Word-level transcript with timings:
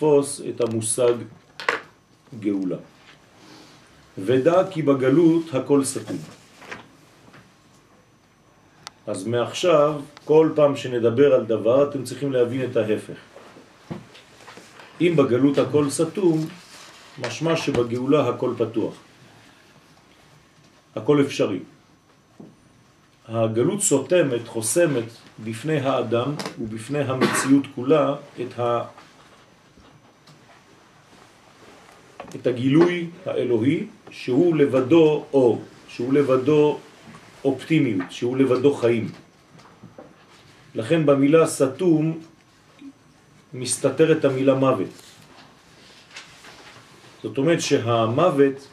לתפוס 0.00 0.40
את 0.48 0.60
המושג 0.60 1.12
גאולה. 2.40 2.76
ודע 4.18 4.70
כי 4.70 4.82
בגלות 4.82 5.54
הכל 5.54 5.84
סתום. 5.84 6.16
אז 9.06 9.26
מעכשיו, 9.26 10.00
כל 10.24 10.48
פעם 10.56 10.76
שנדבר 10.76 11.34
על 11.34 11.44
דבר, 11.44 11.90
אתם 11.90 12.04
צריכים 12.04 12.32
להבין 12.32 12.70
את 12.70 12.76
ההפך. 12.76 13.20
אם 15.00 15.12
בגלות 15.16 15.58
הכל 15.58 15.90
סתום, 15.90 16.48
משמע 17.18 17.56
שבגאולה 17.56 18.28
הכל 18.28 18.54
פתוח. 18.58 18.94
הכל 20.96 21.20
אפשרי. 21.20 21.60
הגלות 23.28 23.80
סותמת, 23.80 24.48
חוסמת 24.48 25.08
בפני 25.44 25.80
האדם 25.80 26.34
ובפני 26.60 27.00
המציאות 27.00 27.64
כולה 27.74 28.14
את, 28.40 28.58
ה... 28.58 28.84
את 32.34 32.46
הגילוי 32.46 33.06
האלוהי 33.26 33.86
שהוא 34.10 34.56
לבדו 34.56 35.24
אור, 35.32 35.62
שהוא 35.88 36.12
לבדו 36.12 36.78
אופטימיות, 37.44 38.12
שהוא 38.12 38.36
לבדו 38.36 38.74
חיים. 38.74 39.08
לכן 40.74 41.06
במילה 41.06 41.46
סתום 41.46 42.18
מסתתרת 43.54 44.24
המילה 44.24 44.54
מוות. 44.54 45.02
זאת 47.22 47.38
אומרת 47.38 47.60
שהמוות 47.60 48.68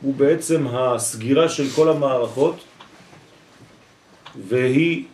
הוא 0.00 0.14
בעצם 0.14 0.66
הסגירה 0.66 1.48
של 1.48 1.64
כל 1.76 1.88
המערכות 1.88 2.64
והיא 4.48 5.04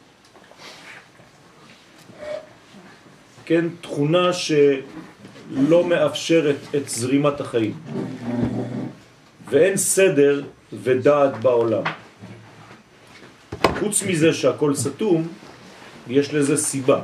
כן 3.44 3.64
תכונה 3.80 4.32
שלא 5.54 5.84
מאפשרת 5.84 6.56
את 6.76 6.88
זרימת 6.88 7.40
החיים 7.40 7.74
ואין 9.50 9.76
סדר 9.76 10.42
ודעת 10.82 11.40
בעולם. 11.40 11.82
חוץ 13.80 14.02
מזה 14.02 14.32
שהכל 14.32 14.74
סתום, 14.74 15.28
יש 16.08 16.34
לזה 16.34 16.56
סיבה. 16.56 17.00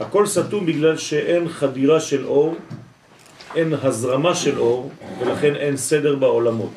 הכל 0.00 0.26
סתום 0.26 0.66
בגלל 0.66 0.96
שאין 0.96 1.48
חדירה 1.48 2.00
של 2.00 2.26
אור, 2.26 2.54
אין 3.54 3.74
הזרמה 3.82 4.34
של 4.34 4.58
אור, 4.58 4.90
ולכן 5.20 5.54
אין 5.54 5.76
סדר 5.76 6.16
בעולמות. 6.16 6.72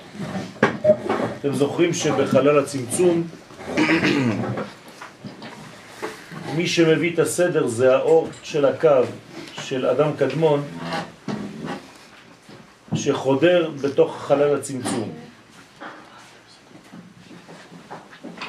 אתם 1.39 1.53
זוכרים 1.53 1.93
שבחלל 1.93 2.59
הצמצום, 2.59 3.27
מי 6.55 6.67
שמביא 6.67 7.13
את 7.13 7.19
הסדר 7.19 7.67
זה 7.67 7.95
האור 7.95 8.29
של 8.43 8.65
הקו 8.65 9.03
של 9.65 9.85
אדם 9.85 10.09
קדמון, 10.17 10.63
שחודר 12.95 13.71
בתוך 13.81 14.23
חלל 14.27 14.55
הצמצום. 14.55 15.11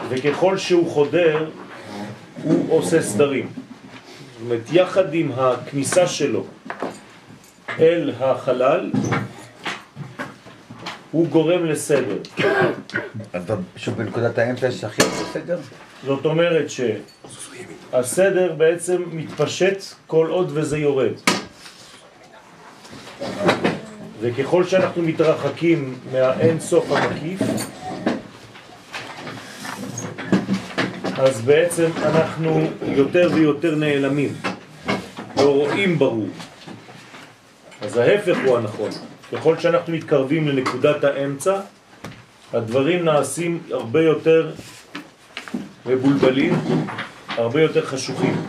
וככל 0.09 0.59
שהוא 0.59 0.91
חודר, 0.91 1.51
הוא 2.43 2.79
עושה 2.79 3.03
סדרים. 3.03 3.49
זאת 3.53 4.41
אומרת, 4.41 4.61
יחד 4.73 5.15
עם 5.15 5.33
הכניסה 5.37 6.07
שלו 6.07 6.45
אל 7.79 8.13
החלל, 8.21 8.91
הוא 11.17 11.27
גורם 11.27 11.65
לסדר. 11.65 12.19
אז 13.33 13.45
בנקודת 13.97 14.39
האמצע 14.39 14.67
יש 14.67 14.85
הכי 14.85 15.03
הרבה 15.03 15.33
סדר? 15.33 15.59
זאת 16.07 16.25
אומרת 16.25 16.67
שהסדר 17.91 18.53
בעצם 18.53 19.03
מתפשט 19.13 19.83
כל 20.07 20.27
עוד 20.27 20.51
וזה 20.55 20.79
יורד. 20.79 21.13
וככל 24.21 24.65
שאנחנו 24.65 25.03
מתרחקים 25.03 25.99
מהאין 26.13 26.61
סוף 26.61 26.93
המקיף, 26.93 27.41
אז 31.19 31.41
בעצם 31.41 31.91
אנחנו 32.05 32.71
יותר 32.83 33.31
ויותר 33.35 33.75
נעלמים, 33.75 34.35
לא 35.37 35.55
רואים 35.55 35.99
ברור. 35.99 36.29
אז 37.81 37.97
ההפך 37.97 38.37
הוא 38.45 38.59
הנכון. 38.59 38.91
ככל 39.33 39.59
שאנחנו 39.59 39.93
מתקרבים 39.93 40.49
לנקודת 40.49 41.05
האמצע, 41.05 41.61
הדברים 42.53 43.05
נעשים 43.05 43.63
הרבה 43.71 44.03
יותר 44.03 44.53
מבולבלים, 45.87 46.55
הרבה 47.29 47.63
יותר 47.63 47.87
חשוכים. 47.87 48.47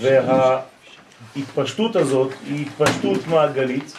וההתפשטות 0.00 1.96
הזאת 1.96 2.32
היא 2.46 2.66
התפשטות 2.66 3.26
מעגלית 3.26 3.92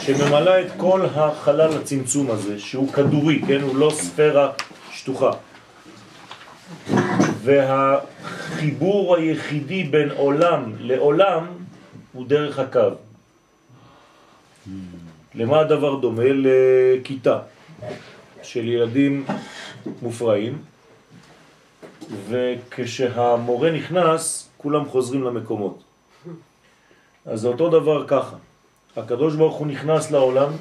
שממלאה 0.00 0.60
את 0.60 0.72
כל 0.76 1.06
החלל 1.14 1.76
הצמצום 1.76 2.30
הזה, 2.30 2.60
שהוא 2.60 2.92
כדורי, 2.92 3.42
כן? 3.46 3.60
הוא 3.60 3.76
לא 3.76 3.90
ספירה 3.94 4.50
שטוחה. 4.92 5.30
והחיבור 7.42 9.16
היחידי 9.16 9.84
בין 9.84 10.10
עולם 10.10 10.72
לעולם 10.78 11.46
הוא 12.12 12.26
דרך 12.26 12.58
הקו. 12.58 12.90
למה 15.34 15.60
הדבר 15.60 15.94
דומה? 15.94 16.22
לכיתה 16.26 17.38
של 18.42 18.68
ילדים 18.68 19.24
מופרעים, 20.02 20.58
וכשהמורה 22.28 23.70
נכנס, 23.70 24.48
כולם 24.56 24.84
חוזרים 24.84 25.22
למקומות. 25.24 25.82
אז 27.26 27.40
זה 27.40 27.48
אותו 27.48 27.70
דבר 27.70 28.06
ככה. 28.06 28.36
הקדוש 28.96 29.34
ברוך 29.34 29.56
הוא 29.56 29.66
נכנס 29.66 30.10
לעולם 30.10 30.52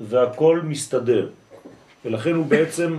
והכל 0.00 0.60
מסתדר, 0.64 1.28
ולכן 2.04 2.34
הוא 2.34 2.46
בעצם 2.46 2.96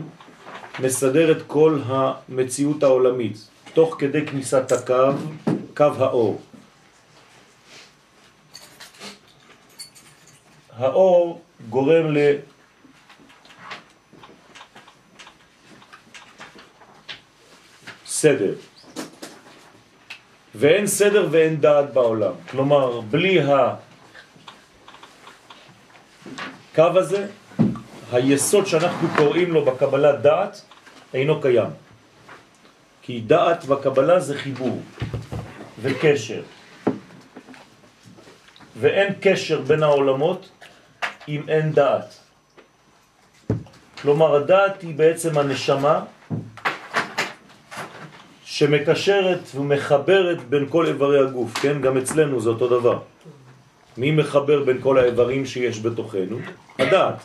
מסדר 0.79 1.31
את 1.31 1.41
כל 1.47 1.79
המציאות 1.85 2.83
העולמית, 2.83 3.47
תוך 3.73 3.95
כדי 3.99 4.25
כניסת 4.25 4.71
הקו, 4.71 5.11
קו 5.77 5.91
האור. 5.97 6.41
האור 10.77 11.41
גורם 11.69 12.11
ל... 12.11 12.17
סדר. 18.05 18.53
ואין 20.55 20.87
סדר 20.87 21.27
ואין 21.31 21.61
דעת 21.61 21.93
בעולם. 21.93 22.33
כלומר, 22.49 23.01
בלי 23.01 23.39
הקו 23.41 23.77
הזה, 26.77 27.27
היסוד 28.11 28.65
שאנחנו 28.65 29.07
קוראים 29.17 29.51
לו 29.51 29.65
בקבלה 29.65 30.11
דעת 30.11 30.61
אינו 31.13 31.41
קיים. 31.41 31.69
כי 33.01 33.19
דעת 33.19 33.65
בקבלה 33.65 34.19
זה 34.19 34.37
חיבור 34.37 34.81
וקשר. 35.81 36.41
ואין 38.79 39.13
קשר 39.21 39.61
בין 39.61 39.83
העולמות 39.83 40.49
אם 41.27 41.41
אין 41.47 41.71
דעת. 41.71 42.19
כלומר, 44.01 44.35
הדעת 44.35 44.81
היא 44.81 44.95
בעצם 44.95 45.37
הנשמה 45.37 45.99
שמקשרת 48.43 49.39
ומחברת 49.55 50.49
בין 50.49 50.65
כל 50.69 50.87
איברי 50.87 51.19
הגוף, 51.19 51.53
כן? 51.53 51.81
גם 51.81 51.97
אצלנו 51.97 52.41
זה 52.41 52.49
אותו 52.49 52.67
דבר. 52.79 52.99
מי 53.97 54.11
מחבר 54.11 54.63
בין 54.63 54.81
כל 54.81 54.97
האיברים 54.97 55.45
שיש 55.45 55.79
בתוכנו? 55.79 56.37
הדעת. 56.79 57.15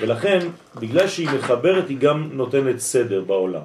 ולכן, 0.00 0.38
בגלל 0.76 1.08
שהיא 1.08 1.28
מחברת, 1.38 1.88
היא 1.88 1.98
גם 1.98 2.28
נותנת 2.32 2.78
סדר 2.78 3.20
בעולם. 3.20 3.62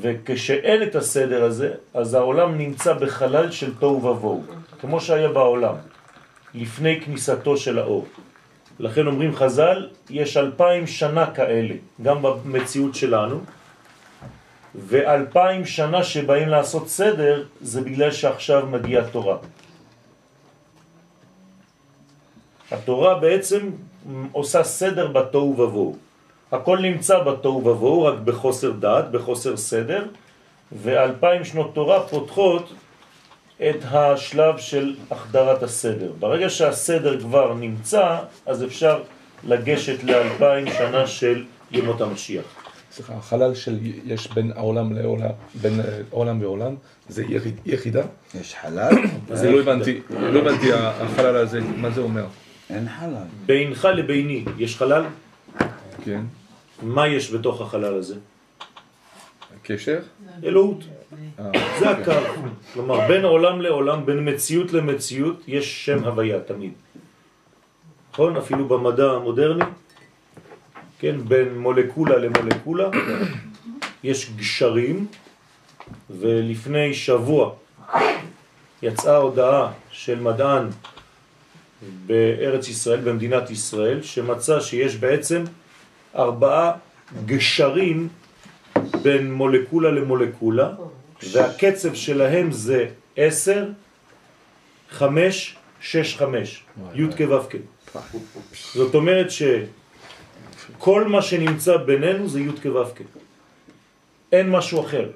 וכשאין 0.00 0.82
את 0.82 0.94
הסדר 0.94 1.44
הזה, 1.44 1.70
אז 1.94 2.14
העולם 2.14 2.58
נמצא 2.58 2.92
בחלל 2.92 3.50
של 3.50 3.74
תוהו 3.74 4.04
ובוהו, 4.04 4.42
כמו 4.80 5.00
שהיה 5.00 5.28
בעולם, 5.28 5.74
לפני 6.54 7.00
כניסתו 7.00 7.56
של 7.56 7.78
האור. 7.78 8.06
לכן 8.78 9.06
אומרים 9.06 9.34
חז"ל, 9.34 9.88
יש 10.10 10.36
אלפיים 10.36 10.86
שנה 10.86 11.30
כאלה, 11.30 11.74
גם 12.02 12.22
במציאות 12.22 12.94
שלנו, 12.94 13.40
ואלפיים 14.74 15.64
שנה 15.64 16.02
שבאים 16.04 16.48
לעשות 16.48 16.88
סדר, 16.88 17.44
זה 17.60 17.80
בגלל 17.80 18.10
שעכשיו 18.10 18.66
מגיעה 18.66 19.10
תורה. 19.10 19.36
התורה 22.70 23.18
בעצם 23.18 23.70
עושה 24.32 24.64
סדר 24.64 25.06
בתוהו 25.06 25.54
ובוהו. 25.58 25.96
הכל 26.52 26.78
נמצא 26.78 27.22
בתוהו 27.22 27.66
ובוהו, 27.66 28.02
רק 28.02 28.18
בחוסר 28.18 28.70
דעת, 28.70 29.10
בחוסר 29.10 29.56
סדר, 29.56 30.06
ואלפיים 30.72 31.44
שנות 31.44 31.74
תורה 31.74 32.00
פותחות 32.06 32.72
את 33.60 33.76
השלב 33.84 34.58
של 34.58 34.94
החדרת 35.10 35.62
הסדר. 35.62 36.12
ברגע 36.18 36.50
שהסדר 36.50 37.20
כבר 37.20 37.54
נמצא, 37.54 38.18
אז 38.46 38.64
אפשר 38.64 39.02
לגשת 39.44 40.04
לאלפיים 40.04 40.66
שנה 40.78 41.06
של 41.06 41.44
ימות 41.70 42.00
המשיח. 42.00 42.44
סליחה, 42.92 43.14
החלל 43.14 43.54
של 43.54 43.78
יש 44.04 44.32
בין 44.32 44.52
העולם 44.56 44.92
לעולם, 44.92 45.30
בין 45.54 45.80
אה, 45.80 46.00
עולם 46.10 46.42
ועולם, 46.42 46.74
זה 47.08 47.24
יחיד, 47.28 47.54
יחידה? 47.66 48.02
יש 48.40 48.54
חלל? 48.54 48.92
אז 49.30 49.44
לא 49.44 49.60
הבנתי, 49.60 50.00
לא 50.10 50.38
הבנתי 50.38 50.72
החלל 50.72 51.36
הזה, 51.36 51.60
מה 51.60 51.90
זה 51.90 52.00
אומר? 52.00 52.24
אין 52.70 52.88
חלל. 52.88 53.26
בינך 53.46 53.88
לביני 53.94 54.44
יש 54.58 54.76
חלל? 54.76 55.04
כן, 56.04 56.20
מה 56.82 57.08
יש 57.08 57.30
בתוך 57.30 57.60
החלל 57.60 57.94
הזה? 57.94 58.14
קשר? 59.62 59.98
אלוהות. 60.44 60.84
זה. 61.78 61.90
הקו. 61.90 62.12
כלומר, 62.72 63.08
בין 63.08 63.24
עולם 63.24 63.60
לעולם, 63.60 64.06
בין 64.06 64.28
מציאות 64.28 64.72
למציאות, 64.72 65.42
יש 65.48 65.86
שם 65.86 66.04
הוויה 66.04 66.40
תמיד. 66.40 66.72
נכון? 68.12 68.36
אפילו 68.36 68.68
במדע 68.68 69.10
המודרני, 69.10 69.64
כן, 70.98 71.16
בין 71.28 71.58
מולקולה 71.58 72.16
למולקולה, 72.16 72.90
יש 74.04 74.30
גשרים, 74.36 75.06
ולפני 76.10 76.94
שבוע 76.94 77.52
יצאה 78.82 79.16
הודעה 79.16 79.72
של 79.90 80.20
מדען 80.20 80.68
בארץ 82.06 82.68
ישראל, 82.68 83.00
במדינת 83.00 83.50
ישראל, 83.50 84.02
שמצא 84.02 84.60
שיש 84.60 84.96
בעצם 84.96 85.44
ארבעה 86.16 86.72
גשרים 87.26 88.08
בין 89.02 89.32
מולקולה 89.32 89.90
למולקולה, 89.90 90.72
והקצב 91.32 91.94
שלהם 91.94 92.52
זה 92.52 92.88
10, 93.16 93.64
5, 94.90 95.56
6, 95.80 96.16
5, 96.16 96.64
י' 96.94 97.02
כו' 97.16 97.38
כ'. 97.50 97.54
זאת 98.74 98.94
אומרת 98.94 99.26
שכל 99.30 101.04
מה 101.04 101.22
שנמצא 101.22 101.76
בינינו 101.76 102.28
זה 102.28 102.40
י' 102.40 102.48
כו' 102.62 102.84
כ'. 102.94 103.00
אין 104.32 104.50
משהו 104.50 104.80
אחר. 104.80 105.10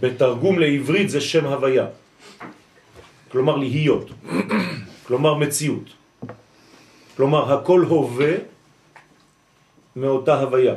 בתרגום 0.00 0.58
לעברית 0.58 1.10
זה 1.10 1.20
שם 1.20 1.46
הוויה. 1.46 1.86
כלומר 3.30 3.56
להיות. 3.56 4.10
כלומר 5.06 5.34
מציאות. 5.34 5.90
כלומר 7.16 7.52
הכל 7.54 7.80
הווה 7.80 8.34
מאותה 9.96 10.40
הוויה. 10.40 10.74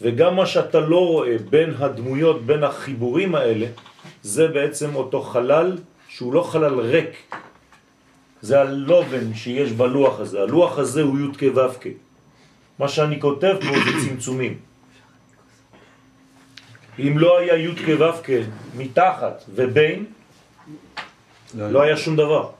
וגם 0.00 0.36
מה 0.36 0.46
שאתה 0.46 0.80
לא 0.80 1.06
רואה 1.06 1.36
בין 1.50 1.74
הדמויות, 1.78 2.46
בין 2.46 2.64
החיבורים 2.64 3.34
האלה, 3.34 3.66
זה 4.22 4.48
בעצם 4.48 4.94
אותו 4.94 5.22
חלל 5.22 5.78
שהוא 6.08 6.32
לא 6.34 6.42
חלל 6.42 6.80
ריק. 6.80 7.32
זה 8.42 8.60
הלובן 8.60 9.34
שיש 9.34 9.72
בלוח 9.72 10.20
הזה. 10.20 10.42
הלוח 10.42 10.78
הזה 10.78 11.02
הוא 11.02 11.18
י' 11.18 11.38
כו' 11.38 11.68
כ'. 11.80 11.86
מה 12.78 12.88
שאני 12.88 13.20
כותב 13.20 13.56
פה 13.60 13.72
זה 13.84 13.92
צמצומים. 14.04 14.58
אם 16.98 17.18
לא 17.18 17.38
היה 17.38 17.56
י' 17.56 17.76
כו' 17.76 18.12
כ' 18.22 18.30
מתחת 18.76 19.44
ובין, 19.48 20.04
לא 21.54 21.82
היה 21.82 21.96
שום 21.96 22.16
דבר. 22.16 22.50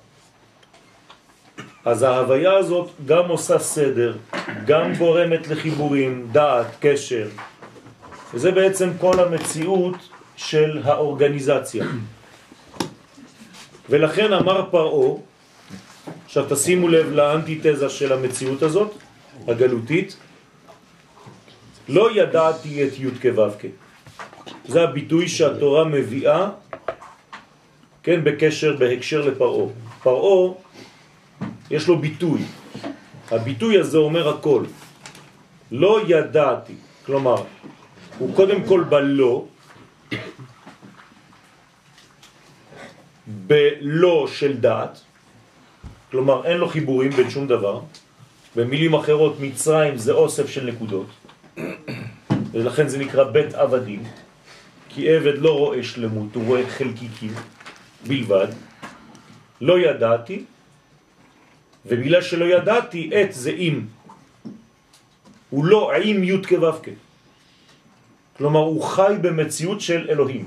אז 1.85 2.03
ההוויה 2.03 2.53
הזאת 2.57 2.91
גם 3.07 3.29
עושה 3.29 3.59
סדר, 3.59 4.17
גם 4.67 4.95
גורמת 4.95 5.49
לחיבורים, 5.49 6.29
דעת, 6.33 6.67
קשר. 6.81 7.29
וזה 8.35 8.53
בעצם 8.53 8.91
כל 9.01 9.21
המציאות 9.21 9.97
של 10.37 10.81
האורגניזציה. 10.85 11.85
ולכן 13.91 14.33
אמר 14.33 14.71
פרעו, 14.71 15.23
עכשיו 16.25 16.45
תשימו 16.49 16.89
לב 16.89 17.13
לאנטיתזה 17.13 17.89
של 17.89 18.13
המציאות 18.13 18.63
הזאת, 18.63 18.95
הגלותית, 19.49 20.17
לא 21.89 22.11
ידעתי 22.15 22.85
את 22.85 22.93
י' 22.99 23.11
כו'. 23.23 23.69
זה 24.69 24.83
הביטוי 24.83 25.29
שהתורה 25.29 25.85
מביאה, 25.85 26.49
כן, 28.03 28.25
בקשר, 28.25 28.77
בהקשר 28.77 29.21
לפרעו. 29.29 29.73
פרעו 30.03 30.59
יש 31.71 31.89
לו 31.89 31.99
ביטוי. 31.99 32.41
הביטוי 33.31 33.79
הזה 33.79 33.99
אומר 33.99 34.29
הכל. 34.29 34.65
לא 35.73 36.01
ידעתי, 36.07 36.75
כלומר, 37.07 37.43
הוא 38.19 38.37
קודם 38.37 38.65
כל 38.65 38.85
בלא, 38.89 39.45
בלא 43.27 44.27
של 44.31 44.57
דעת, 44.57 45.01
כלומר 46.11 46.45
אין 46.45 46.57
לו 46.57 46.69
חיבורים 46.69 47.11
בין 47.11 47.31
שום 47.31 47.47
דבר, 47.47 47.81
במילים 48.57 48.95
אחרות 48.95 49.41
מצרים 49.41 49.97
זה 49.97 50.13
אוסף 50.13 50.51
של 50.51 50.65
נקודות, 50.65 51.07
ולכן 52.53 52.89
זה 52.89 52.99
נקרא 52.99 53.25
בית 53.25 53.55
עבדים, 53.55 54.03
כי 54.89 55.11
עבד 55.11 55.39
לא 55.39 55.59
רואה 55.59 55.83
שלמות, 55.83 56.35
הוא 56.35 56.47
רואה 56.47 56.63
חלקיקים 56.71 57.35
בלבד, 58.07 58.49
לא 59.61 59.79
ידעתי, 59.79 60.45
ובגלל 61.87 62.23
שלא 62.23 62.45
ידעתי, 62.45 63.11
עת 63.13 63.33
זה 63.33 63.51
אם. 63.51 63.81
הוא 65.51 65.65
לא 65.65 65.93
עם 65.93 66.25
י' 66.25 66.43
כו' 66.49 66.73
כ'. 66.83 66.89
כלומר, 68.37 68.61
הוא 68.61 68.83
חי 68.83 69.15
במציאות 69.21 69.81
של 69.81 70.07
אלוהים, 70.11 70.47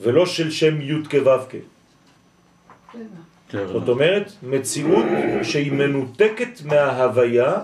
ולא 0.00 0.26
של 0.26 0.50
שם 0.50 0.80
י' 0.80 1.04
כו' 1.10 1.48
כ'. 1.50 1.56
זאת 3.52 3.88
אומרת, 3.88 4.32
מציאות 4.42 5.04
שהיא 5.42 5.72
מנותקת 5.72 6.62
מההוויה, 6.64 7.54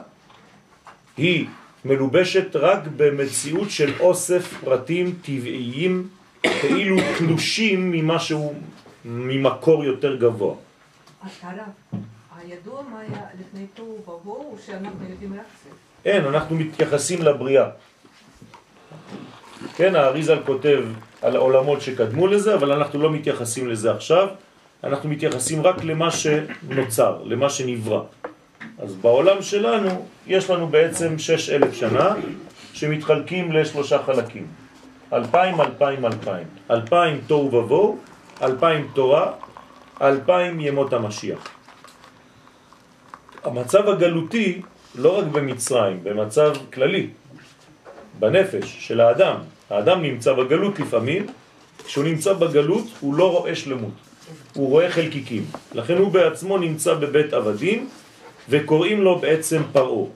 היא 1.17 1.46
מלובשת 1.85 2.56
רק 2.56 2.81
במציאות 2.96 3.70
של 3.70 3.93
אוסף 4.00 4.55
פרטים 4.64 5.14
טבעיים, 5.23 6.08
כאילו 6.43 6.96
תלושים 7.19 7.91
ממשהו, 7.91 8.55
ממקור 9.05 9.85
יותר 9.85 10.17
גבוה. 10.17 10.55
אין, 16.05 16.25
אנחנו 16.25 16.56
מתייחסים 16.56 17.23
לבריאה. 17.23 17.69
כן, 19.76 19.94
האריזל 19.94 20.43
כותב 20.47 20.85
על 21.23 21.37
העולמות 21.37 21.81
שקדמו 21.81 22.26
לזה, 22.26 22.55
אבל 22.55 22.73
אנחנו 22.73 23.03
לא 23.03 23.11
מתייחסים 23.11 23.69
לזה 23.69 23.93
עכשיו, 23.93 24.29
אנחנו 24.85 25.09
מתייחסים 25.09 25.62
רק 25.62 25.85
למה 25.85 26.11
שנוצר, 26.11 27.23
למה 27.25 27.50
שנברא. 27.50 28.03
אז 28.79 28.94
בעולם 28.94 29.43
שלנו 29.43 30.06
יש 30.27 30.50
לנו 30.50 30.69
בעצם 30.69 31.19
שש 31.19 31.50
אלף 31.50 31.75
שנה 31.75 32.15
שמתחלקים 32.73 33.53
לשלושה 33.53 34.03
חלקים. 34.03 34.47
אלפיים, 35.12 35.61
אלפיים, 35.61 36.05
אלפיים. 36.05 36.47
אלפיים 36.70 37.20
תוהו 37.27 37.55
ובוהו, 37.55 37.99
אלפיים 38.43 38.89
תורה, 38.94 39.32
אלפיים 40.03 40.60
ימות 40.60 40.93
המשיח. 40.93 41.48
המצב 43.44 43.89
הגלותי, 43.89 44.63
לא 44.94 45.19
רק 45.19 45.24
במצרים, 45.24 46.05
במצב 46.05 46.53
כללי, 46.72 47.08
בנפש 48.19 48.86
של 48.89 49.01
האדם. 49.01 49.36
האדם 49.70 50.03
נמצא 50.03 50.32
בגלות 50.32 50.81
לפעמים, 50.81 51.27
כשהוא 51.84 52.05
נמצא 52.05 52.32
בגלות 52.32 52.84
הוא 53.01 53.15
לא 53.15 53.31
רואה 53.32 53.56
שלמות, 53.56 53.94
הוא 54.55 54.69
רואה 54.69 54.91
חלקיקים. 54.91 55.44
לכן 55.74 55.96
הוא 55.96 56.13
בעצמו 56.13 56.58
נמצא 56.58 56.94
בבית 56.94 57.32
עבדים 57.32 57.89
וקוראים 58.48 59.03
לו 59.03 59.19
בעצם 59.19 59.63
פרעו. 59.72 60.10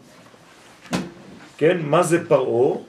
כן, 1.58 1.78
מה 1.82 2.02
זה 2.02 2.28
פרעו? 2.28 2.84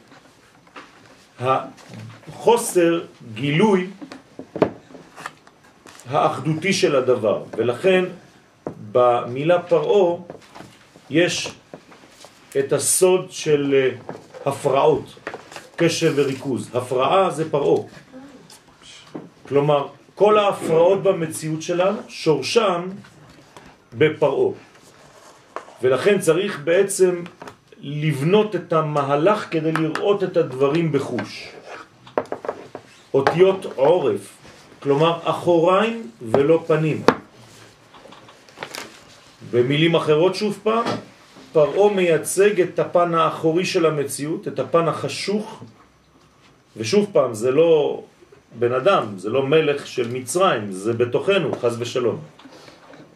החוסר 1.39 3.01
גילוי 3.34 3.88
האחדותי 6.10 6.74
של 6.74 6.96
הדבר, 6.96 7.44
ולכן 7.58 8.06
במילה 8.92 9.62
פרעו 9.62 10.28
יש 11.10 11.51
את 12.60 12.74
הסוד 12.74 13.32
של 13.32 13.74
אה, 13.74 13.89
הפרעות, 14.46 15.16
קשב 15.75 16.13
וריכוז. 16.16 16.70
הפרעה 16.74 17.30
זה 17.30 17.51
פרעו. 17.51 17.88
כלומר, 19.48 19.88
כל 20.16 20.38
ההפרעות 20.38 21.04
במציאות 21.04 21.62
שלנו 21.62 22.00
שורשם 22.08 22.88
בפרעו. 23.98 24.54
ולכן 25.82 26.20
צריך 26.20 26.60
בעצם 26.63 27.24
לבנות 27.82 28.56
את 28.56 28.74
המהלך 28.74 29.48
כדי 29.51 29.72
לראות 29.72 30.24
את 30.24 30.38
הדברים 30.38 30.92
בחוש. 30.92 31.50
אותיות 33.13 33.66
עורף, 33.75 34.38
כלומר 34.79 35.19
אחוריים 35.24 36.12
ולא 36.21 36.63
פנים. 36.67 37.03
במילים 39.51 39.95
אחרות 39.95 40.36
שוב 40.36 40.59
פעם, 40.63 40.86
פרעו 41.53 41.89
מייצג 41.89 42.62
את 42.62 42.79
הפן 42.79 43.13
האחורי 43.13 43.65
של 43.65 43.86
המציאות, 43.86 44.48
את 44.48 44.59
הפן 44.59 44.88
החשוך, 44.88 45.63
ושוב 46.77 47.09
פעם, 47.12 47.33
זה 47.33 47.51
לא 47.51 48.03
בן 48.59 48.74
אדם, 48.74 49.05
זה 49.17 49.29
לא 49.29 49.45
מלך 49.45 49.88
של 49.88 50.12
מצרים, 50.12 50.71
זה 50.71 50.93
בתוכנו, 50.93 51.51
חז 51.62 51.75
ושלום. 51.79 52.19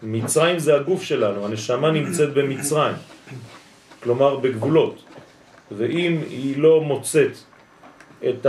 מצרים 0.03 0.60
זה 0.60 0.75
הגוף 0.75 1.03
שלנו, 1.03 1.46
הנשמה 1.46 1.91
נמצאת 1.91 2.34
במצרים. 2.34 2.96
כלומר 4.03 4.36
בגבולות, 4.36 5.03
ואם 5.72 6.22
היא 6.29 6.58
לא 6.58 6.82
מוצאת 6.82 7.32
את 8.29 8.48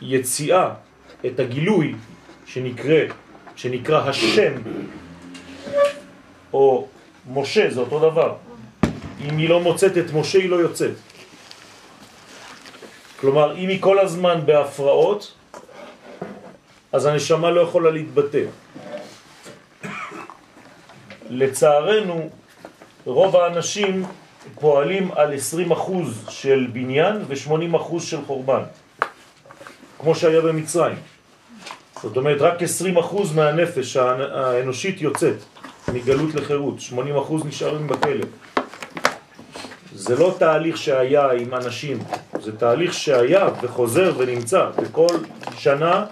היציאה, 0.00 0.70
את 1.26 1.40
הגילוי 1.40 1.94
שנקרא, 2.46 3.00
שנקרא 3.56 4.08
השם, 4.08 4.52
או 6.52 6.86
משה, 7.30 7.70
זה 7.70 7.80
אותו 7.80 7.98
דבר. 8.10 8.34
אם 9.20 9.38
היא 9.38 9.48
לא 9.48 9.60
מוצאת 9.60 9.98
את 9.98 10.12
משה, 10.14 10.38
היא 10.38 10.50
לא 10.50 10.56
יוצאת. 10.56 10.94
כלומר, 13.20 13.56
אם 13.56 13.68
היא 13.68 13.82
כל 13.82 13.98
הזמן 13.98 14.40
בהפרעות, 14.46 15.34
אז 16.92 17.06
הנשמה 17.06 17.50
לא 17.50 17.60
יכולה 17.60 17.90
להתבטא. 17.90 18.44
לצערנו, 21.30 22.30
רוב 23.04 23.36
האנשים 23.36 24.04
פועלים 24.60 25.10
על 25.16 25.34
20% 25.72 26.30
של 26.30 26.66
בניין 26.72 27.16
ו-80% 27.28 28.00
של 28.00 28.24
חורבן, 28.26 28.62
כמו 29.98 30.14
שהיה 30.14 30.40
במצרים. 30.40 31.13
זאת 32.04 32.16
אומרת, 32.16 32.40
רק 32.40 32.58
20% 32.96 32.96
מהנפש 33.34 33.96
האנושית 33.96 35.00
יוצאת 35.00 35.36
מגלות 35.92 36.34
לחירות, 36.34 36.74
80% 36.78 36.94
נשארים 37.46 37.86
בכלא. 37.86 38.24
זה 39.94 40.16
לא 40.16 40.34
תהליך 40.38 40.76
שהיה 40.76 41.30
עם 41.32 41.54
אנשים, 41.54 41.98
זה 42.40 42.56
תהליך 42.56 42.94
שהיה 42.94 43.48
וחוזר 43.62 44.12
ונמצא. 44.18 44.70
בכל 44.76 45.16
שנה 45.58 46.04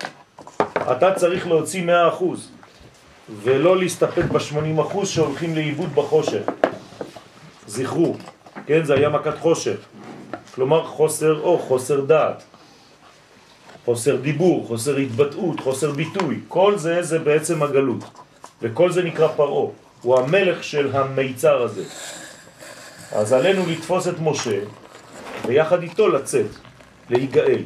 אתה 0.77 1.15
צריך 1.15 1.47
להוציא 1.47 1.87
100% 2.21 2.25
ולא 3.43 3.79
להסתפק 3.79 4.25
ב-80% 4.25 5.07
שהולכים 5.07 5.55
לאיבוד 5.55 5.95
בחושך. 5.95 6.43
זכרו, 7.67 8.17
כן, 8.67 8.85
זה 8.85 8.95
היה 8.95 9.09
מכת 9.09 9.39
חושך. 9.39 9.77
כלומר 10.55 10.85
חוסר 10.85 11.41
או 11.41 11.59
חוסר 11.59 12.01
דעת, 12.01 12.43
חוסר 13.85 14.17
דיבור, 14.17 14.67
חוסר 14.67 14.97
התבטאות, 14.97 15.61
חוסר 15.61 15.91
ביטוי. 15.91 16.41
כל 16.49 16.79
זה 16.79 17.03
זה 17.03 17.19
בעצם 17.19 17.63
הגלות. 17.63 18.05
וכל 18.63 18.93
זה 18.93 19.03
נקרא 19.03 19.29
פרעו. 19.37 19.73
הוא 20.03 20.19
המלך 20.19 20.65
של 20.65 20.97
המיצר 20.97 21.63
הזה. 21.63 21.85
אז 23.13 23.33
עלינו 23.33 23.63
לתפוס 23.67 24.09
את 24.09 24.15
משה 24.21 24.59
ויחד 25.47 25.83
איתו 25.83 26.09
לצאת, 26.09 26.47
להיגאל. 27.11 27.63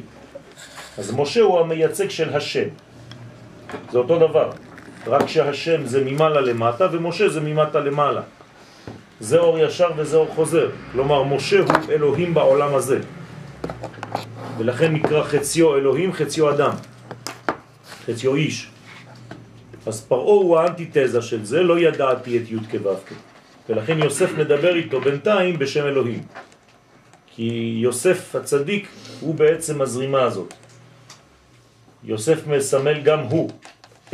אז 0.97 1.13
משה 1.15 1.41
הוא 1.41 1.59
המייצג 1.59 2.09
של 2.09 2.35
השם. 2.35 2.67
זה 3.91 3.97
אותו 3.97 4.19
דבר, 4.19 4.51
רק 5.07 5.27
שהשם 5.27 5.85
זה 5.85 6.03
ממעלה 6.03 6.41
למטה 6.41 6.87
ומשה 6.91 7.29
זה 7.29 7.41
ממטה 7.41 7.79
למעלה. 7.79 8.21
זה 9.19 9.39
אור 9.39 9.59
ישר 9.59 9.89
וזה 9.97 10.17
אור 10.17 10.27
חוזר. 10.35 10.69
כלומר, 10.91 11.23
משה 11.23 11.59
הוא 11.59 11.73
אלוהים 11.89 12.33
בעולם 12.33 12.75
הזה. 12.75 12.99
ולכן 14.59 14.93
נקרא 14.93 15.23
חציו 15.23 15.75
אלוהים, 15.75 16.13
חציו 16.13 16.49
אדם. 16.49 16.71
חציו 18.05 18.35
איש. 18.35 18.69
אז 19.85 20.01
פרעו 20.01 20.41
הוא 20.41 20.57
האנטיתזה 20.57 21.21
של 21.21 21.45
זה, 21.45 21.63
לא 21.63 21.79
ידעתי 21.79 22.37
את 22.37 22.51
י' 22.51 22.57
כו' 22.71 22.93
ולכן 23.69 23.99
יוסף 23.99 24.37
מדבר 24.37 24.75
איתו 24.75 25.01
בינתיים 25.01 25.59
בשם 25.59 25.85
אלוהים. 25.85 26.23
כי 27.35 27.79
יוסף 27.83 28.35
הצדיק 28.35 28.87
הוא 29.19 29.35
בעצם 29.35 29.81
הזרימה 29.81 30.21
הזאת. 30.21 30.53
יוסף 32.03 32.47
מסמל 32.47 33.01
גם 33.01 33.19
הוא 33.19 33.49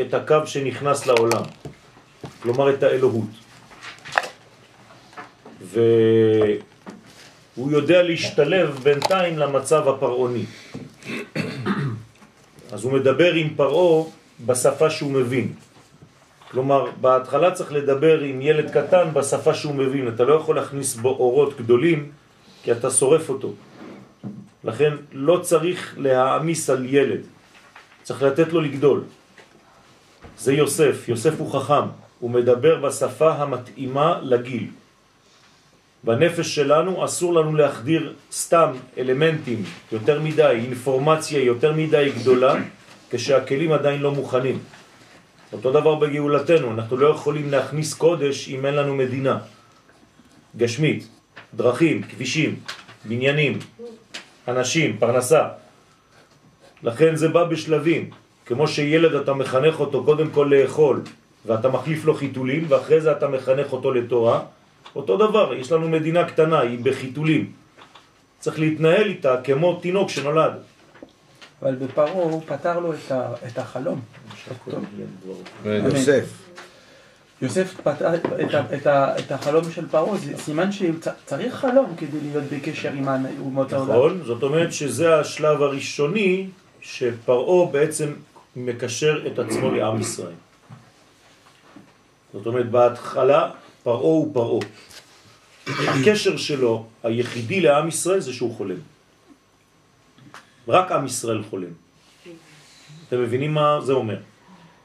את 0.02 0.14
הקו 0.14 0.38
שנכנס 0.46 1.06
לעולם, 1.06 1.44
כלומר 2.42 2.70
את 2.70 2.84
האלוהות. 2.84 3.30
והוא 7.58 7.72
יודע 7.72 8.04
להשתלב 8.04 8.80
בינתיים 8.84 9.38
למצב 9.38 9.88
הפרעוני. 9.88 10.46
אז 12.72 12.84
הוא 12.84 12.94
מדבר 12.94 13.34
עם 13.34 13.50
פרעו 13.56 14.12
בשפה 14.46 14.90
שהוא 14.90 15.12
מבין. 15.12 15.54
כלומר, 16.52 16.86
בהתחלה 17.02 17.52
צריך 17.52 17.72
לדבר 17.72 18.20
עם 18.20 18.42
ילד 18.42 18.70
קטן 18.70 19.14
בשפה 19.14 19.54
שהוא 19.54 19.76
מבין. 19.76 20.08
אתה 20.08 20.24
לא 20.24 20.34
יכול 20.34 20.56
להכניס 20.56 20.96
בו 20.96 21.10
אורות 21.10 21.58
גדולים, 21.58 22.12
כי 22.64 22.72
אתה 22.72 22.92
שורף 22.92 23.30
אותו. 23.30 23.54
לכן 24.64 24.94
לא 25.12 25.40
צריך 25.42 25.96
להעמיס 25.98 26.70
על 26.70 26.86
ילד, 26.86 27.22
צריך 28.04 28.24
לתת 28.24 28.54
לו 28.54 28.62
לגדול. 28.62 29.04
זה 30.38 30.54
יוסף, 30.54 31.10
יוסף 31.10 31.34
הוא 31.40 31.52
חכם, 31.54 31.86
הוא 32.20 32.30
מדבר 32.30 32.82
בשפה 32.82 33.34
המתאימה 33.34 34.20
לגיל. 34.22 34.68
בנפש 36.04 36.56
שלנו 36.56 37.06
אסור 37.06 37.34
לנו 37.34 37.56
להחדיר 37.56 38.14
סתם 38.32 38.72
אלמנטים 38.98 39.64
יותר 39.92 40.22
מדי, 40.22 40.44
אינפורמציה 40.44 41.44
יותר 41.44 41.74
מדי 41.74 42.12
גדולה, 42.20 42.56
כשהכלים 43.10 43.72
עדיין 43.72 44.02
לא 44.02 44.12
מוכנים. 44.12 44.60
אותו 45.54 45.72
דבר 45.72 45.96
בגאולתנו, 45.96 46.72
אנחנו 46.72 46.98
לא 46.98 47.08
יכולים 47.08 47.52
להכניס 47.52 47.94
קודש 47.94 48.50
אם 48.50 48.66
אין 48.66 48.76
לנו 48.76 48.96
מדינה. 48.96 49.38
גשמית, 50.58 51.08
דרכים, 51.54 52.04
כבישים, 52.04 52.60
בניינים, 53.06 53.60
אנשים, 54.48 54.98
פרנסה. 54.98 55.48
לכן 56.84 57.16
זה 57.16 57.28
בא 57.30 57.44
בשלבים. 57.44 58.10
כמו 58.46 58.68
שילד 58.68 59.16
אתה 59.16 59.34
מחנך 59.34 59.80
אותו 59.80 60.04
קודם 60.04 60.30
כל 60.30 60.52
לאכול, 60.52 61.02
ואתה 61.46 61.70
מחליף 61.70 62.06
לו 62.06 62.14
חיתולים, 62.14 62.66
ואחרי 62.68 63.02
זה 63.02 63.12
אתה 63.12 63.28
מחנך 63.28 63.74
אותו 63.74 63.94
לתורה, 63.94 64.40
אותו 64.96 65.18
דבר, 65.18 65.54
יש 65.54 65.72
לנו 65.72 65.90
מדינה 65.90 66.26
קטנה, 66.26 66.60
היא 66.60 66.80
בחיתולים. 66.84 67.52
צריך 68.40 68.60
להתנהל 68.60 69.08
איתה 69.08 69.36
כמו 69.44 69.80
תינוק 69.82 70.10
שנולד. 70.10 70.54
אבל 71.62 71.76
בפרעה 71.76 72.12
הוא 72.12 72.42
פתר 72.46 72.80
לו 72.80 72.94
את, 72.94 73.12
ה, 73.12 73.34
את 73.48 73.58
החלום. 73.58 74.02
יוסף. 75.66 76.26
יוסף 77.42 77.82
פתר 77.84 78.16
את, 78.16 78.26
ה, 78.54 78.76
את, 78.76 78.88
ה, 78.88 79.20
את 79.20 79.32
החלום 79.32 79.72
של 79.72 79.88
פרעה, 79.88 80.18
זה 80.18 80.38
סימן 80.38 80.70
שצריך 80.72 81.56
חלום 81.56 81.94
כדי 81.98 82.18
להיות 82.22 82.44
בקשר 82.44 82.92
עם 82.92 83.08
אומות 83.40 83.74
העולם. 83.74 83.90
נכון, 83.90 84.22
זאת 84.26 84.44
אומרת 84.44 84.74
שזה 84.74 85.20
השלב 85.20 85.62
הראשוני 85.62 86.48
שפרעה 86.82 87.72
בעצם 87.72 88.14
מקשר 88.56 89.28
את 89.28 89.40
עצמו 89.40 89.72
לעם 89.72 90.02
ישראל. 90.02 90.34
זאת 92.34 92.46
אומרת, 92.46 92.70
בהתחלה 92.70 93.50
פרעה 93.84 94.00
הוא 94.00 94.34
פרעה. 94.34 94.60
הקשר 95.68 96.38
שלו, 96.38 96.86
היחידי 97.04 97.62
לעם 97.62 97.88
ישראל, 97.88 98.20
זה 98.20 98.34
שהוא 98.34 98.56
חולם. 98.56 98.76
רק 100.68 100.92
עם 100.92 101.06
ישראל 101.06 101.44
חולם. 101.50 101.74
אתם 103.08 103.22
מבינים 103.22 103.54
מה 103.54 103.80
זה 103.82 103.94
אומר? 103.94 104.18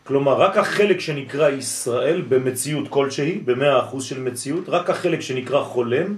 כלומר, 0.04 0.40
רק 0.40 0.56
החלק 0.56 1.00
שנקרא 1.00 1.48
ישראל 1.48 2.20
במציאות 2.28 2.88
כלשהי, 2.88 3.38
במאה 3.38 3.80
אחוז 3.80 4.04
של 4.04 4.20
מציאות, 4.20 4.64
רק 4.68 4.90
החלק 4.90 5.20
שנקרא 5.20 5.64
חולם, 5.64 6.16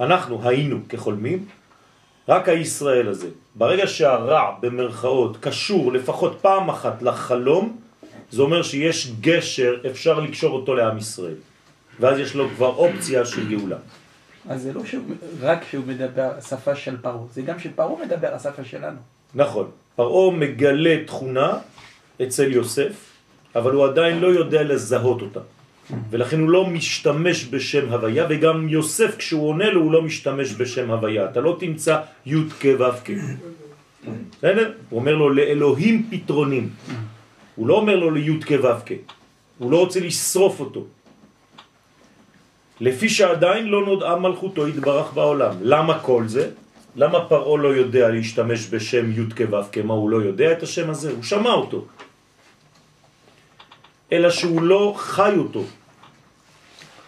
אנחנו 0.00 0.48
היינו 0.48 0.78
כחולמים, 0.88 1.46
רק 2.28 2.48
הישראל 2.48 3.08
הזה. 3.08 3.28
ברגע 3.54 3.86
שהרע 3.86 4.56
במרכאות 4.60 5.36
קשור 5.40 5.92
לפחות 5.92 6.38
פעם 6.42 6.70
אחת 6.70 7.02
לחלום, 7.02 7.76
זה 8.30 8.42
אומר 8.42 8.62
שיש 8.62 9.12
גשר, 9.20 9.76
אפשר 9.90 10.20
לקשור 10.20 10.52
אותו 10.52 10.74
לעם 10.74 10.98
ישראל. 10.98 11.51
ואז 12.00 12.18
יש 12.18 12.34
לו 12.34 12.48
כבר 12.48 12.74
אופציה 12.76 13.24
של 13.24 13.48
גאולה. 13.48 13.76
אז 14.48 14.62
זה 14.62 14.72
לא 14.72 14.84
שהוא, 14.84 15.02
רק 15.40 15.64
שהוא 15.70 15.84
מדבר 15.86 16.30
שפה 16.48 16.74
של 16.74 16.96
פרעה, 16.96 17.26
זה 17.32 17.42
גם 17.42 17.58
שפרעה 17.58 18.04
מדבר 18.06 18.34
השפה 18.34 18.64
שלנו. 18.64 18.98
נכון, 19.34 19.70
פרעה 19.96 20.36
מגלה 20.36 20.96
תכונה 21.06 21.58
אצל 22.22 22.52
יוסף, 22.52 22.92
אבל 23.54 23.72
הוא 23.72 23.84
עדיין 23.84 24.20
לא 24.20 24.26
יודע 24.26 24.62
לזהות 24.62 25.22
אותה. 25.22 25.40
ולכן 26.10 26.40
הוא 26.40 26.50
לא 26.50 26.66
משתמש 26.66 27.48
בשם 27.50 27.92
הוויה, 27.92 28.26
וגם 28.28 28.68
יוסף 28.68 29.16
כשהוא 29.16 29.48
עונה 29.48 29.70
לו 29.70 29.80
הוא 29.80 29.92
לא 29.92 30.02
משתמש 30.02 30.54
בשם 30.54 30.90
הוויה. 30.90 31.24
אתה 31.24 31.40
לא 31.40 31.56
תמצא 31.60 32.00
י' 32.26 32.34
כ' 32.60 32.66
ו' 32.78 33.04
כ'. 33.04 33.10
בסדר? 34.38 34.72
הוא 34.90 35.00
אומר 35.00 35.14
לו 35.14 35.30
לאלוהים 35.30 36.08
פתרונים. 36.10 36.70
הוא 37.54 37.66
לא 37.66 37.74
אומר 37.74 37.96
לו 37.96 38.10
לי' 38.10 38.40
כ' 38.40 38.50
ו' 38.62 38.80
כ'. 38.86 38.92
הוא 39.58 39.70
לא 39.70 39.80
רוצה 39.80 40.00
לשרוף 40.00 40.60
אותו. 40.60 40.86
לפי 42.80 43.08
שעדיין 43.08 43.66
לא 43.66 43.84
נודעה 43.84 44.16
מלכותו 44.16 44.68
יתברך 44.68 45.12
בעולם. 45.12 45.54
למה 45.62 45.98
כל 45.98 46.24
זה? 46.26 46.50
למה 46.96 47.24
פרעו 47.28 47.58
לא 47.58 47.68
יודע 47.68 48.08
להשתמש 48.08 48.68
בשם 48.70 49.10
י' 49.10 49.30
כו' 49.36 49.58
כמה 49.72 49.94
הוא 49.94 50.10
לא 50.10 50.16
יודע 50.16 50.52
את 50.52 50.62
השם 50.62 50.90
הזה? 50.90 51.10
הוא 51.10 51.22
שמע 51.22 51.50
אותו. 51.50 51.84
אלא 54.12 54.30
שהוא 54.30 54.62
לא 54.62 54.94
חי 54.96 55.34
אותו. 55.38 55.64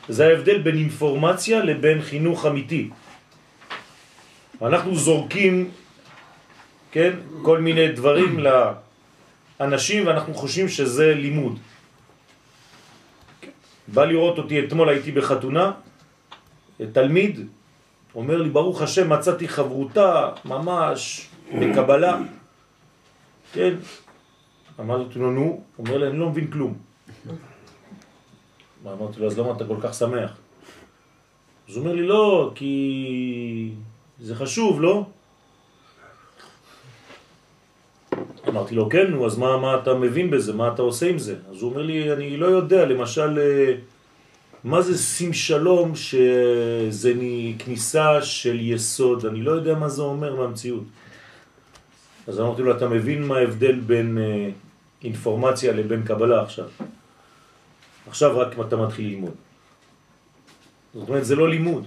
זה 0.09 0.27
ההבדל 0.27 0.59
בין 0.59 0.77
אינפורמציה 0.77 1.65
לבין 1.65 2.03
חינוך 2.03 2.47
אמיתי. 2.47 2.89
אנחנו 4.63 4.97
זורקים, 4.97 5.71
כן, 6.93 7.13
כל 7.43 7.59
מיני 7.61 7.93
דברים 7.93 8.41
לאנשים 9.61 10.07
ואנחנו 10.07 10.35
חושבים 10.35 10.69
שזה 10.69 11.15
לימוד. 11.15 11.59
בא 13.89 14.05
לראות 14.05 14.39
אותי, 14.39 14.65
אתמול 14.65 14.89
הייתי 14.89 15.13
בחתונה, 15.13 15.73
תלמיד, 16.93 17.41
אומר 18.15 18.43
לי, 18.43 18.51
ברוך 18.51 18.83
השם, 18.83 19.13
מצאתי 19.13 19.49
חברותה 19.49 20.31
ממש 20.45 21.29
בקבלה. 21.61 22.19
כן. 23.53 23.75
אמרתי 24.81 25.19
לו, 25.19 25.31
נו, 25.31 25.63
אומר 25.79 25.99
לי, 25.99 26.07
אני 26.07 26.19
לא 26.19 26.29
מבין 26.29 26.51
כלום. 26.51 26.75
אמרתי 28.87 29.21
לו, 29.21 29.27
אז 29.27 29.39
למה 29.39 29.53
אתה 29.53 29.65
כל 29.65 29.77
כך 29.81 29.95
שמח? 29.95 30.37
אז 31.69 31.77
הוא 31.77 31.85
אומר 31.85 31.95
לי, 31.95 32.07
לא, 32.07 32.53
כי 32.55 33.73
זה 34.21 34.35
חשוב, 34.35 34.81
לא? 34.81 35.07
אמרתי 38.49 38.75
לו, 38.75 38.89
כן, 38.89 39.11
נו, 39.11 39.27
אז 39.27 39.39
מה, 39.39 39.57
מה 39.57 39.77
אתה 39.83 39.95
מבין 39.95 40.31
בזה? 40.31 40.53
מה 40.53 40.69
אתה 40.75 40.83
עושה 40.83 41.09
עם 41.09 41.19
זה? 41.19 41.37
אז 41.51 41.63
הוא 41.63 41.71
אומר 41.71 41.83
לי, 41.83 42.13
אני 42.13 42.37
לא 42.37 42.47
יודע, 42.47 42.87
למשל, 42.87 43.39
אה, 43.39 43.75
מה 44.65 44.83
זה 44.83 44.99
שים 44.99 45.33
שלום 45.33 45.93
שזה 45.97 47.13
כניסה 47.59 48.23
של 48.23 48.61
יסוד, 48.61 49.27
אני 49.27 49.43
לא 49.43 49.53
יודע 49.53 49.75
מה 49.75 49.89
זה 49.89 50.03
אומר 50.03 50.37
מהמציאות. 50.37 50.85
אז 52.27 52.41
אמרתי 52.41 52.63
לו, 52.63 52.77
אתה 52.77 52.89
מבין 52.89 53.27
מה 53.27 53.37
ההבדל 53.37 53.81
בין 53.81 54.19
אה, 54.19 54.51
אינפורמציה 55.05 55.73
לבין 55.73 56.03
קבלה 56.03 56.43
עכשיו? 56.43 56.69
עכשיו 58.09 58.39
רק 58.39 58.57
אתה 58.61 58.77
מתחיל 58.77 59.07
ללמוד. 59.09 59.35
זאת 60.95 61.09
אומרת, 61.09 61.25
זה 61.25 61.37
לא 61.37 61.49
לימוד. 61.49 61.85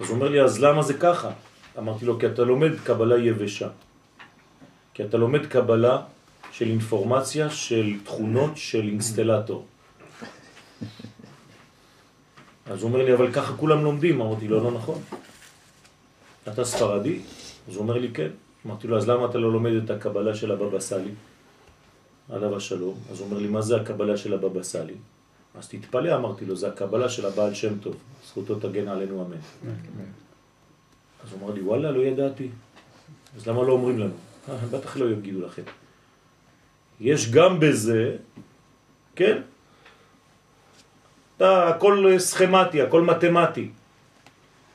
אז 0.00 0.06
הוא 0.08 0.14
אומר 0.14 0.28
לי, 0.28 0.40
אז 0.40 0.62
למה 0.62 0.82
זה 0.82 0.94
ככה? 0.94 1.30
אמרתי 1.78 2.04
לו, 2.04 2.18
כי 2.18 2.26
אתה 2.26 2.42
לומד 2.44 2.70
קבלה 2.84 3.18
יבשה. 3.18 3.68
כי 5.00 5.06
אתה 5.06 5.16
לומד 5.16 5.46
קבלה 5.46 6.02
של 6.52 6.68
אינפורמציה, 6.68 7.50
של 7.50 7.94
תכונות 8.04 8.50
של 8.56 8.88
אינסטלטור. 8.88 9.66
אז 12.66 12.82
הוא 12.82 12.88
אומר 12.88 13.04
לי, 13.04 13.14
אבל 13.14 13.32
ככה 13.32 13.56
כולם 13.56 13.84
לומדים. 13.84 14.20
אמרתי 14.20 14.48
לו, 14.48 14.64
לא 14.64 14.70
נכון. 14.70 15.02
אתה 16.48 16.64
ספרדי? 16.64 17.18
אז 17.68 17.76
הוא 17.76 17.82
אומר 17.82 17.98
לי, 17.98 18.08
כן. 18.14 18.28
אמרתי 18.66 18.88
לו, 18.88 18.96
אז 18.96 19.08
למה 19.08 19.26
אתה 19.26 19.38
לא 19.38 19.52
לומד 19.52 19.72
את 19.84 19.90
הקבלה 19.90 20.34
של 20.34 20.52
הבבא 20.52 20.80
סאלי? 20.80 21.12
עליו 22.28 22.56
השלום. 22.56 22.94
אז 23.10 23.20
הוא 23.20 23.28
אומר 23.30 23.38
לי, 23.38 23.48
מה 23.48 23.60
זה 23.60 23.80
הקבלה 23.80 24.16
של 24.16 24.34
הבבא 24.34 24.62
סאלי? 24.62 24.94
אז 25.54 25.68
תתפלא, 25.68 26.16
אמרתי 26.16 26.44
לו, 26.44 26.56
זה 26.56 26.68
הקבלה 26.68 27.08
של 27.08 27.26
הבעל 27.26 27.54
שם 27.54 27.78
טוב. 27.78 27.96
זכותו 28.28 28.54
תגן 28.54 28.88
עלינו 28.88 29.24
אמן. 29.24 29.40
אז 31.24 31.32
הוא 31.32 31.40
אמר 31.40 31.54
לי, 31.54 31.60
וואלה, 31.60 31.90
לא 31.90 32.00
ידעתי. 32.00 32.48
אז 33.36 33.46
למה 33.48 33.62
לא 33.62 33.72
אומרים 33.72 33.98
לנו? 33.98 34.29
"אה, 34.48 34.54
בטח 34.70 34.96
לא 34.96 35.10
יגידו 35.10 35.40
לכם. 35.46 35.62
יש 37.00 37.30
גם 37.30 37.60
בזה, 37.60 38.16
כן? 39.16 39.42
אתה, 41.36 41.68
הכל 41.68 42.18
סכמטי, 42.18 42.82
הכל 42.82 43.02
מתמטי. 43.02 43.68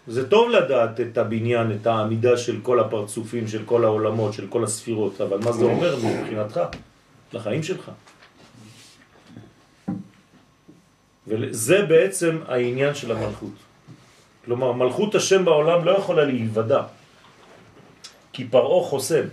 זה 0.08 0.30
טוב 0.30 0.50
לדעת 0.50 1.00
את 1.00 1.18
הבניין, 1.18 1.72
את 1.72 1.88
העמידה 1.88 2.38
של 2.38 2.62
כל 2.62 2.80
הפרצופים, 2.80 3.48
של 3.48 3.66
כל 3.66 3.84
העולמות, 3.84 4.34
של 4.34 4.48
כל 4.48 4.64
הספירות, 4.64 5.22
אבל 5.22 5.38
מה 5.38 5.52
זה 5.52 5.66
אומר 5.66 5.96
מבחינתך, 5.96 6.60
לחיים 7.34 7.64
שלך? 7.64 7.92
וזה 11.28 11.86
בעצם 11.86 12.40
העניין 12.48 12.96
של 12.96 13.12
המלכות. 13.12 13.54
כלומר, 14.46 14.72
מלכות 14.72 15.16
השם 15.16 15.46
בעולם 15.46 15.86
לא 15.86 15.92
יכולה 15.92 16.26
להיוודע, 16.26 16.82
כי 18.34 18.48
פרעה 18.48 18.84
חוסם. 18.84 19.26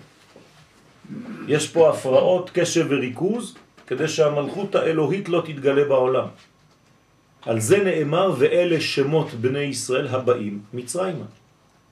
יש 1.48 1.68
פה 1.68 1.90
הפרעות 1.90 2.50
קשב 2.54 2.86
וריכוז, 2.88 3.54
כדי 3.86 4.08
שהמלכות 4.08 4.74
האלוהית 4.74 5.28
לא 5.28 5.42
תתגלה 5.46 5.84
בעולם. 5.84 6.28
על 7.42 7.60
זה 7.60 7.84
נאמר, 7.84 8.34
ואלה 8.38 8.80
שמות 8.80 9.34
בני 9.34 9.58
ישראל 9.58 10.08
הבאים 10.08 10.62
מצרימה. 10.72 11.24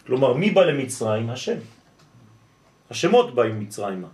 כלומר, 0.07 0.33
מי 0.33 0.51
בא 0.51 0.65
למצרים? 0.65 1.31
השם. 1.31 1.59
השמות 2.91 3.35
באים 3.35 3.61
מצרימה. 3.61 4.09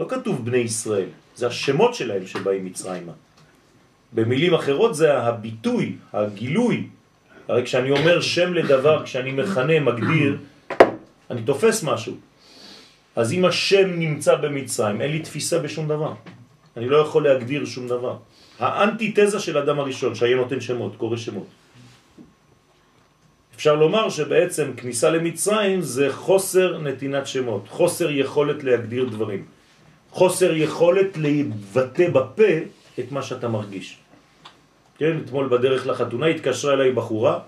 לא 0.00 0.06
כתוב 0.08 0.44
בני 0.44 0.58
ישראל, 0.58 1.08
זה 1.36 1.46
השמות 1.46 1.94
שלהם 1.94 2.26
שבאים 2.26 2.64
מצרימה. 2.64 3.12
במילים 4.12 4.54
אחרות 4.54 4.94
זה 4.94 5.18
הביטוי, 5.18 5.96
הגילוי. 6.12 6.86
הרי 7.48 7.64
כשאני 7.64 7.90
אומר 7.90 8.20
שם 8.20 8.54
לדבר, 8.54 9.04
כשאני 9.04 9.32
מכנה, 9.32 9.80
מגדיר, 9.80 10.38
אני 11.30 11.42
תופס 11.42 11.82
משהו. 11.82 12.14
אז 13.16 13.32
אם 13.32 13.44
השם 13.44 13.88
נמצא 13.98 14.34
במצרים, 14.34 15.00
אין 15.00 15.10
לי 15.10 15.18
תפיסה 15.18 15.58
בשום 15.58 15.88
דבר. 15.88 16.12
אני 16.76 16.88
לא 16.88 16.96
יכול 16.96 17.24
להגדיר 17.24 17.64
שום 17.64 17.88
דבר. 17.88 18.16
האנטיתזה 18.58 19.38
של 19.38 19.58
אדם 19.58 19.80
הראשון, 19.80 20.14
שהיה 20.14 20.36
נותן 20.36 20.60
שמות, 20.60 20.96
קורא 20.96 21.16
שמות. 21.16 21.46
אפשר 23.54 23.74
לומר 23.74 24.10
שבעצם 24.10 24.72
כניסה 24.76 25.10
למצרים 25.10 25.80
זה 25.80 26.12
חוסר 26.12 26.78
נתינת 26.78 27.26
שמות, 27.26 27.68
חוסר 27.68 28.10
יכולת 28.10 28.64
להגדיר 28.64 29.04
דברים, 29.08 29.44
חוסר 30.10 30.52
יכולת 30.52 31.16
לבטא 31.16 32.10
בפה 32.10 32.52
את 32.98 33.12
מה 33.12 33.22
שאתה 33.22 33.48
מרגיש. 33.48 33.98
כן, 34.98 35.18
אתמול 35.24 35.48
בדרך 35.48 35.86
לחתונה 35.86 36.26
התקשרה 36.26 36.74
אליי 36.74 36.92
בחורה, 36.92 37.38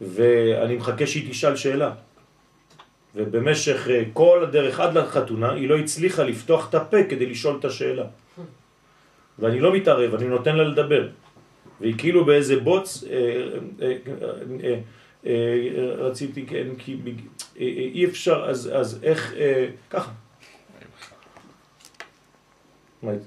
ואני 0.00 0.76
מחכה 0.76 1.06
שהיא 1.06 1.30
תשאל 1.30 1.56
שאלה. 1.56 2.07
ובמשך 3.18 3.88
אה, 3.90 4.02
כל 4.12 4.42
הדרך 4.42 4.80
עד 4.80 4.98
לחתונה 4.98 5.52
היא 5.52 5.68
לא 5.68 5.78
הצליחה 5.78 6.22
לפתוח 6.24 6.68
את 6.68 6.74
הפה 6.74 7.02
כדי 7.08 7.26
לשאול 7.26 7.56
את 7.60 7.64
השאלה. 7.64 8.04
ואני 9.38 9.60
לא 9.60 9.74
מתערב, 9.74 10.14
אני 10.14 10.28
נותן 10.28 10.56
לה 10.56 10.64
לדבר. 10.64 11.08
והיא 11.80 11.94
כאילו 11.98 12.24
באיזה 12.24 12.60
בוץ, 12.60 13.04
אה, 13.10 13.90
אה, 15.26 15.34
רציתי, 15.98 16.46
כן, 16.46 16.66
כי 16.78 16.96
אי 17.56 18.04
אפשר, 18.04 18.44
אז, 18.48 19.00
איך, 19.02 19.34
ככה. 19.90 20.10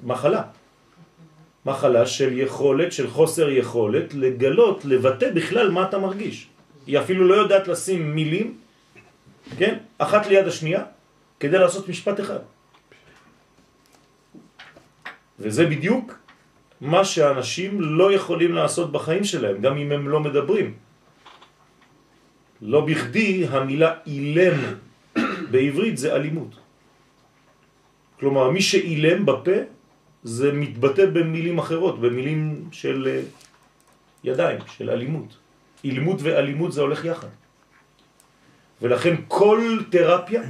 מחלה. 0.04 0.44
מחלה 1.66 2.06
של 2.06 2.40
יכולת, 2.40 2.92
של 2.92 3.08
חוסר 3.08 3.50
יכולת, 3.50 4.14
לגלות, 4.14 4.86
לבטא 4.86 5.32
בכלל 5.32 5.72
מה 5.72 5.84
אתה 5.84 5.98
מרגיש. 6.00 6.48
היא 6.88 7.00
אפילו 7.00 7.28
לא 7.28 7.36
יודעת 7.36 7.68
לשים 7.68 8.16
מילים, 8.16 8.58
כן, 9.58 9.78
אחת 9.98 10.28
ליד 10.28 10.48
השנייה, 10.48 10.84
כדי 11.40 11.58
לעשות 11.58 11.90
משפט 11.90 12.20
אחד. 12.20 12.40
וזה 15.40 15.66
בדיוק 15.66 16.14
מה 16.82 17.06
שאנשים 17.06 17.82
לא 17.82 18.14
יכולים 18.14 18.54
לעשות 18.54 18.92
בחיים 18.92 19.24
שלהם, 19.24 19.62
גם 19.62 19.78
אם 19.78 19.92
הם 19.92 20.10
לא 20.10 20.20
מדברים. 20.20 20.74
לא 22.62 22.86
בכדי 22.86 23.48
המילה 23.50 23.94
אילם 24.06 24.58
בעברית 25.52 25.98
זה 25.98 26.16
אלימות. 26.16 26.56
כלומר, 28.20 28.50
מי 28.50 28.62
שאילם 28.62 29.26
בפה 29.26 29.58
זה 30.24 30.54
מתבטא 30.54 31.06
במילים 31.06 31.58
אחרות, 31.58 32.02
במילים 32.02 32.70
של 32.72 33.08
אה, 33.10 33.22
ידיים, 34.24 34.60
של 34.78 34.90
אלימות. 34.90 35.38
אילמות 35.84 36.20
ואלימות 36.22 36.72
זה 36.74 36.82
הולך 36.82 37.06
יחד. 37.06 37.41
ולכן 38.82 39.16
כל 39.28 39.80
תרפיה 39.90 40.42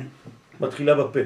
מתחילה 0.59 0.95
בפה. 0.95 1.19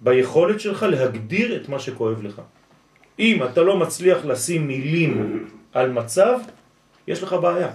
ביכולת 0.00 0.60
שלך 0.60 0.82
להגדיר 0.82 1.56
את 1.56 1.68
מה 1.68 1.78
שכואב 1.78 2.22
לך. 2.22 2.42
אם 3.18 3.42
אתה 3.44 3.62
לא 3.62 3.76
מצליח 3.76 4.24
לשים 4.24 4.66
מילים 4.66 5.44
על 5.72 5.92
מצב, 5.92 6.38
יש 7.06 7.22
לך 7.22 7.32
בעיה. 7.32 7.70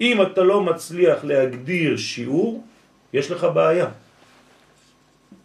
אם 0.00 0.22
אתה 0.22 0.42
לא 0.42 0.60
מצליח 0.60 1.24
להגדיר 1.24 1.96
שיעור, 1.96 2.64
יש 3.12 3.30
לך 3.30 3.46
בעיה. 3.54 3.86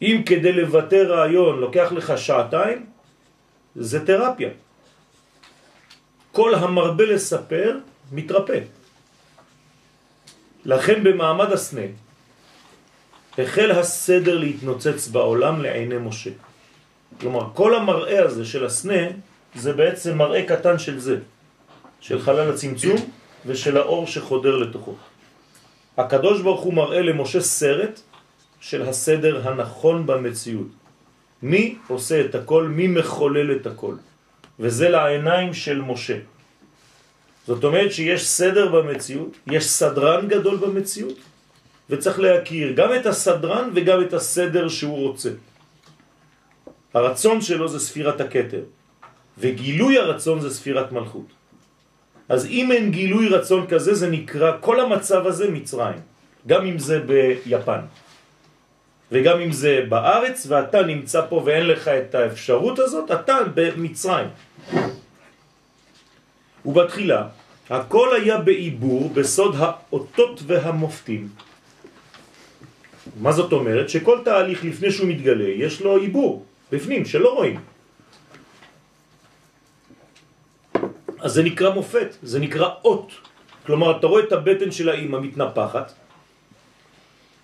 אם 0.02 0.22
כדי 0.26 0.52
לבטא 0.52 0.96
רעיון 0.96 1.60
לוקח 1.60 1.92
לך 1.92 2.18
שעתיים, 2.18 2.86
זה 3.76 4.06
תרפיה. 4.06 4.50
כל 6.32 6.56
המרבה 6.56 7.06
לספר 7.06 7.78
מתרפא. 8.12 8.60
לכן 10.68 11.04
במעמד 11.04 11.52
הסנה 11.52 11.88
החל 13.38 13.72
הסדר 13.72 14.38
להתנוצץ 14.38 15.08
בעולם 15.08 15.62
לעיני 15.62 15.98
משה. 15.98 16.30
כלומר, 17.20 17.50
כל 17.54 17.76
המראה 17.76 18.24
הזה 18.24 18.46
של 18.46 18.66
הסנה 18.66 19.02
זה 19.56 19.74
בעצם 19.74 20.18
מראה 20.18 20.44
קטן 20.44 20.80
של 20.80 21.00
זה, 21.00 21.18
של 22.00 22.22
חלל 22.22 22.52
הצמצום 22.52 22.98
ושל 23.46 23.78
האור 23.78 24.08
שחודר 24.08 24.56
לתוכו. 24.56 24.96
הקדוש 25.98 26.42
ברוך 26.42 26.62
הוא 26.62 26.74
מראה 26.74 27.02
למשה 27.02 27.42
סרט 27.42 28.00
של 28.60 28.82
הסדר 28.90 29.48
הנכון 29.48 30.06
במציאות. 30.06 30.68
מי 31.42 31.76
עושה 31.88 32.26
את 32.26 32.36
הכל? 32.36 32.68
מי 32.68 32.88
מחולל 32.88 33.56
את 33.56 33.68
הכל? 33.68 33.96
וזה 34.60 34.90
לעיניים 34.90 35.54
של 35.54 35.82
משה. 35.82 36.18
זאת 37.48 37.64
אומרת 37.64 37.92
שיש 37.92 38.28
סדר 38.28 38.68
במציאות, 38.68 39.38
יש 39.48 39.66
סדרן 39.66 40.28
גדול 40.28 40.58
במציאות, 40.58 41.18
וצריך 41.90 42.20
להכיר 42.20 42.74
גם 42.76 42.90
את 42.96 43.06
הסדרן 43.06 43.70
וגם 43.74 44.02
את 44.02 44.14
הסדר 44.14 44.68
שהוא 44.68 45.08
רוצה. 45.08 45.30
הרצון 46.94 47.42
שלו 47.42 47.68
זה 47.68 47.80
ספירת 47.80 48.22
הכתר, 48.22 48.64
וגילוי 49.38 49.98
הרצון 49.98 50.42
זה 50.42 50.50
ספירת 50.50 50.92
מלכות. 50.92 51.28
אז 52.30 52.46
אם 52.46 52.72
אין 52.72 52.92
גילוי 52.92 53.30
רצון 53.30 53.68
כזה, 53.68 53.96
זה 53.96 54.10
נקרא, 54.10 54.52
כל 54.60 54.80
המצב 54.80 55.28
הזה 55.28 55.50
מצרים. 55.50 56.00
גם 56.48 56.66
אם 56.66 56.80
זה 56.80 57.00
ביפן. 57.00 57.80
וגם 59.12 59.40
אם 59.40 59.52
זה 59.52 59.86
בארץ, 59.90 60.46
ואתה 60.50 60.84
נמצא 60.84 61.22
פה 61.30 61.42
ואין 61.46 61.68
לך 61.68 61.88
את 61.88 62.16
האפשרות 62.16 62.80
הזאת, 62.80 63.12
אתה 63.12 63.38
במצרים. 63.56 64.28
ובתחילה, 66.68 67.28
הכל 67.70 68.16
היה 68.16 68.38
בעיבור 68.38 69.10
בסוד 69.10 69.56
האותות 69.58 70.44
והמופתים. 70.48 71.28
מה 73.20 73.32
זאת 73.32 73.52
אומרת? 73.52 73.90
שכל 73.90 74.20
תהליך 74.26 74.66
לפני 74.66 74.92
שהוא 74.92 75.08
מתגלה, 75.08 75.50
יש 75.50 75.82
לו 75.82 75.98
עיבור 75.98 76.46
בפנים, 76.72 77.06
שלא 77.06 77.34
רואים. 77.34 77.60
אז 81.20 81.32
זה 81.34 81.44
נקרא 81.44 81.70
מופת, 81.70 82.16
זה 82.24 82.40
נקרא 82.40 82.70
אות. 82.84 83.12
כלומר, 83.66 83.98
אתה 84.00 84.08
רואה 84.08 84.24
את 84.24 84.32
הבטן 84.32 84.72
של 84.72 84.90
האימא 84.90 85.20
מתנפחת, 85.20 85.94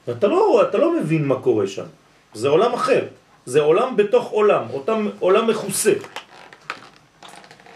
ואתה 0.08 0.28
לא 0.28 0.62
אתה 0.70 0.78
לא 0.78 1.00
מבין 1.00 1.26
מה 1.26 1.40
קורה 1.40 1.68
שם. 1.68 1.88
זה 2.34 2.48
עולם 2.50 2.74
אחר. 2.74 3.08
זה 3.46 3.62
עולם 3.62 3.98
בתוך 3.98 4.30
עולם, 4.30 4.64
אותם, 4.74 5.10
עולם 5.20 5.48
מכוסה. 5.48 5.94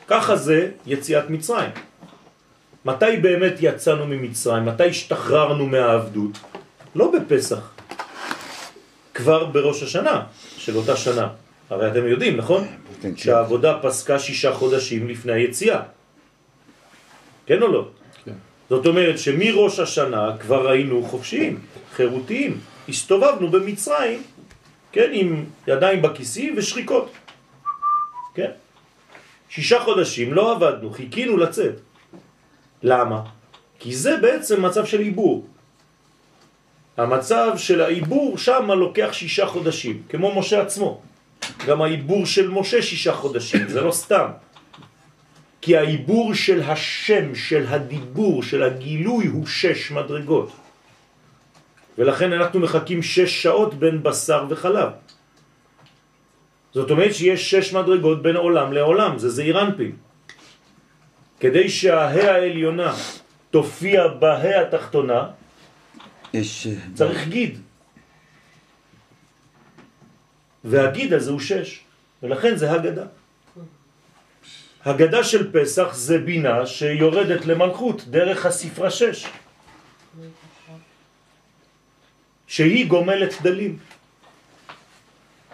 ככה 0.07 0.35
זה 0.35 0.69
יציאת 0.85 1.29
מצרים. 1.29 1.69
מתי 2.85 3.17
באמת 3.21 3.53
יצאנו 3.59 4.07
ממצרים? 4.07 4.65
מתי 4.65 4.89
השתחררנו 4.89 5.65
מהעבדות? 5.65 6.39
לא 6.95 7.11
בפסח. 7.11 7.71
כבר 9.13 9.45
בראש 9.45 9.83
השנה 9.83 10.23
של 10.57 10.77
אותה 10.77 10.95
שנה. 10.95 11.27
הרי 11.69 11.91
אתם 11.91 12.07
יודעים, 12.07 12.37
נכון? 12.37 12.67
שהעבודה 13.15 13.79
פסקה 13.81 14.19
שישה 14.19 14.53
חודשים 14.53 15.09
לפני 15.09 15.33
היציאה. 15.33 15.81
כן 17.45 17.61
או 17.61 17.67
לא? 17.67 17.87
כן. 18.25 18.31
זאת 18.69 18.85
אומרת 18.85 19.19
שמראש 19.19 19.79
השנה 19.79 20.37
כבר 20.39 20.69
היינו 20.69 21.03
חופשיים, 21.03 21.59
חירותיים. 21.95 22.59
הסתובבנו 22.89 23.51
במצרים, 23.51 24.23
כן, 24.91 25.09
עם 25.11 25.45
ידיים 25.67 26.01
בכיסים 26.01 26.53
ושריקות. 26.57 27.11
כן? 28.33 28.51
שישה 29.49 29.79
חודשים 29.79 30.33
לא 30.33 30.51
עבדנו, 30.51 30.91
חיכינו 30.91 31.37
לצאת. 31.37 31.75
למה? 32.83 33.21
כי 33.79 33.95
זה 33.95 34.17
בעצם 34.17 34.65
מצב 34.65 34.85
של 34.85 34.99
עיבור. 34.99 35.45
המצב 36.97 37.53
של 37.57 37.81
העיבור 37.81 38.37
שם 38.37 38.71
לוקח 38.71 39.09
שישה 39.11 39.45
חודשים, 39.45 40.01
כמו 40.09 40.39
משה 40.39 40.61
עצמו. 40.61 41.01
גם 41.65 41.81
העיבור 41.81 42.25
של 42.25 42.49
משה 42.49 42.81
שישה 42.81 43.13
חודשים, 43.13 43.67
זה 43.69 43.81
לא 43.81 43.91
סתם. 43.91 44.27
כי 45.61 45.77
העיבור 45.77 46.33
של 46.33 46.61
השם, 46.61 47.35
של 47.35 47.65
הדיבור, 47.67 48.43
של 48.43 48.63
הגילוי 48.63 49.27
הוא 49.27 49.45
שש 49.45 49.91
מדרגות. 49.91 50.51
ולכן 51.97 52.33
אנחנו 52.33 52.59
מחכים 52.59 53.01
שש 53.03 53.43
שעות 53.43 53.73
בין 53.73 54.03
בשר 54.03 54.45
וחלב. 54.49 54.89
זאת 56.77 56.91
אומרת 56.91 57.13
שיש 57.13 57.41
שש 57.51 57.73
מדרגות 57.73 58.21
בין 58.21 58.35
עולם 58.35 58.73
לעולם, 58.73 59.17
זה 59.17 59.29
זעיר 59.29 59.61
אנפין. 59.61 59.97
כדי 61.39 61.69
שההא 61.69 62.37
העליונה 62.37 62.93
תופיע 63.49 64.07
בהא 64.07 64.61
התחתונה, 64.61 65.21
יש... 66.33 66.67
אה, 66.67 66.77
צריך 66.93 67.27
גיד. 67.27 67.57
והגיד 70.63 71.13
הזה 71.13 71.31
הוא 71.31 71.39
שש, 71.39 71.81
ולכן 72.23 72.53
זה 72.55 72.71
הגדה. 72.71 73.05
הגדה 74.85 75.23
של 75.23 75.49
פסח 75.49 75.97
זה 75.97 76.17
בינה 76.21 76.65
שיורדת 76.65 77.45
למלכות 77.45 78.05
דרך 78.07 78.45
הספרה 78.45 78.89
שש, 78.93 79.25
שהיא 82.47 82.87
גומלת 82.87 83.41
דלים. 83.41 83.96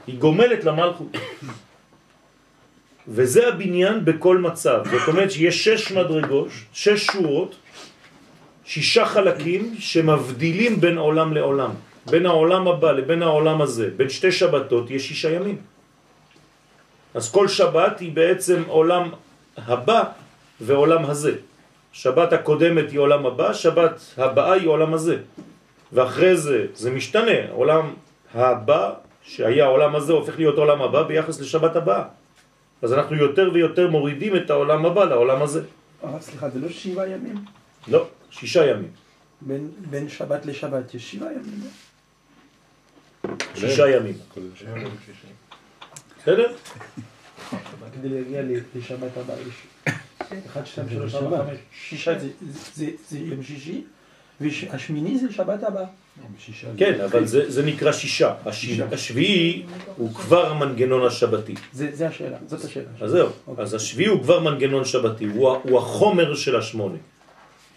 היא 0.07 0.19
גומלת 0.19 0.63
למלכות. 0.63 1.11
וזה 3.07 3.47
הבניין 3.47 4.05
בכל 4.05 4.37
מצב. 4.37 4.83
זאת 4.91 5.07
אומרת 5.07 5.31
שיש 5.31 5.63
שש 5.63 5.91
מדרגות, 5.91 6.47
שש 6.73 7.05
שורות, 7.05 7.55
שישה 8.65 9.05
חלקים 9.05 9.75
שמבדילים 9.79 10.81
בין 10.81 10.97
עולם 10.97 11.33
לעולם. 11.33 11.71
בין 12.09 12.25
העולם 12.25 12.67
הבא 12.67 12.91
לבין 12.91 13.21
העולם 13.23 13.61
הזה, 13.61 13.89
בין 13.95 14.09
שתי 14.09 14.31
שבתות, 14.31 14.91
יש 14.91 15.07
שישה 15.07 15.31
ימים. 15.31 15.57
אז 17.13 17.31
כל 17.31 17.47
שבת 17.47 17.99
היא 17.99 18.11
בעצם 18.11 18.63
עולם 18.67 19.09
הבא 19.57 20.03
ועולם 20.61 21.05
הזה. 21.05 21.33
שבת 21.93 22.33
הקודמת 22.33 22.91
היא 22.91 22.99
עולם 22.99 23.25
הבא, 23.25 23.53
שבת 23.53 23.95
הבאה 24.17 24.53
היא 24.53 24.67
עולם 24.67 24.93
הזה. 24.93 25.17
ואחרי 25.93 26.35
זה 26.35 26.65
זה 26.73 26.91
משתנה, 26.91 27.51
עולם 27.51 27.93
הבא 28.33 28.93
שהיה 29.23 29.65
העולם 29.65 29.95
הזה 29.95 30.13
הופך 30.13 30.37
להיות 30.37 30.57
עולם 30.57 30.81
הבא 30.81 31.03
ביחס 31.03 31.39
לשבת 31.39 31.75
הבאה. 31.75 32.03
אז 32.81 32.93
אנחנו 32.93 33.15
יותר 33.15 33.49
ויותר 33.53 33.89
מורידים 33.89 34.35
את 34.35 34.49
העולם 34.49 34.85
הבא 34.85 35.03
לעולם 35.05 35.41
הזה. 35.41 35.61
הרב, 36.03 36.21
סליחה, 36.21 36.49
זה 36.49 36.59
לא 36.59 36.69
שבעה 36.69 37.07
ימים? 37.07 37.35
לא, 37.87 38.07
שישה 38.31 38.65
ימים. 38.65 38.91
בין, 39.41 39.71
בין 39.89 40.09
שבת 40.09 40.45
לשבת 40.45 40.93
יש 40.93 41.11
שבעה 41.11 41.31
ימים. 41.33 41.61
לא? 43.23 43.35
שישה 43.55 43.89
ימים. 43.89 44.17
בסדר? 46.21 46.53
כדי 47.93 48.09
להגיע 48.09 48.41
לשבת 48.75 49.17
הבאה 49.17 49.35
יש 49.39 49.87
אחד, 50.45 50.65
שתיים, 50.65 50.89
שלוש, 50.89 51.15
ארבע, 51.15 51.37
חמש, 51.37 51.57
שישה 51.71 52.13
זה 53.09 53.19
יום 53.19 53.43
שישי, 53.43 53.83
והשמיני 54.41 55.19
זה 55.19 55.33
שבת 55.33 55.63
הבאה. 55.63 55.85
כן, 56.77 57.01
אבל 57.01 57.25
זה, 57.25 57.51
זה 57.51 57.65
נקרא 57.65 57.91
שישה. 57.91 58.33
הש... 58.45 58.79
השביעי 58.91 59.63
הוא 59.97 60.13
כבר 60.13 60.53
מנגנון 60.53 61.05
השבתי. 61.07 61.53
זה 61.73 61.89
זה 61.93 62.07
השאלה, 62.07 62.37
זאת 62.47 62.65
השאלה. 62.65 62.85
אז 63.01 63.11
זהו. 63.11 63.29
אוקיי. 63.47 63.63
אז 63.63 63.73
השביעי 63.73 64.09
הוא 64.09 64.23
כבר 64.23 64.39
מנגנון 64.39 64.85
שבתי, 64.85 65.25
הוא, 65.25 65.77
החומר 65.79 66.35
של 66.35 66.55
השמונה. 66.55 66.97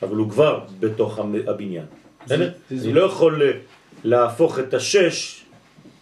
אבל 0.03 0.17
הוא 0.17 0.31
כבר 0.31 0.61
בתוך 0.81 1.19
הבניין. 1.47 1.85
אני 2.31 2.93
לא 2.93 3.01
יכול 3.01 3.45
ל- 3.45 3.53
להפוך 4.05 4.59
את 4.59 4.75
השש, 4.75 5.45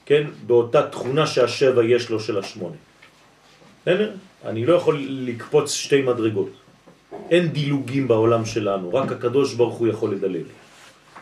כן, 0.07 0.27
באותה 0.47 0.83
תכונה 0.87 1.27
שהשבע 1.27 1.85
יש 1.85 2.11
לו 2.11 2.21
של 2.21 2.39
השמונה. 2.39 2.77
בסדר? 3.83 4.11
אני 4.45 4.67
לא 4.67 4.75
יכול 4.75 5.05
לקפוץ 5.09 5.73
שתי 5.73 6.03
מדרגות. 6.03 6.51
אין 7.31 7.49
דילוגים 7.49 8.09
בעולם 8.09 8.45
שלנו, 8.45 8.95
רק 8.95 9.13
הקדוש 9.13 9.55
ברוך 9.55 9.75
הוא 9.75 9.89
יכול 9.89 10.13
לדלג. 10.13 10.45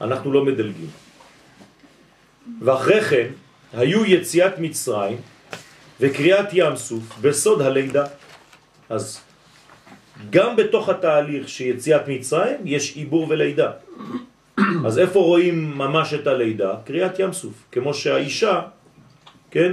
אנחנו 0.01 0.33
לא 0.33 0.45
מדלגים. 0.45 0.91
ואחרי 2.61 3.01
כן, 3.01 3.29
היו 3.73 4.05
יציאת 4.05 4.59
מצרים 4.59 5.19
וקריאת 6.01 6.49
ים 6.53 6.77
סוף 6.77 7.19
בסוד 7.21 7.63
הלידה. 7.63 8.05
אז 8.89 9.21
גם 10.31 10.57
בתוך 10.57 10.89
התהליך 10.89 11.49
שיציאת 11.49 12.09
מצרים 12.09 12.61
יש 12.65 12.97
עיבור 12.97 13.27
ולידה. 13.31 13.71
אז 14.87 14.99
איפה 14.99 15.19
רואים 15.21 15.79
ממש 15.79 16.15
את 16.15 16.27
הלידה? 16.27 16.75
קריאת 16.85 17.19
ים 17.19 17.33
סוף. 17.33 17.55
כמו 17.73 17.95
שהאישה, 17.95 18.61
כן, 19.51 19.73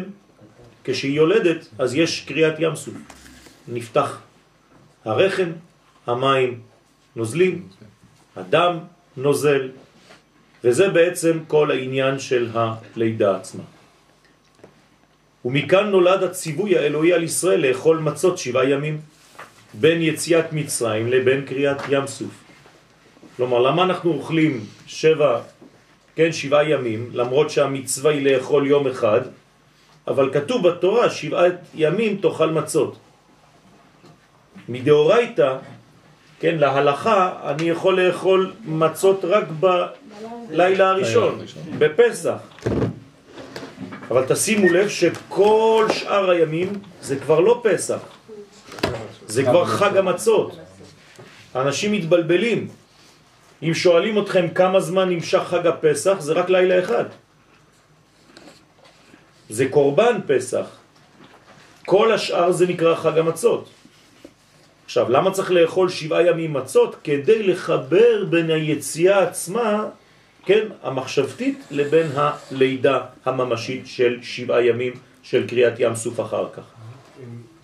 כשהיא 0.84 1.16
יולדת, 1.16 1.68
אז 1.80 1.96
יש 1.96 2.26
קריאת 2.28 2.56
ים 2.60 2.76
סוף. 2.76 2.94
נפתח 3.68 4.22
הרחם, 5.06 5.52
המים 6.08 6.60
נוזלים, 7.16 7.68
הדם 8.36 8.80
נוזל, 9.18 9.70
וזה 10.64 10.90
בעצם 10.90 11.40
כל 11.48 11.72
העניין 11.72 12.20
של 12.20 12.50
הלידה 12.54 13.36
עצמה. 13.36 13.64
ומכאן 15.46 15.90
נולד 15.90 16.24
הציווי 16.24 16.78
האלוהי 16.78 17.14
על 17.14 17.24
ישראל 17.24 17.68
לאכול 17.68 17.98
מצות 17.98 18.38
שבעה 18.38 18.70
ימים, 18.70 19.00
בין 19.74 20.02
יציאת 20.02 20.54
מצרים 20.54 21.08
לבין 21.08 21.46
קריאת 21.46 21.78
ים 21.90 22.08
סוף. 22.08 22.32
כלומר, 23.38 23.60
למה 23.60 23.84
אנחנו 23.84 24.12
אוכלים 24.12 24.66
שבע, 24.88 25.42
כן, 26.16 26.32
שבעה 26.32 26.70
ימים, 26.70 27.10
למרות 27.14 27.50
שהמצווה 27.50 28.12
היא 28.12 28.26
לאכול 28.26 28.68
יום 28.68 28.88
אחד, 28.88 29.22
אבל 30.08 30.34
כתוב 30.34 30.68
בתורה 30.68 31.10
שבעת 31.10 31.56
ימים 31.76 32.18
תאכל 32.22 32.52
מצות. 32.52 32.98
מדאורייתא, 34.70 35.58
כן, 36.40 36.56
להלכה, 36.58 37.40
אני 37.46 37.70
יכול 37.70 38.02
לאכול 38.02 38.52
מצות 38.66 39.26
רק 39.26 39.48
הראשון, 40.54 41.40
הראשון. 41.40 41.62
בפסח. 41.78 42.38
אבל 44.12 44.26
תשימו 44.28 44.74
לב 44.74 44.90
שכל 44.90 45.88
שאר 45.94 46.30
הימים 46.30 46.74
זה 47.02 47.16
כבר 47.16 47.40
לא 47.40 47.62
פסח, 47.64 48.00
זה 49.28 49.44
כבר 49.44 49.66
חג 49.66 49.98
המצות. 49.98 50.58
אנשים 51.56 51.92
מתבלבלים. 51.92 52.68
אם 53.64 53.74
שואלים 53.74 54.20
אתכם 54.20 54.48
כמה 54.50 54.80
זמן 54.80 55.10
נמשך 55.10 55.42
חג 55.48 55.68
הפסח, 55.68 56.16
זה 56.20 56.34
רק 56.34 56.50
לילה 56.50 56.80
אחד. 56.80 57.06
זה 59.50 59.70
קורבן 59.70 60.20
פסח. 60.28 60.66
כל 61.86 62.12
השאר 62.12 62.52
זה 62.52 62.68
נקרא 62.68 62.96
חג 62.96 63.18
המצות. 63.18 63.70
עכשיו, 64.86 65.10
למה 65.10 65.32
צריך 65.32 65.52
לאכול 65.52 65.90
שבעה 65.90 66.24
ימים 66.24 66.54
מצות? 66.54 66.96
כדי 67.04 67.44
לחבר 67.44 68.26
בין 68.30 68.50
היציאה 68.50 69.24
עצמה, 69.24 69.86
כן, 70.50 70.68
המחשבתית, 70.84 71.60
לבין 71.72 72.08
הלידה 72.16 73.00
הממשית 73.26 73.88
של 73.88 74.20
שבעה 74.22 74.66
ימים 74.66 74.94
של 75.24 75.48
קריאת 75.48 75.74
ים 75.80 75.96
סוף 75.96 76.20
אחר 76.20 76.50
כך. 76.54 76.64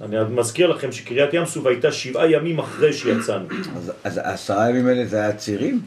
אני 0.02 0.16
מזכיר 0.30 0.68
לכם 0.68 0.92
שקריאת 0.92 1.34
ים 1.34 1.46
סוף 1.46 1.66
הייתה 1.66 1.92
שבעה 1.92 2.32
ימים 2.32 2.60
אחרי 2.60 2.94
שיצאנו. 2.94 3.48
אז, 3.76 3.92
אז 4.04 4.18
העשרה 4.18 4.70
ימים 4.70 4.88
האלה 4.88 5.06
זה 5.06 5.18
היה 5.18 5.34
צירים? 5.34 5.82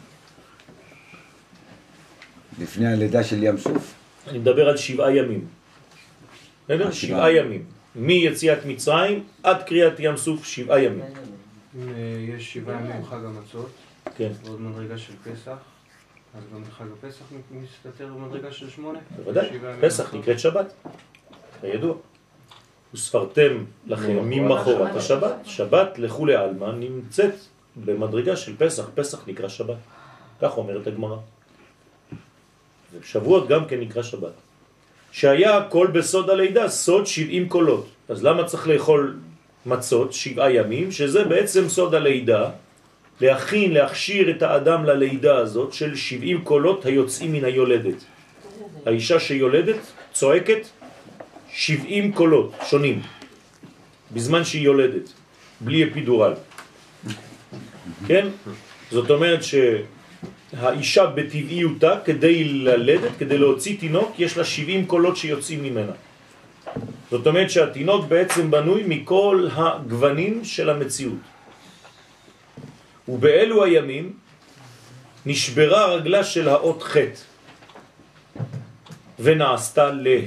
לפני 2.58 2.92
הלידה 2.92 3.24
של 3.24 3.42
ים 3.42 3.58
סוף? 3.58 3.94
אני 4.28 4.38
מדבר 4.38 4.68
על 4.68 4.76
שבעה 4.76 5.16
ימים. 5.16 5.46
בסדר? 6.64 6.86
אה, 6.86 6.92
שבעה 6.92 7.32
ימים. 7.32 7.64
מיציאת 7.94 8.66
מצרים 8.66 9.24
עד 9.42 9.62
קריאת 9.62 9.94
ים 9.98 10.16
סוף 10.16 10.44
שבעה 10.44 10.82
ימים. 10.82 11.04
יש 12.28 12.54
שבעה 12.54 12.80
ימים 12.80 13.04
חג 13.04 13.24
המצות, 13.24 13.70
כן, 14.16 14.30
ועוד 14.44 14.60
מדרגה 14.60 14.98
של 14.98 15.12
פסח, 15.24 15.77
אז 16.34 16.42
גם 16.54 16.62
בחג 16.64 16.84
הפסח 16.98 17.24
מסתתר 17.50 18.06
במדרגה 18.06 18.52
של 18.52 18.70
שמונה? 18.70 18.98
בוודאי. 19.16 19.48
פסח. 19.80 20.14
נקראת 20.14 20.40
שבת. 20.40 20.72
כידוע. 21.60 21.94
וספרתם 22.94 23.64
לכם 23.86 24.30
ממחרת 24.30 24.96
השבת. 24.96 25.34
שבת 25.44 25.98
לכו 25.98 26.26
לעלמא 26.26 26.72
נמצאת 26.72 27.34
במדרגה 27.84 28.36
של 28.36 28.56
פסח. 28.56 28.90
פסח 28.94 29.28
נקרא 29.28 29.48
שבת. 29.48 29.76
כך 30.42 30.56
אומרת 30.56 30.86
הגמרא. 30.86 31.16
שבועות 33.02 33.48
גם 33.48 33.64
כן 33.64 33.80
נקרא 33.80 34.02
שבת. 34.02 34.32
שהיה 35.12 35.56
הכל 35.56 35.86
בסוד 35.86 36.30
הלידה, 36.30 36.68
סוד 36.68 37.06
70 37.06 37.48
קולות. 37.48 37.86
אז 38.08 38.24
למה 38.24 38.44
צריך 38.44 38.68
לאכול 38.68 39.18
מצות 39.66 40.12
שבעה 40.12 40.52
ימים, 40.52 40.92
שזה 40.92 41.24
בעצם 41.24 41.68
סוד 41.68 41.94
הלידה, 41.94 42.50
להכין, 43.20 43.72
להכשיר 43.72 44.30
את 44.30 44.42
האדם 44.42 44.84
ללידה 44.84 45.36
הזאת 45.36 45.72
של 45.72 45.96
70 45.96 46.44
קולות 46.44 46.86
היוצאים 46.86 47.32
מן 47.32 47.44
היולדת. 47.44 48.04
האישה 48.86 49.20
שיולדת 49.20 49.80
צועקת 50.12 50.66
70 51.52 52.12
קולות 52.12 52.52
שונים, 52.68 53.02
בזמן 54.12 54.44
שהיא 54.44 54.62
יולדת, 54.62 55.12
בלי 55.60 55.90
אפידורל. 55.90 56.32
כן? 58.06 58.28
זאת 58.90 59.10
אומרת 59.10 59.40
שהאישה 59.42 61.06
בטבעיותה, 61.06 61.94
כדי 62.04 62.44
ללדת, 62.44 63.10
כדי 63.18 63.38
להוציא 63.38 63.78
תינוק, 63.80 64.14
יש 64.18 64.36
לה 64.36 64.44
70 64.44 64.86
קולות 64.86 65.16
שיוצאים 65.16 65.62
ממנה. 65.62 65.92
זאת 67.10 67.26
אומרת 67.26 67.50
שהתינוק 67.50 68.06
בעצם 68.06 68.50
בנוי 68.50 68.82
מכל 68.86 69.48
הגוונים 69.52 70.44
של 70.44 70.70
המציאות. 70.70 71.37
ובאלו 73.08 73.64
הימים 73.64 74.12
נשברה 75.26 75.86
רגלה 75.86 76.24
של 76.24 76.48
האות 76.48 76.82
ח' 76.82 76.96
ונעשתה 79.18 79.90
לה, 79.90 80.20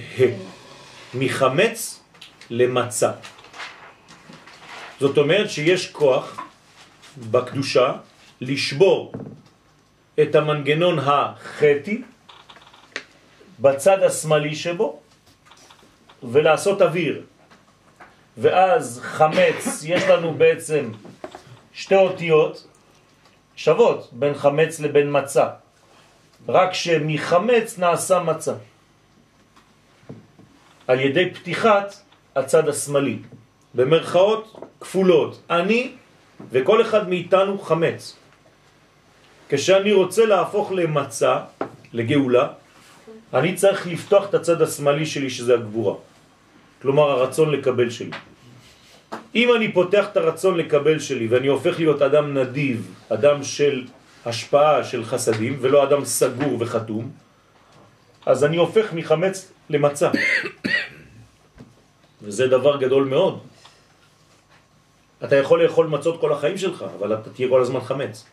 מחמץ 1.13 2.04
למצה. 2.50 3.12
זאת 5.00 5.17
אומרת 5.17 5.50
שיש 5.50 5.91
כוח 5.91 6.39
בקדושה 7.32 7.94
לשבור 8.41 9.13
את 10.22 10.36
המנגנון 10.36 11.00
החטי 11.00 12.02
בצד 13.60 14.04
השמאלי 14.04 14.56
שבו 14.56 15.00
ולעשות 16.24 16.82
אוויר. 16.82 17.22
ואז 18.38 19.00
חמץ, 19.04 19.84
יש 19.86 20.04
לנו 20.04 20.34
בעצם 20.34 20.91
שתי 21.74 21.96
אותיות 21.96 22.67
שוות 23.62 24.10
בין 24.12 24.34
חמץ 24.34 24.80
לבין 24.80 25.08
מצה. 25.12 25.47
רק 26.50 26.74
שמחמץ 26.74 27.78
נעשה 27.78 28.19
מצה. 28.19 28.54
על 30.88 31.00
ידי 31.00 31.30
פתיחת 31.34 31.95
הצד 32.36 32.69
השמאלי. 32.69 33.17
במרכאות 33.74 34.60
כפולות. 34.82 35.41
אני 35.50 35.91
וכל 36.52 36.82
אחד 36.82 37.10
מאיתנו 37.10 37.60
חמץ. 37.62 38.17
כשאני 39.50 39.93
רוצה 39.93 40.26
להפוך 40.26 40.71
למצה, 40.71 41.39
לגאולה, 41.93 42.47
אני 43.34 43.56
צריך 43.56 43.88
לפתוח 43.88 44.30
את 44.30 44.34
הצד 44.34 44.62
השמאלי 44.62 45.06
שלי 45.06 45.30
שזה 45.30 45.54
הגבורה. 45.54 45.95
כלומר 46.82 47.10
הרצון 47.10 47.52
לקבל 47.52 47.89
שלי. 47.89 48.12
אם 49.36 49.56
אני 49.56 49.71
פותח 49.71 50.06
את 50.12 50.17
הרצון 50.17 50.58
לקבל 50.58 51.00
שלי 51.00 51.28
ואני 51.28 51.47
הופך 51.47 51.80
להיות 51.80 52.02
אדם 52.02 52.38
נדיב, 52.38 52.95
אדם 53.10 53.43
של 53.43 53.86
השפעה 54.26 54.84
של 54.84 55.06
חסדים 55.06 55.58
ולא 55.62 55.84
אדם 55.84 56.06
סגור 56.06 56.58
וחתום, 56.60 57.12
אז 58.26 58.43
אני 58.43 58.58
הופך 58.58 58.93
מחמץ 58.93 59.52
למצה. 59.69 60.10
וזה 62.21 62.47
דבר 62.47 62.78
גדול 62.78 63.04
מאוד. 63.06 63.39
אתה 65.24 65.36
יכול 65.36 65.63
לאכול 65.63 65.88
מצות 65.88 66.21
כל 66.21 66.34
החיים 66.34 66.58
שלך, 66.58 66.86
אבל 67.00 67.13
אתה 67.13 67.30
תהיה 67.30 67.50
כל 67.50 67.62
הזמן 67.62 67.82
חמץ. 67.82 68.26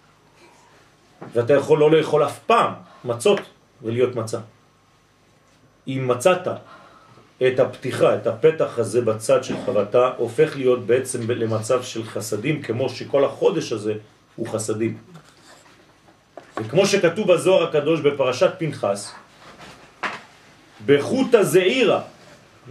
ואתה 1.32 1.54
יכול 1.54 1.78
לא 1.78 1.90
לאכול 1.90 2.24
אף 2.26 2.38
פעם 2.38 2.72
מצות 3.04 3.40
ולהיות 3.82 4.14
מצה. 4.14 4.38
אם 5.88 6.04
מצאת 6.08 6.48
את 7.46 7.60
הפתיחה, 7.60 8.14
את 8.14 8.26
הפתח 8.26 8.78
הזה 8.78 9.00
בצד 9.00 9.44
שלך, 9.44 9.68
ואתה 9.74 10.10
הופך 10.16 10.56
להיות 10.56 10.86
בעצם 10.86 11.30
למצב 11.30 11.82
של 11.82 12.04
חסדים, 12.04 12.62
כמו 12.62 12.88
שכל 12.88 13.24
החודש 13.24 13.72
הזה 13.72 13.94
הוא 14.36 14.46
חסדים. 14.48 14.98
וכמו 16.56 16.86
שכתוב 16.86 17.32
בזוהר 17.32 17.68
הקדוש 17.68 18.00
בפרשת 18.00 18.50
פנחס, 18.58 19.12
בחוט 20.86 21.34
הזעירה, 21.34 22.02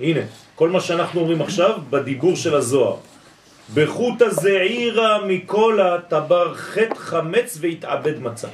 הנה, 0.02 0.22
כל 0.56 0.70
מה 0.70 0.82
שאנחנו 0.82 1.22
אומרים 1.22 1.42
עכשיו 1.42 1.80
בדיבור 1.90 2.36
של 2.36 2.56
הזוהר, 2.56 2.96
בחוט 3.74 4.22
הזעירה 4.22 5.26
מכל 5.26 5.82
הטבר 5.82 6.54
חטא 6.56 6.96
חמץ 6.96 7.58
והתעבד 7.62 8.20
מצה. 8.20 8.48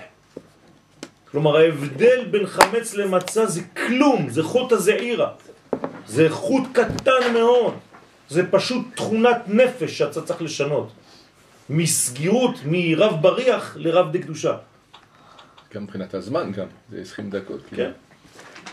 כלומר 1.31 1.57
ההבדל 1.57 2.25
בין 2.31 2.45
חמץ 2.45 2.93
למצה 2.93 3.45
זה 3.45 3.61
כלום, 3.87 4.29
זה 4.29 4.43
חוט 4.43 4.71
הזעירה. 4.71 5.29
זה 6.07 6.29
חוט 6.29 6.63
קטן 6.73 7.33
מאוד, 7.33 7.73
זה 8.29 8.51
פשוט 8.51 8.85
תכונת 8.95 9.37
נפש 9.47 9.97
שאתה 9.97 10.21
צריך 10.21 10.41
לשנות. 10.41 10.91
מסגירות, 11.69 12.55
מרב 12.65 13.21
בריח 13.21 13.77
לרב 13.79 14.11
דקדושה. 14.11 14.55
גם 15.73 15.83
מבחינת 15.83 16.13
הזמן 16.13 16.51
גם, 16.51 16.67
זה 16.91 17.01
20 17.01 17.29
דקות. 17.29 17.61
כן. 17.75 17.91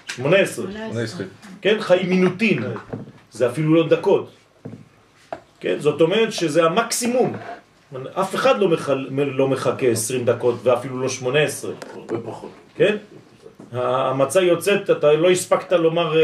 18. 0.07 0.73
18. 0.73 1.27
כן, 1.61 1.81
חיים 1.81 2.09
מינוטין, 2.09 2.63
זה 3.33 3.51
אפילו 3.51 3.75
לא 3.75 3.89
דקות. 3.89 4.31
כן, 5.61 5.79
זאת 5.79 6.01
אומרת 6.01 6.33
שזה 6.33 6.65
המקסימום. 6.65 7.37
אף 8.15 8.35
אחד 8.35 8.59
לא, 8.59 8.69
מחל, 8.69 9.09
לא 9.11 9.49
מחכה 9.49 9.87
20 9.87 10.25
דקות 10.25 10.55
ואפילו 10.63 11.03
לא 11.03 11.09
18. 11.09 11.73
הרבה 11.95 12.19
פחות. 12.25 12.51
כן? 12.75 12.97
המצה 13.73 14.41
יוצאת, 14.41 14.91
אתה 14.91 15.13
לא 15.13 15.31
הספקת 15.31 15.73
לומר... 15.73 16.15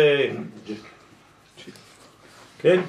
כן? 2.66 2.81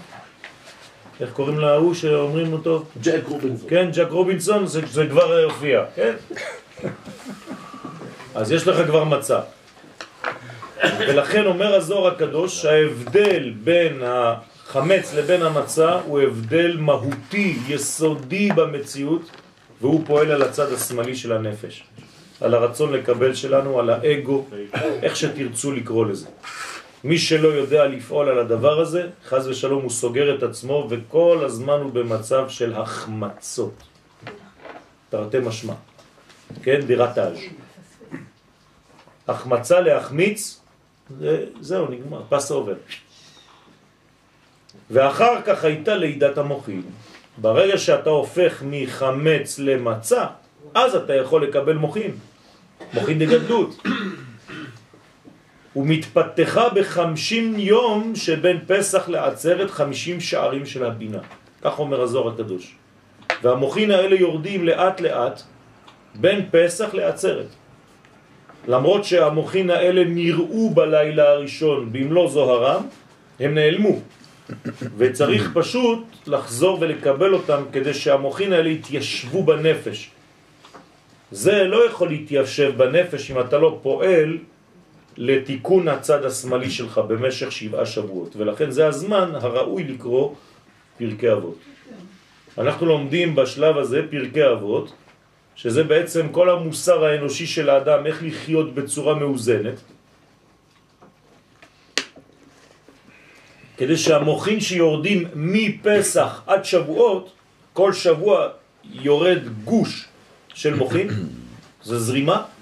איך 1.21 1.31
קוראים 1.31 1.59
להוא 1.59 1.93
שאומרים 1.93 2.53
אותו? 2.53 2.83
ג'ק 3.01 3.21
רובינסון. 3.27 3.69
כן, 3.69 3.89
ג'ק 3.93 4.09
רובינסון, 4.09 4.67
זה, 4.67 4.81
זה 4.91 5.07
כבר 5.09 5.37
אה, 5.37 5.43
הופיע, 5.43 5.83
כן? 5.95 6.13
אז 8.35 8.51
יש 8.51 8.67
לך 8.67 8.87
כבר 8.87 9.03
מצה. 9.03 9.39
ולכן 10.99 11.45
אומר 11.45 11.75
הזוהר 11.75 12.07
הקדוש 12.07 12.61
שההבדל 12.61 13.53
בין 13.63 14.01
החמץ 14.05 15.13
לבין 15.13 15.41
המצה 15.41 15.93
הוא 15.93 16.19
הבדל 16.21 16.77
מהותי, 16.79 17.57
יסודי 17.67 18.49
במציאות, 18.55 19.21
והוא 19.81 20.01
פועל 20.05 20.31
על 20.31 20.41
הצד 20.41 20.73
השמאלי 20.73 21.15
של 21.15 21.31
הנפש. 21.31 21.83
על 22.41 22.53
הרצון 22.53 22.93
לקבל 22.93 23.33
שלנו, 23.33 23.79
על 23.79 23.89
האגו, 23.89 24.45
איך 25.01 25.15
שתרצו 25.15 25.71
לקרוא 25.71 26.05
לזה. 26.05 26.27
מי 27.07 27.17
שלא 27.17 27.47
יודע 27.47 27.87
לפעול 27.87 28.29
על 28.29 28.39
הדבר 28.39 28.79
הזה, 28.79 29.07
חז 29.25 29.47
ושלום 29.47 29.83
הוא 29.83 29.91
סוגר 29.91 30.35
את 30.35 30.43
עצמו 30.43 30.87
וכל 30.89 31.41
הזמן 31.45 31.79
הוא 31.79 31.91
במצב 31.91 32.49
של 32.49 32.75
החמצות. 32.75 33.83
תרתי 35.09 35.37
משמע. 35.39 35.73
כן, 36.63 36.79
דירתאז'. 36.81 37.37
החמצה 39.27 39.79
להחמיץ, 39.79 40.59
זה, 41.19 41.45
זהו, 41.61 41.87
נגמר, 41.87 42.21
פס 42.29 42.51
עובר. 42.51 42.75
ואחר 44.91 45.41
כך 45.45 45.63
הייתה 45.63 45.95
לידת 45.95 46.37
המוחין. 46.37 46.83
ברגע 47.37 47.77
שאתה 47.77 48.09
הופך 48.09 48.63
מחמץ 48.67 49.59
למצה, 49.59 50.25
אז 50.73 50.95
אתה 50.95 51.15
יכול 51.15 51.47
לקבל 51.47 51.75
מוחין. 51.75 52.11
מוחין 52.93 53.19
דגדלות. 53.19 53.79
ומתפתחה 55.77 56.69
בחמשים 56.69 57.59
יום 57.59 58.15
שבין 58.15 58.59
פסח 58.67 59.09
לעצרת 59.09 59.71
חמישים 59.71 60.19
שערים 60.19 60.65
של 60.65 60.85
הבינה. 60.85 61.19
כך 61.61 61.79
אומר 61.79 62.01
הזוהר 62.01 62.33
הקדוש. 62.33 62.75
והמוחין 63.43 63.91
האלה 63.91 64.15
יורדים 64.15 64.65
לאט 64.65 65.01
לאט 65.01 65.41
בין 66.15 66.49
פסח 66.51 66.93
לעצרת. 66.93 67.47
למרות 68.67 69.05
שהמוחין 69.05 69.69
האלה 69.69 70.03
נראו 70.03 70.69
בלילה 70.69 71.29
הראשון 71.29 71.93
במלוא 71.93 72.29
זוהרם, 72.29 72.81
הם 73.39 73.53
נעלמו. 73.53 73.99
וצריך 74.97 75.51
פשוט 75.53 76.03
לחזור 76.27 76.77
ולקבל 76.81 77.33
אותם 77.33 77.61
כדי 77.71 77.93
שהמוחין 77.93 78.53
האלה 78.53 78.69
יתיישבו 78.69 79.43
בנפש. 79.43 80.09
זה 81.31 81.63
לא 81.63 81.85
יכול 81.85 82.07
להתיישב 82.07 82.73
בנפש 82.77 83.31
אם 83.31 83.39
אתה 83.39 83.57
לא 83.57 83.79
פועל 83.81 84.37
לתיקון 85.17 85.87
הצד 85.87 86.25
השמאלי 86.25 86.69
שלך 86.69 86.97
במשך 86.97 87.51
שבעה 87.51 87.85
שבועות, 87.85 88.35
ולכן 88.35 88.71
זה 88.71 88.87
הזמן 88.87 89.31
הראוי 89.33 89.83
לקרוא 89.83 90.35
פרקי 90.97 91.31
אבות. 91.31 91.57
אנחנו 92.57 92.85
לומדים 92.85 93.35
בשלב 93.35 93.77
הזה 93.77 94.01
פרקי 94.09 94.45
אבות, 94.45 94.93
שזה 95.55 95.83
בעצם 95.83 96.29
כל 96.31 96.49
המוסר 96.49 97.05
האנושי 97.05 97.47
של 97.47 97.69
האדם, 97.69 98.05
איך 98.05 98.23
לחיות 98.23 98.73
בצורה 98.73 99.15
מאוזנת, 99.15 99.81
כדי 103.77 103.97
שהמוחין 103.97 104.59
שיורדים 104.59 105.27
מפסח 105.35 106.41
עד 106.47 106.65
שבועות, 106.65 107.33
כל 107.73 107.93
שבוע 107.93 108.47
יורד 108.83 109.41
גוש 109.63 110.05
של 110.53 110.73
מוחין, 110.73 111.09
זה 111.83 111.99
זרימה, 111.99 112.56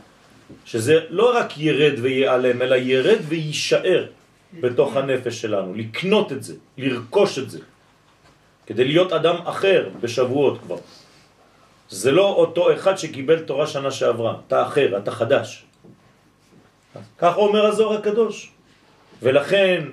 שזה 0.65 0.99
לא 1.09 1.37
רק 1.37 1.57
ירד 1.57 1.93
ויעלם, 2.01 2.61
אלא 2.61 2.75
ירד 2.75 3.19
ויישאר 3.27 4.05
בתוך 4.59 4.95
הנפש 4.95 5.41
שלנו, 5.41 5.73
לקנות 5.73 6.31
את 6.31 6.43
זה, 6.43 6.53
לרכוש 6.77 7.39
את 7.39 7.49
זה, 7.49 7.59
כדי 8.65 8.83
להיות 8.83 9.13
אדם 9.13 9.35
אחר 9.43 9.89
בשבועות 10.01 10.59
כבר. 10.61 10.77
זה 11.89 12.11
לא 12.11 12.27
אותו 12.33 12.73
אחד 12.73 12.95
שקיבל 12.97 13.39
תורה 13.39 13.67
שנה 13.67 13.91
שעברה, 13.91 14.37
אתה 14.47 14.67
אחר, 14.67 14.97
אתה 14.97 15.11
חדש. 15.11 15.65
כך 17.17 17.37
אומר 17.37 17.65
הזוהר 17.65 17.97
הקדוש. 17.97 18.51
ולכן, 19.21 19.83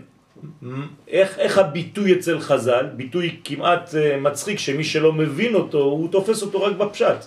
איך, 1.09 1.39
איך 1.39 1.59
הביטוי 1.59 2.19
אצל 2.19 2.41
חז"ל? 2.41 2.87
ביטוי 2.97 3.41
כמעט 3.45 3.91
uh, 3.91 4.17
מצחיק 4.17 4.59
שמי 4.59 4.85
שלא 4.85 5.13
מבין 5.13 5.55
אותו, 5.55 5.79
הוא 5.79 6.09
תופס 6.13 6.43
אותו 6.43 6.63
רק 6.63 6.77
בפשט. 6.77 7.25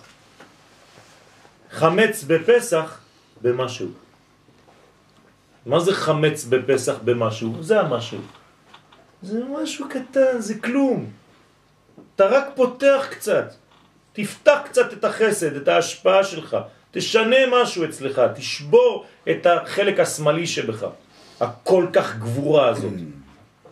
חמץ 1.72 2.24
בפסח 2.24 3.05
במשהו. 3.42 3.88
מה 5.66 5.80
זה 5.80 5.94
חמץ 5.94 6.46
בפסח 6.46 6.96
במשהו? 7.04 7.64
זה 7.64 7.80
המשהו. 7.80 8.20
זה 9.22 9.42
משהו 9.50 9.86
קטן, 9.90 10.40
זה 10.40 10.60
כלום. 10.60 11.12
אתה 12.16 12.26
רק 12.26 12.46
פותח 12.56 13.08
קצת. 13.12 13.54
תפתח 14.14 14.60
קצת 14.66 14.94
את 14.94 15.04
החסד, 15.04 15.56
את 15.56 15.68
ההשפעה 15.68 16.24
שלך, 16.24 16.58
תשנה 16.92 17.36
משהו 17.52 17.86
אצלך, 17.86 18.22
תשבור 18.36 19.06
את 19.30 19.46
החלק 19.46 20.00
השמאלי 20.00 20.48
שבך, 20.48 20.86
הכל 21.40 21.88
כך 21.94 22.16
גבורה 22.16 22.70
הזאת. 22.70 22.94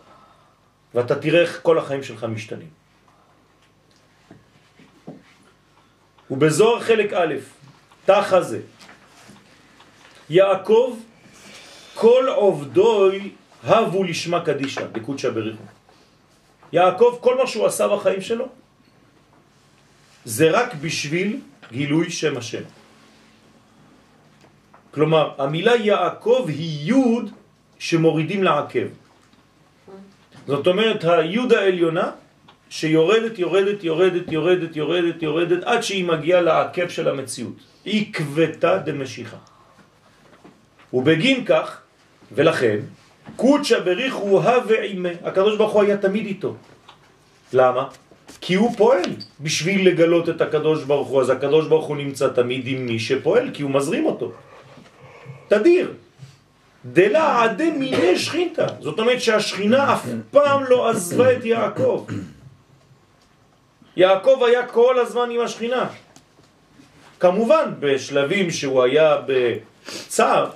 ואתה 0.94 1.14
תראה 1.14 1.40
איך 1.40 1.60
כל 1.62 1.78
החיים 1.78 2.02
שלך 2.02 2.24
משתנים. 2.24 2.68
ובזוהר 6.30 6.80
חלק 6.80 7.12
א', 7.12 7.34
תח 8.04 8.32
הזה, 8.32 8.60
יעקב 10.30 10.96
כל 11.94 12.26
עובדוי 12.34 13.30
הבו 13.64 14.04
לשמה 14.04 14.44
קדישה, 14.44 14.86
בקודשא 14.86 15.30
בריחו. 15.30 15.62
יעקב, 16.72 17.18
כל 17.20 17.36
מה 17.36 17.46
שהוא 17.46 17.66
עשה 17.66 17.88
בחיים 17.88 18.20
שלו, 18.20 18.48
זה 20.24 20.50
רק 20.50 20.74
בשביל 20.74 21.40
גילוי 21.72 22.10
שם 22.10 22.36
השם. 22.36 22.62
כלומר, 24.90 25.30
המילה 25.38 25.76
יעקב 25.76 26.44
היא 26.48 26.88
יוד 26.88 27.30
שמורידים 27.78 28.42
לעקב. 28.42 28.88
זאת 30.46 30.66
אומרת, 30.66 31.04
היוד 31.04 31.52
העליונה 31.52 32.10
שיורדת, 32.70 33.38
יורדת, 33.38 33.84
יורדת, 33.84 34.32
יורדת, 34.32 34.76
יורדת, 34.76 35.22
יורדת, 35.22 35.62
עד 35.64 35.80
שהיא 35.82 36.04
מגיעה 36.04 36.40
לעקב 36.40 36.88
של 36.88 37.08
המציאות. 37.08 37.56
היא 37.84 38.12
כבטה 38.12 38.78
דמשיכה. 38.78 39.53
ובגין 40.94 41.44
כך, 41.44 41.78
ולכן, 42.32 42.78
קודשא 43.36 43.78
הוא 44.12 44.40
הווה 44.40 44.80
עימה. 44.80 45.08
הקדוש 45.24 45.56
ברוך 45.56 45.72
הוא 45.72 45.82
היה 45.82 45.96
תמיד 45.96 46.26
איתו. 46.26 46.54
למה? 47.52 47.88
כי 48.40 48.54
הוא 48.54 48.76
פועל 48.76 49.10
בשביל 49.40 49.88
לגלות 49.88 50.28
את 50.28 50.40
הקדוש 50.40 50.84
ברוך 50.84 51.08
הוא, 51.08 51.20
אז 51.20 51.30
הקדוש 51.30 51.66
ברוך 51.66 51.86
הוא 51.86 51.96
נמצא 51.96 52.28
תמיד 52.28 52.62
עם 52.66 52.86
מי 52.86 52.98
שפועל, 52.98 53.50
כי 53.54 53.62
הוא 53.62 53.70
מזרים 53.70 54.06
אותו. 54.06 54.32
תדיר. 55.48 55.92
דלה 56.84 57.42
עדי 57.42 57.70
מיני 57.70 58.18
שכינתה. 58.18 58.66
זאת 58.80 58.98
אומרת 58.98 59.20
שהשכינה 59.20 59.92
אף 59.92 60.06
פעם 60.30 60.64
לא 60.64 60.90
עזבה 60.90 61.32
את 61.32 61.44
יעקב. 61.44 62.06
יעקב 63.96 64.42
היה 64.46 64.66
כל 64.66 64.98
הזמן 64.98 65.30
עם 65.30 65.40
השכינה. 65.40 65.86
כמובן, 67.20 67.64
בשלבים 67.80 68.50
שהוא 68.50 68.82
היה 68.82 69.16
בצער, 69.26 70.50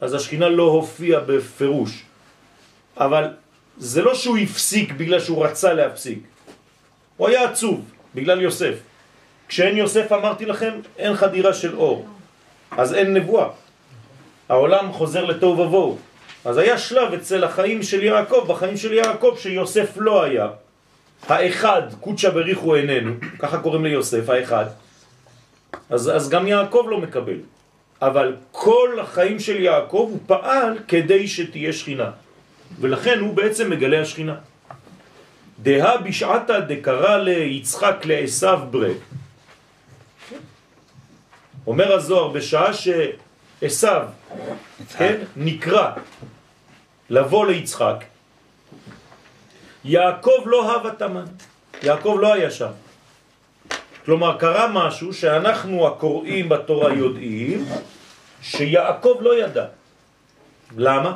אז 0.00 0.14
השכינה 0.14 0.48
לא 0.48 0.62
הופיעה 0.62 1.20
בפירוש. 1.20 2.02
אבל 2.96 3.28
זה 3.78 4.02
לא 4.02 4.14
שהוא 4.14 4.38
הפסיק 4.38 4.92
בגלל 4.92 5.20
שהוא 5.20 5.44
רצה 5.44 5.72
להפסיק. 5.72 6.18
הוא 7.16 7.28
היה 7.28 7.50
עצוב 7.50 7.80
בגלל 8.14 8.42
יוסף. 8.42 8.74
כשאין 9.48 9.76
יוסף, 9.76 10.12
אמרתי 10.12 10.46
לכם, 10.46 10.72
אין 10.98 11.14
חדירה 11.16 11.54
של 11.54 11.76
אור. 11.76 12.06
אז 12.70 12.94
אין 12.94 13.14
נבואה. 13.14 13.48
העולם 14.48 14.92
חוזר 14.92 15.24
לתוהו 15.24 15.58
ובוהו. 15.58 15.98
אז 16.44 16.58
היה 16.58 16.78
שלב 16.78 17.12
אצל 17.12 17.44
החיים 17.44 17.82
של 17.82 18.02
יעקב, 18.02 18.44
בחיים 18.48 18.76
של 18.76 18.92
יעקב, 18.92 19.34
שיוסף 19.38 19.88
לא 19.96 20.22
היה. 20.22 20.48
האחד, 21.28 21.82
קודשא 22.00 22.30
בריחו 22.30 22.74
איננו, 22.74 23.12
ככה 23.38 23.58
קוראים 23.58 23.84
ליוסף, 23.84 24.28
האחד. 24.28 24.66
אז, 25.90 26.10
אז 26.16 26.28
גם 26.28 26.46
יעקב 26.46 26.86
לא 26.90 26.98
מקבל. 26.98 27.38
אבל 28.02 28.36
כל 28.52 28.98
החיים 29.00 29.38
של 29.38 29.60
יעקב 29.60 30.08
הוא 30.10 30.20
פעל 30.26 30.78
כדי 30.88 31.28
שתהיה 31.28 31.72
שכינה. 31.72 32.10
ולכן 32.80 33.18
הוא 33.18 33.34
בעצם 33.34 33.70
מגלה 33.70 34.00
השכינה. 34.00 34.34
דה 35.58 35.96
בשעתה 35.96 36.60
דקרא 36.60 37.16
ליצחק 37.16 37.96
לעשו 38.04 38.56
ברק. 38.70 38.96
אומר 41.66 41.92
הזוהר, 41.92 42.28
בשעה 42.28 42.70
שעשו 42.72 43.88
כן, 44.98 45.16
נקרא 45.36 45.90
לבוא 47.10 47.46
ליצחק, 47.46 48.04
יעקב 49.84 50.42
לא 50.46 50.72
הווה 50.72 50.90
תמן, 50.90 51.24
יעקב 51.82 52.18
לא 52.20 52.34
היה 52.34 52.50
שם. 52.50 52.83
כלומר, 54.04 54.36
קרה 54.38 54.68
משהו 54.72 55.12
שאנחנו 55.14 55.86
הקוראים 55.86 56.48
בתורה 56.48 56.92
יודעים, 56.92 57.64
שיעקב 58.42 59.16
לא 59.20 59.44
ידע. 59.44 59.66
למה? 60.76 61.12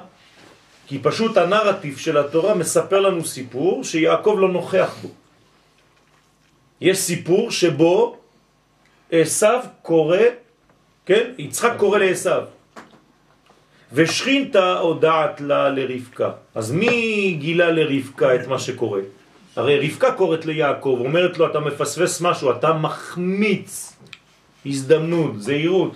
כי 0.87 0.99
פשוט 0.99 1.37
הנרטיב 1.37 1.99
של 1.99 2.17
התורה 2.17 2.55
מספר 2.55 3.01
לנו 3.01 3.25
סיפור 3.25 3.85
שיעקב 3.85 4.37
לא 4.39 4.49
נוכח 4.49 4.97
בו. 5.03 5.09
יש 6.81 6.99
סיפור 6.99 7.51
שבו 7.51 8.17
עשיו 9.13 9.61
קורא, 9.83 10.19
כן? 11.07 11.33
יצחק 11.39 11.73
קורא 11.77 11.99
לעשיו. 11.99 12.43
ושכינתה 13.93 14.79
הודעת 14.79 15.41
לה 15.41 15.69
לרבקה. 15.69 16.31
אז 16.55 16.73
מי 16.73 17.37
גילה 17.41 17.71
לרבקה 17.71 18.35
את 18.35 18.47
מה 18.47 18.59
שקורה? 18.59 19.01
הרי 19.59 19.89
רבקה 19.89 20.13
קוראת 20.13 20.47
ליעקב, 20.47 20.97
אומרת 21.01 21.39
לו 21.39 21.51
אתה 21.51 21.61
מפספס 21.61 22.21
משהו, 22.21 22.51
אתה 22.51 22.73
מחמיץ 22.73 23.97
הזדמנות, 24.67 25.43
זהירות. 25.43 25.95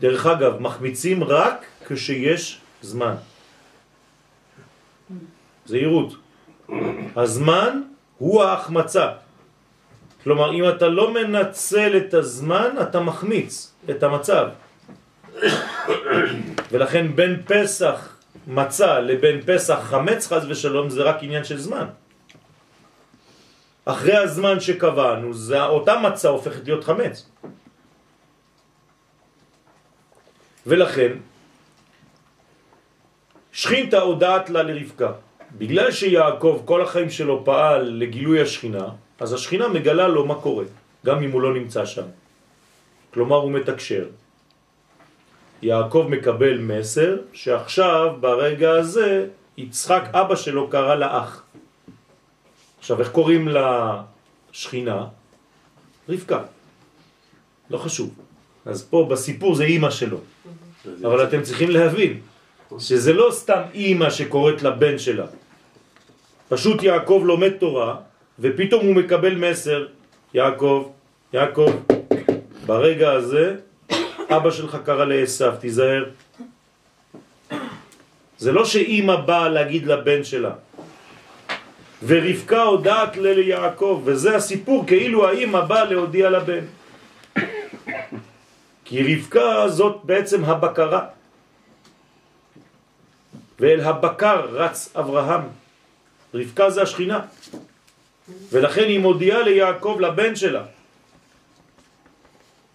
דרך 0.00 0.26
אגב, 0.26 0.60
מחמיצים 0.62 1.24
רק 1.24 1.66
כשיש 1.86 2.60
זמן. 2.82 3.14
זהירות. 5.66 6.14
הזמן 7.16 7.82
הוא 8.18 8.42
ההחמצה. 8.42 9.06
כלומר, 10.22 10.54
אם 10.54 10.68
אתה 10.68 10.88
לא 10.88 11.14
מנצל 11.14 11.96
את 11.96 12.14
הזמן, 12.14 12.70
אתה 12.82 13.00
מחמיץ 13.00 13.74
את 13.90 14.02
המצב. 14.02 14.48
ולכן 16.70 17.16
בין 17.16 17.42
פסח 17.46 18.15
מצה 18.46 19.00
לבין 19.00 19.40
פסח 19.46 19.78
חמץ 19.82 20.26
חז 20.26 20.46
ושלום 20.48 20.90
זה 20.90 21.02
רק 21.02 21.16
עניין 21.22 21.44
של 21.44 21.58
זמן. 21.58 21.86
אחרי 23.84 24.16
הזמן 24.16 24.60
שקבענו, 24.60 25.34
זה, 25.34 25.62
אותה 25.64 25.94
מצה 26.00 26.28
הופכת 26.28 26.64
להיות 26.64 26.84
חמץ. 26.84 27.30
ולכן, 30.66 31.12
שכינתה 33.52 33.98
הודעת 34.00 34.50
לה 34.50 34.62
לרבקה. 34.62 35.12
בגלל 35.58 35.90
שיעקב 35.90 36.62
כל 36.64 36.82
החיים 36.82 37.10
שלו 37.10 37.44
פעל 37.44 37.82
לגילוי 37.82 38.42
השכינה, 38.42 38.88
אז 39.20 39.32
השכינה 39.32 39.68
מגלה 39.68 40.08
לו 40.08 40.26
מה 40.26 40.34
קורה, 40.34 40.64
גם 41.06 41.22
אם 41.22 41.30
הוא 41.30 41.42
לא 41.42 41.54
נמצא 41.54 41.86
שם. 41.86 42.10
כלומר 43.14 43.36
הוא 43.36 43.52
מתקשר. 43.52 44.04
יעקב 45.62 46.06
מקבל 46.10 46.58
מסר 46.58 47.16
שעכשיו 47.32 48.14
ברגע 48.20 48.70
הזה 48.70 49.26
יצחק 49.56 50.02
אבא 50.12 50.34
שלו 50.34 50.68
קרא 50.68 50.94
לאח. 50.94 51.42
עכשיו 52.78 53.00
איך 53.00 53.10
קוראים 53.10 53.48
לשכינה? 53.48 55.06
רבקה. 56.08 56.42
לא 57.70 57.78
חשוב. 57.78 58.14
אז 58.66 58.86
פה 58.90 59.06
בסיפור 59.10 59.54
זה 59.54 59.64
אימא 59.64 59.90
שלו. 59.90 60.18
אבל 61.02 61.24
אתם 61.24 61.42
צריכים 61.42 61.70
להבין 61.70 62.20
שזה 62.78 63.12
לא 63.12 63.28
סתם 63.32 63.62
אימא 63.74 64.10
שקוראת 64.10 64.62
לבן 64.62 64.98
שלה. 64.98 65.26
פשוט 66.48 66.82
יעקב 66.82 67.22
לומד 67.26 67.52
תורה 67.58 67.96
ופתאום 68.38 68.86
הוא 68.86 68.94
מקבל 68.94 69.34
מסר, 69.34 69.86
יעקב, 70.34 70.90
יעקב, 71.32 71.70
ברגע 72.66 73.12
הזה 73.12 73.56
אבא 74.30 74.50
שלך 74.50 74.76
קרא 74.84 75.04
לעשו, 75.04 75.56
תיזהר. 75.60 76.04
זה 78.38 78.52
לא 78.52 78.64
שאימא 78.64 79.16
באה 79.16 79.48
להגיד 79.48 79.86
לבן 79.86 80.24
שלה. 80.24 80.52
ורבקה 82.02 82.62
הודעת 82.62 83.16
ליעקב, 83.16 84.02
וזה 84.04 84.36
הסיפור, 84.36 84.86
כאילו 84.86 85.28
האימא 85.28 85.60
באה 85.60 85.84
להודיע 85.84 86.30
לבן. 86.30 86.64
כי 88.84 88.96
רבקה 89.02 89.68
זאת 89.68 90.04
בעצם 90.04 90.44
הבקרה. 90.44 91.02
ואל 93.60 93.80
הבקר 93.80 94.40
רץ 94.52 94.96
אברהם. 94.96 95.42
רבקה 96.34 96.70
זה 96.70 96.82
השכינה. 96.82 97.20
ולכן 98.50 98.84
היא 98.84 99.00
מודיעה 99.00 99.42
ליעקב 99.42 99.96
לבן 100.00 100.36
שלה. 100.36 100.64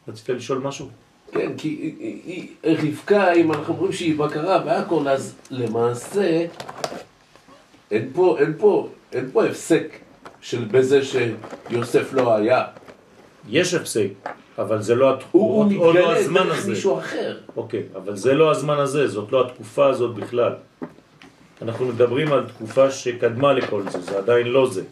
רצית 0.08 0.30
לשאול 0.30 0.58
משהו? 0.58 1.01
כן, 1.32 1.52
כי 1.58 1.68
היא- 2.00 2.48
רבקה, 2.64 3.34
אם 3.34 3.52
אנחנו 3.52 3.74
אומרים 3.74 3.92
שהיא 3.92 4.20
בקרה 4.20 4.64
והכל, 4.66 5.08
אז 5.08 5.36
למעשה 5.52 6.46
אין 7.92 8.10
פה, 8.14 8.38
אין 8.40 8.54
פה, 8.58 8.90
אין 9.14 9.30
פה 9.34 9.46
הפסק 9.46 9.88
של 10.42 10.64
בזה 10.72 11.00
שיוסף 11.06 12.14
לא 12.14 12.36
היה. 12.36 12.64
יש 13.50 13.74
הפסק, 13.74 14.08
אבל 14.58 14.82
זה 14.82 14.96
לא 14.96 15.06
הוא, 15.06 15.14
התקופה, 15.16 15.78
הוא 15.78 15.86
או 15.88 15.94
לא 15.94 16.00
מתגלה 16.00 16.18
הזמן 16.18 16.44
דרך 16.44 16.58
הזה. 16.58 16.70
מישהו 16.70 16.98
אחר. 17.00 17.38
אוקיי, 17.58 17.84
אבל 17.96 18.16
זה 18.16 18.34
לא 18.34 18.52
הזמן 18.52 18.80
הזה, 18.80 19.08
זאת 19.08 19.32
לא 19.32 19.46
התקופה 19.48 19.88
הזאת 19.88 20.16
בכלל. 20.16 20.54
אנחנו 21.62 21.86
מדברים 21.86 22.32
על 22.34 22.48
תקופה 22.48 22.92
שקדמה 22.92 23.54
לכל 23.54 23.84
זה, 23.90 24.02
זה 24.02 24.18
עדיין 24.18 24.48
לא 24.48 24.70
זה. 24.72 24.84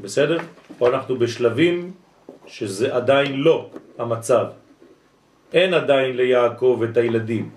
בסדר? 0.00 0.38
פה 0.78 0.88
אנחנו 0.88 1.18
בשלבים 1.18 1.92
שזה 2.46 2.94
עדיין 2.94 3.36
לא 3.40 3.70
המצב. 3.98 4.44
אין 5.52 5.74
עדיין 5.74 6.16
ליעקב 6.16 6.82
את 6.90 6.96
הילדים. 6.96 7.50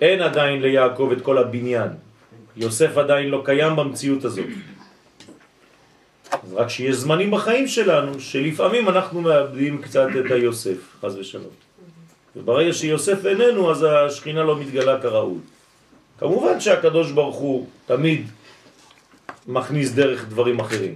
אין 0.00 0.22
עדיין 0.22 0.62
ליעקב 0.62 1.12
את 1.16 1.22
כל 1.22 1.38
הבניין. 1.38 1.88
יוסף 2.56 2.96
עדיין 2.96 3.28
לא 3.28 3.42
קיים 3.44 3.76
במציאות 3.76 4.24
הזאת. 4.24 4.46
אז 6.32 6.52
רק 6.54 6.68
שיש 6.68 6.96
זמנים 6.96 7.30
בחיים 7.30 7.68
שלנו 7.68 8.20
שלפעמים 8.20 8.88
אנחנו 8.88 9.20
מאבדים 9.20 9.82
קצת 9.82 10.08
את 10.20 10.30
היוסף, 10.30 10.96
חז 11.00 11.16
ושלום. 11.16 11.54
וברגע 12.36 12.72
שיוסף 12.72 13.26
איננו, 13.26 13.70
אז 13.70 13.86
השכינה 13.88 14.42
לא 14.42 14.60
מתגלה 14.60 15.00
כראוי. 15.00 15.38
כמובן 16.18 16.60
שהקדוש 16.60 17.12
ברוך 17.12 17.36
הוא 17.36 17.66
תמיד 17.86 18.26
מכניס 19.46 19.92
דרך 19.92 20.28
דברים 20.28 20.60
אחרים. 20.60 20.94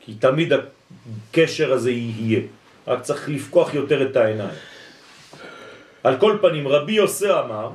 כי 0.00 0.14
תמיד 0.14 0.52
הקשר 0.52 1.72
הזה 1.72 1.90
יהיה. 1.90 2.40
רק 2.86 3.02
צריך 3.02 3.28
לפקוח 3.28 3.74
יותר 3.74 4.10
את 4.10 4.16
העיניים. 4.16 4.75
על 6.06 6.16
כל 6.16 6.38
פנים, 6.40 6.68
רבי 6.68 6.92
יוסי 6.92 7.30
אמר, 7.30 7.70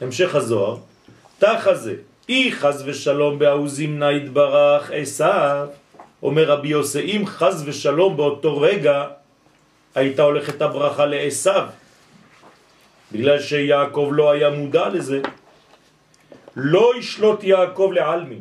המשך 0.00 0.34
הזוהר, 0.34 0.76
תח 1.38 1.66
הזה, 1.66 1.94
אי 2.28 2.52
חז 2.52 2.82
ושלום 2.86 3.38
בעוזים 3.38 3.98
נא 3.98 4.04
יתברך 4.04 4.90
עשיו, 4.94 5.68
אומר 6.22 6.44
רבי 6.44 6.68
יוסי, 6.68 7.00
אם 7.00 7.26
חז 7.26 7.62
ושלום 7.66 8.16
באותו 8.16 8.60
רגע 8.60 9.04
הייתה 9.94 10.22
הולכת 10.22 10.62
הברכה 10.62 11.06
לעשיו, 11.06 11.66
בגלל 13.12 13.40
שיעקב 13.40 14.08
לא 14.12 14.30
היה 14.30 14.50
מודע 14.50 14.88
לזה, 14.88 15.20
לא 16.56 16.92
ישלוט 16.98 17.44
יעקב 17.44 17.90
לעלמין. 17.94 18.40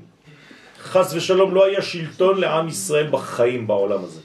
חס 0.79 1.13
ושלום 1.13 1.55
לא 1.55 1.65
היה 1.65 1.81
שלטון 1.81 2.39
לעם 2.39 2.67
ישראל 2.67 3.07
בחיים 3.11 3.67
בעולם 3.67 4.03
הזה. 4.03 4.24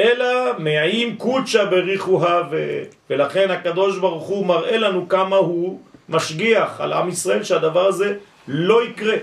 אלא 0.00 0.58
מעיים 0.58 1.16
קודשה 1.16 1.64
בריחוה 1.66 2.42
ו... 2.50 2.82
ולכן 3.10 3.50
הקדוש 3.50 3.98
ברוך 3.98 4.26
הוא 4.26 4.46
מראה 4.46 4.78
לנו 4.78 5.08
כמה 5.08 5.36
הוא 5.36 5.80
משגיח 6.08 6.80
על 6.80 6.92
עם 6.92 7.08
ישראל 7.08 7.42
שהדבר 7.44 7.86
הזה 7.86 8.16
לא 8.48 8.84
יקרה. 8.84 9.16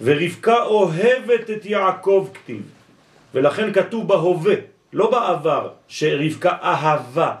ורבקה 0.00 0.62
אוהבת 0.62 1.50
את 1.50 1.66
יעקב 1.66 2.28
כתיב, 2.34 2.62
ולכן 3.34 3.72
כתוב 3.72 4.08
בהווה, 4.08 4.54
לא 4.92 5.10
בעבר, 5.10 5.68
שרבקה 5.88 6.52
אהבה. 6.62 7.34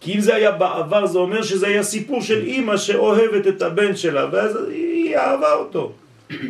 כי 0.00 0.14
אם 0.14 0.20
זה 0.20 0.34
היה 0.34 0.50
בעבר 0.50 1.06
זה 1.06 1.18
אומר 1.18 1.42
שזה 1.42 1.66
היה 1.66 1.82
סיפור 1.82 2.22
של 2.22 2.42
אימא 2.42 2.76
שאוהבת 2.76 3.46
את 3.46 3.62
הבן 3.62 3.96
שלה, 3.96 4.26
ואז 4.32 4.58
היא 4.68 5.16
אהבה 5.16 5.52
אותו. 5.52 5.92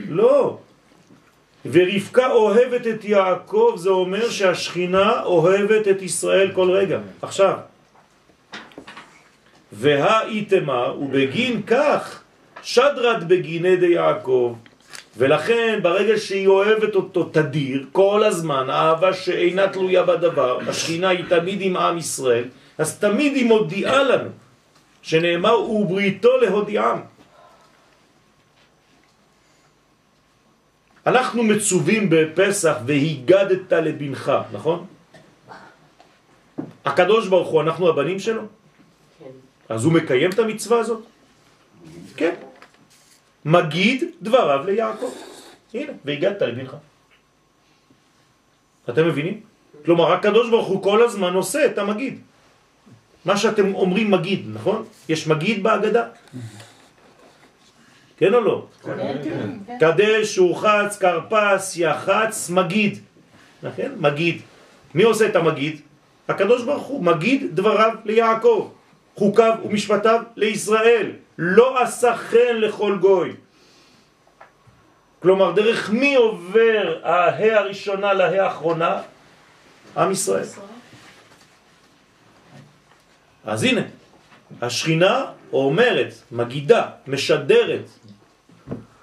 לא. 0.09 0.59
ורבקה 1.67 2.31
אוהבת 2.31 2.87
את 2.87 3.05
יעקב, 3.05 3.75
זה 3.77 3.91
אומר 3.91 4.31
שהשכינה 4.31 5.23
אוהבת 5.23 5.89
את 5.89 6.03
ישראל 6.03 6.51
כל 6.55 6.71
רגע. 6.71 6.99
עכשיו, 7.23 7.57
והאיתמה, 9.73 10.93
ובגין 10.93 11.63
כך 11.63 12.23
שדרת 12.63 13.25
בגיני 13.27 13.77
די 13.77 13.87
יעקב, 13.87 14.55
ולכן 15.17 15.79
ברגע 15.83 16.19
שהיא 16.19 16.47
אוהבת 16.47 16.95
אותו 16.95 17.25
תדיר, 17.25 17.85
כל 17.93 18.25
הזמן, 18.25 18.71
אהבה 18.71 19.13
שאינה 19.13 19.69
תלויה 19.69 20.03
בדבר, 20.03 20.59
השכינה 20.69 21.09
היא 21.09 21.25
תמיד 21.29 21.59
עם 21.61 21.77
עם 21.77 21.99
ישראל, 21.99 22.45
אז 22.79 22.99
תמיד 22.99 23.33
היא 23.37 23.47
מודיעה 23.47 24.03
לנו, 24.03 24.29
שנאמר 25.03 25.71
ובריתו 25.71 26.37
להודיעם. 26.37 26.99
אנחנו 31.07 31.43
מצווים 31.43 32.11
בפסח 32.11 32.77
והיגדת 32.87 33.73
לבנך, 33.73 34.33
נכון? 34.53 34.87
הקדוש 36.85 37.29
ברוך 37.29 37.49
הוא, 37.49 37.63
אנחנו 37.63 37.89
הבנים 37.89 38.19
שלו? 38.19 38.43
אז 39.69 39.85
הוא 39.85 39.93
מקיים 39.93 40.31
את 40.31 40.39
המצווה 40.39 40.79
הזאת? 40.79 41.03
כן. 42.17 42.35
מגיד 43.45 44.05
דבריו 44.23 44.67
ליעקב. 44.67 45.11
הנה, 45.75 45.93
והגדת 46.05 46.43
לבנך. 46.43 46.77
אתם 48.89 49.09
מבינים? 49.09 49.41
כלומר, 49.85 50.13
הקדוש 50.13 50.51
ברוך 50.51 50.69
הוא 50.69 50.83
כל 50.83 51.03
הזמן 51.03 51.35
עושה 51.35 51.67
את 51.67 51.79
המגיד. 51.79 52.21
מה 53.25 53.37
שאתם 53.37 53.75
אומרים 53.75 54.11
מגיד, 54.11 54.47
נכון? 54.55 54.85
יש 55.09 55.27
מגיד 55.27 55.63
בהגדה? 55.63 56.09
כן 58.23 58.35
או 58.35 58.41
לא? 58.41 58.67
קדש, 59.81 60.35
שורחץ, 60.35 60.99
קרפס, 60.99 61.77
יחץ, 61.77 62.51
מגיד. 62.51 62.99
נכון? 63.63 63.85
מגיד. 63.97 64.43
מי 64.95 65.03
עושה 65.03 65.27
את 65.27 65.37
המגיד? 65.37 65.81
הקדוש 66.29 66.63
ברוך 66.63 66.87
הוא 66.87 67.05
מגיד 67.05 67.57
דבריו 67.57 67.95
ליעקב, 68.05 68.71
חוקיו 69.15 69.55
ומשפטיו 69.65 70.23
לישראל. 70.37 71.11
לא 71.39 71.83
עשה 71.83 72.17
חן 72.17 72.57
לכל 72.57 72.99
גוי. 73.01 73.33
כלומר, 75.23 75.53
דרך 75.53 75.91
מי 75.91 76.15
עובר 76.15 76.99
ההא 77.03 77.59
הראשונה 77.59 78.13
להא 78.13 78.41
האחרונה? 78.41 79.03
עם 79.97 80.11
ישראל. 80.11 80.47
אז 83.45 83.65
הנה, 83.65 83.83
השכינה 84.63 85.25
אומרת, 85.53 86.15
מגידה, 86.33 86.87
משדרת 87.07 87.91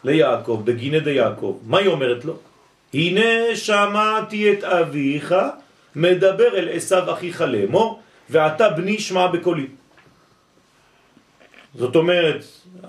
ליעקב, 0.03 0.61
בגיני 0.65 0.99
די 0.99 1.11
יעקב. 1.11 1.57
מה 1.65 1.77
היא 1.77 1.87
אומרת 1.87 2.25
לו? 2.25 2.35
הנה 2.93 3.55
שמעתי 3.55 4.53
את 4.53 4.63
אביך 4.63 5.35
מדבר 5.95 6.57
אל 6.57 6.69
עשיו 6.71 7.13
אחיך 7.13 7.41
לאמור, 7.41 7.99
ואתה 8.29 8.69
בני 8.69 8.99
שמע 8.99 9.27
בקולי. 9.27 9.67
זאת 11.75 11.95
אומרת, 11.95 12.43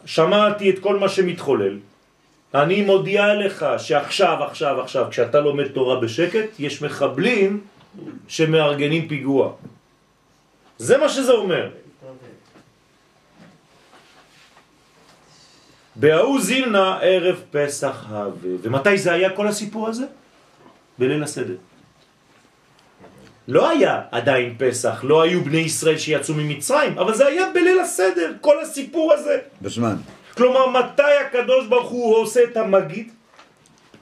שמעתי 0.07 0.71
את 0.71 0.79
כל 0.79 0.99
מה 0.99 1.09
שמתחולל, 1.09 1.79
אני 2.55 2.83
מודיע 2.83 3.35
לך 3.35 3.67
שעכשיו, 3.79 4.45
עכשיו, 4.45 4.81
עכשיו, 4.81 5.07
כשאתה 5.11 5.41
לומד 5.41 5.69
תורה 5.69 6.01
בשקט, 6.01 6.49
יש 6.59 6.83
מחבלים 6.83 7.61
שמארגנים 8.29 9.09
פיגוע. 9.09 9.53
זה 10.79 10.99
מה 10.99 11.09
שזה 11.09 11.33
אומר. 11.33 11.71
בהוא 16.01 16.41
זימנה 16.41 16.99
ערב 17.03 17.43
פסח 17.51 18.05
הווה. 18.09 18.51
ומתי 18.63 18.99
זה 18.99 19.13
היה 19.13 19.31
כל 19.31 19.49
הסיפור 19.49 19.89
הזה? 19.89 20.05
בליל 20.99 21.23
הסדר. 21.23 21.55
לא 23.49 23.71
היה 23.71 24.03
עדיין 24.11 24.55
פסח, 24.59 25.05
לא 25.05 25.23
היו 25.23 25.45
בני 25.45 25.59
ישראל 25.59 25.99
שיצאו 25.99 26.35
ממצרים, 26.35 26.99
אבל 26.99 27.15
זה 27.15 27.27
היה 27.27 27.47
בליל 27.55 27.81
הסדר, 27.81 28.33
כל 28.41 28.61
הסיפור 28.61 29.13
הזה. 29.13 29.39
בזמן. 29.63 29.97
כלומר, 30.37 30.67
מתי 30.67 31.17
הקדוש 31.27 31.67
ברוך 31.67 31.91
הוא 31.91 32.17
עושה 32.17 32.41
את 32.45 32.57
המגיד? 32.57 33.13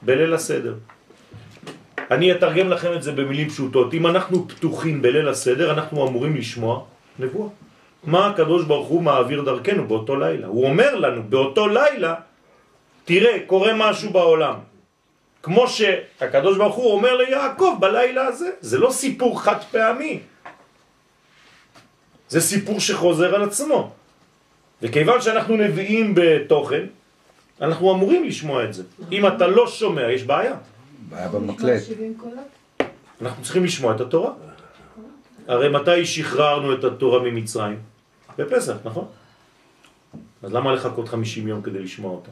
בליל 0.01 0.33
הסדר. 0.33 0.75
אני 2.11 2.31
אתרגם 2.31 2.69
לכם 2.69 2.93
את 2.93 3.03
זה 3.03 3.11
במילים 3.11 3.49
פשוטות. 3.49 3.93
אם 3.93 4.07
אנחנו 4.07 4.47
פתוחים 4.47 5.01
בליל 5.01 5.27
הסדר, 5.27 5.71
אנחנו 5.73 6.07
אמורים 6.07 6.35
לשמוע 6.35 6.85
נבואה. 7.19 7.49
מה 8.03 8.27
הקדוש 8.27 8.65
ברוך 8.65 8.87
הוא 8.87 9.01
מעביר 9.01 9.41
דרכנו 9.41 9.87
באותו 9.87 10.15
לילה? 10.15 10.47
הוא 10.47 10.65
אומר 10.65 10.95
לנו, 10.95 11.23
באותו 11.23 11.67
לילה, 11.67 12.15
תראה, 13.05 13.37
קורה 13.47 13.71
משהו 13.75 14.09
בעולם. 14.09 14.55
כמו 15.43 15.67
שהקדוש 15.67 16.57
ברוך 16.57 16.75
הוא 16.75 16.91
אומר 16.91 17.17
ליעקב 17.17 17.75
בלילה 17.79 18.25
הזה. 18.25 18.49
זה 18.61 18.77
לא 18.77 18.91
סיפור 18.91 19.41
חד 19.41 19.63
פעמי. 19.71 20.19
זה 22.29 22.41
סיפור 22.41 22.79
שחוזר 22.79 23.35
על 23.35 23.43
עצמו. 23.43 23.91
וכיוון 24.81 25.21
שאנחנו 25.21 25.57
נביאים 25.57 26.15
בתוכן, 26.15 26.85
אנחנו 27.61 27.93
אמורים 27.93 28.23
לשמוע 28.23 28.63
את 28.63 28.73
זה. 28.73 28.83
אם 29.11 29.27
אתה 29.27 29.47
לא 29.47 29.67
שומע, 29.67 30.11
יש 30.11 30.23
בעיה. 30.23 30.55
בעיה 31.09 31.27
במקלט. 31.27 31.81
אנחנו 33.21 33.43
צריכים 33.43 33.63
לשמוע 33.63 33.95
את 33.95 34.01
התורה. 34.01 34.31
הרי 35.49 35.69
מתי 35.69 36.05
שחררנו 36.05 36.73
את 36.73 36.83
התורה 36.83 37.19
ממצרים? 37.19 37.79
בפסח, 38.37 38.75
נכון? 38.83 39.05
אז 40.43 40.53
למה 40.53 40.73
לחכות 40.73 41.09
50 41.09 41.47
יום 41.47 41.61
כדי 41.61 41.79
לשמוע 41.79 42.11
אותה? 42.11 42.31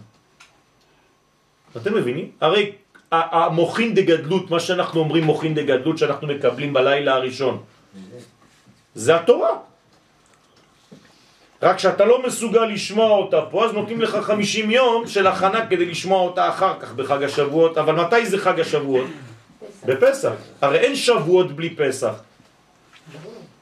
אתם 1.77 1.93
מבינים? 1.93 2.31
הרי 2.41 2.71
המוכין 3.11 3.93
דגדלות, 3.93 4.51
מה 4.51 4.59
שאנחנו 4.59 4.99
אומרים 4.99 5.23
מוכין 5.23 5.53
דגדלות 5.55 5.97
שאנחנו 5.97 6.27
מקבלים 6.27 6.73
בלילה 6.73 7.15
הראשון, 7.15 7.63
זה 8.95 9.15
התורה. 9.15 9.49
רק 11.61 11.79
שאתה 11.79 12.05
לא 12.05 12.23
מסוגל 12.27 12.65
לשמוע 12.65 13.11
אותה 13.11 13.41
פה, 13.49 13.65
אז 13.65 13.73
נותנים 13.73 14.01
לך 14.01 14.17
50 14.21 14.71
יום 14.71 15.07
של 15.07 15.27
הכנה 15.27 15.65
כדי 15.65 15.85
לשמוע 15.85 16.21
אותה 16.21 16.49
אחר 16.49 16.73
כך 16.79 16.93
בחג 16.93 17.23
השבועות, 17.23 17.77
אבל 17.77 17.95
מתי 17.95 18.25
זה 18.25 18.37
חג 18.37 18.59
השבועות? 18.59 19.09
בפסח. 19.85 20.33
הרי 20.61 20.77
אין 20.77 20.95
שבועות 20.95 21.51
בלי 21.51 21.75
פסח. 21.75 22.13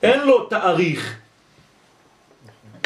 אין 0.03 0.19
לו 0.19 0.45
תאריך. 0.45 1.15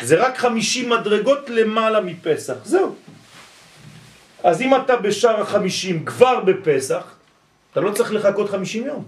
זה 0.01 0.15
רק 0.25 0.37
50 0.37 0.89
מדרגות 0.89 1.49
למעלה 1.49 2.01
מפסח. 2.01 2.53
זהו. 2.63 2.95
אז 4.43 4.61
אם 4.61 4.75
אתה 4.75 4.95
בשער 4.95 5.41
החמישים 5.41 6.05
כבר 6.05 6.39
בפסח, 6.39 7.03
אתה 7.71 7.79
לא 7.79 7.91
צריך 7.91 8.13
לחכות 8.13 8.49
50 8.49 8.85
יום. 8.85 9.03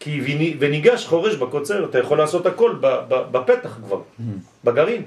כי 0.00 0.20
וניגש 0.58 1.06
חורש 1.06 1.34
בקוצר, 1.34 1.84
אתה 1.84 1.98
יכול 1.98 2.18
לעשות 2.18 2.46
הכל 2.46 2.76
בפתח 3.08 3.78
כבר, 3.84 4.00
בגרעין. 4.64 5.02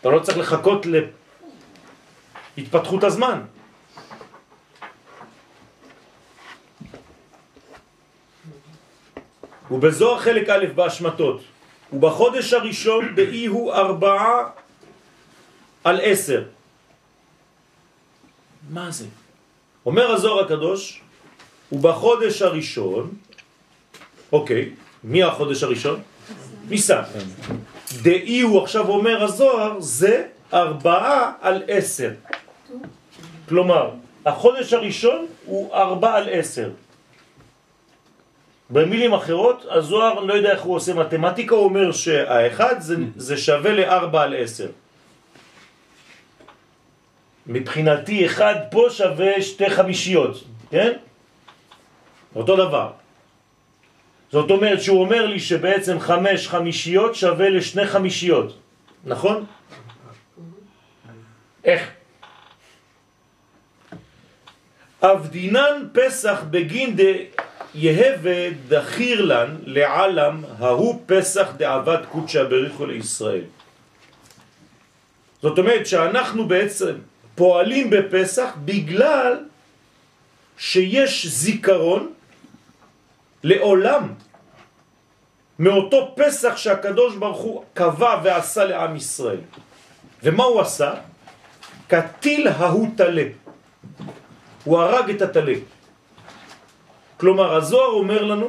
אתה 0.00 0.08
לא 0.08 0.20
צריך 0.20 0.38
לחכות 0.38 0.86
להתפתחות 2.56 3.04
הזמן. 3.04 3.40
ובזוהר 9.70 10.18
חלק 10.18 10.48
א' 10.48 10.64
בהשמטות, 10.74 11.40
ובחודש 11.92 12.52
הראשון 12.52 13.14
באי 13.14 13.46
הוא 13.46 13.72
ארבעה 13.72 14.50
על 15.84 16.00
עשר. 16.02 16.44
מה 18.70 18.90
זה? 18.90 19.06
אומר 19.86 20.10
הזוהר 20.10 20.44
הקדוש, 20.44 21.00
ובחודש 21.72 22.42
הראשון, 22.42 23.10
אוקיי, 24.32 24.70
מי 25.04 25.22
החודש 25.22 25.62
הראשון? 25.62 26.02
ניסן. 26.68 27.02
דאי 28.02 28.40
הוא 28.40 28.62
עכשיו 28.62 28.88
אומר 28.88 29.24
הזוהר, 29.24 29.80
זה 29.80 30.26
ארבעה 30.52 31.32
על 31.40 31.62
עשר. 31.68 32.10
כלומר, 33.48 33.90
החודש 34.26 34.72
הראשון 34.72 35.26
הוא 35.44 35.74
ארבע 35.74 36.14
על 36.14 36.28
עשר. 36.30 36.70
במילים 38.70 39.12
אחרות, 39.12 39.66
הזוהר 39.70 40.20
לא 40.20 40.34
יודע 40.34 40.50
איך 40.52 40.62
הוא 40.62 40.76
עושה 40.76 40.94
מתמטיקה, 40.94 41.54
הוא 41.54 41.64
אומר 41.64 41.92
שהאחד 41.92 42.80
זה, 42.80 42.96
זה 43.16 43.36
שווה 43.36 43.72
לארבע 43.72 44.22
על 44.22 44.34
עשר. 44.38 44.68
מבחינתי 47.46 48.26
אחד 48.26 48.54
פה 48.70 48.86
שווה 48.90 49.42
שתי 49.42 49.70
חמישיות, 49.70 50.44
כן? 50.70 50.92
אותו 52.36 52.56
דבר. 52.56 52.90
זאת 54.32 54.50
אומרת 54.50 54.82
שהוא 54.82 55.00
אומר 55.00 55.26
לי 55.26 55.40
שבעצם 55.40 56.00
חמש 56.00 56.48
חמישיות 56.48 57.14
שווה 57.14 57.48
לשני 57.48 57.86
חמישיות, 57.86 58.58
נכון? 59.04 59.46
איך? 61.64 61.90
אבדינן 65.02 65.88
פסח 65.92 66.42
בגין 66.50 66.96
דה 66.96 67.12
יהווה 67.74 68.50
דחיר 68.68 69.24
לן 69.24 69.56
לעלם 69.64 70.44
ההוא 70.58 71.02
פסח 71.06 71.48
דעבד 71.56 71.98
קודשא 72.10 72.44
בריחו 72.44 72.86
לישראל. 72.86 73.44
זאת 75.42 75.58
אומרת 75.58 75.86
שאנחנו 75.86 76.48
בעצם 76.48 76.94
פועלים 77.34 77.90
בפסח 77.90 78.48
בגלל 78.64 79.44
שיש 80.58 81.26
זיכרון 81.26 82.12
לעולם 83.44 84.12
מאותו 85.58 86.14
פסח 86.16 86.56
שהקדוש 86.56 87.16
ברוך 87.16 87.40
הוא 87.40 87.64
קבע 87.74 88.20
ועשה 88.24 88.64
לעם 88.64 88.96
ישראל. 88.96 89.40
ומה 90.22 90.44
הוא 90.44 90.60
עשה? 90.60 90.94
כתיל 91.88 92.48
ההוא 92.48 92.88
תלה. 92.96 93.24
הוא 94.64 94.78
הרג 94.78 95.10
את 95.10 95.22
התלה. 95.22 95.54
כלומר, 97.20 97.56
הזוהר 97.56 97.92
אומר 98.00 98.22
לנו 98.22 98.48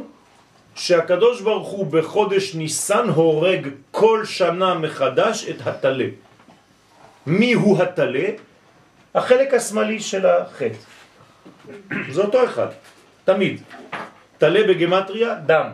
שהקדוש 0.76 1.42
ברוך 1.42 1.68
הוא 1.68 1.86
בחודש 1.86 2.56
ניסן 2.56 3.10
הורג 3.10 3.68
כל 3.92 4.26
שנה 4.26 4.74
מחדש 4.74 5.50
את 5.50 5.68
התלה. 5.68 6.06
מי 7.28 7.54
הוא 7.54 7.84
התלה? 7.84 8.28
החלק 9.16 9.54
השמאלי 9.54 10.00
של 10.00 10.26
החטא. 10.26 10.80
זה 12.12 12.22
אותו 12.22 12.46
אחד, 12.46 12.68
תמיד. 13.26 13.62
תלה 14.38 14.64
בגמטריה, 14.68 15.36
דם. 15.36 15.68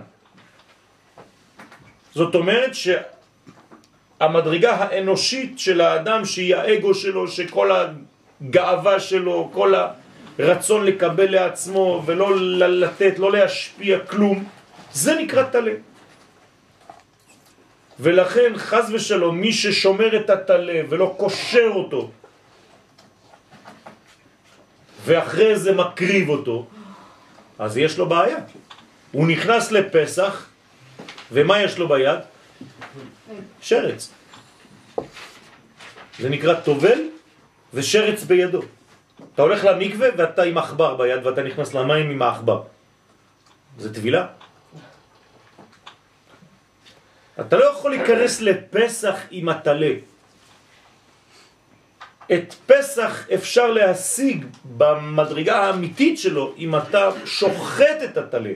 זאת 2.18 2.36
אומרת 2.36 2.72
שהמדרגה 2.74 4.72
האנושית 4.76 5.60
של 5.60 5.82
האדם, 5.82 6.26
שהיא 6.26 6.56
האגו 6.56 6.93
שלו, 6.93 7.28
שכל 7.28 7.70
הגאווה 7.72 9.00
שלו, 9.00 9.50
כל 9.54 9.74
הרצון 10.40 10.86
לקבל 10.86 11.32
לעצמו 11.32 12.04
ולא 12.06 12.38
לתת, 12.58 13.20
לא 13.20 13.32
להשפיע 13.32 14.00
כלום, 14.00 14.44
זה 14.94 15.16
נקרא 15.16 15.44
תלה. 15.44 15.74
ולכן 18.00 18.54
חז 18.58 18.94
ושלום 18.94 19.42
מי 19.42 19.54
ששומר 19.54 20.18
את 20.18 20.30
התלה 20.30 20.82
ולא 20.90 21.16
קושר 21.18 21.70
אותו 21.76 22.12
ואחרי 25.06 25.60
זה 25.60 25.72
מקריב 25.74 26.30
אותו, 26.30 26.68
אז 27.60 27.78
יש 27.78 27.98
לו 27.98 28.10
בעיה. 28.10 28.38
הוא 29.12 29.28
נכנס 29.28 29.72
לפסח, 29.72 30.46
ומה 31.32 31.62
יש 31.64 31.78
לו 31.78 31.88
ביד? 31.88 32.20
שרץ. 33.62 34.12
זה 36.20 36.30
נקרא 36.30 36.54
טובל 36.54 37.00
ושרץ 37.74 38.24
בידו. 38.24 38.62
אתה 39.38 39.46
הולך 39.46 39.66
למקווה 39.66 40.08
ואתה 40.18 40.44
עם 40.44 40.58
אכבר 40.58 40.96
ביד 40.96 41.26
ואתה 41.26 41.44
נכנס 41.44 41.74
למים 41.74 42.10
עם 42.10 42.22
האכבר. 42.22 42.62
זה 43.78 43.94
טבילה. 43.94 44.28
אתה 47.40 47.58
לא 47.58 47.66
יכול 47.66 47.92
להיכנס 47.92 48.42
לפסח 48.42 49.16
עם 49.32 49.50
התלה. 49.50 49.94
את 52.34 52.54
פסח 52.66 53.30
אפשר 53.34 53.68
להשיג 53.72 54.46
במדרגה 54.66 55.58
האמיתית 55.58 56.20
שלו 56.20 56.54
אם 56.58 56.76
אתה 56.76 57.10
שוחט 57.26 57.98
את 58.04 58.18
התלה. 58.18 58.54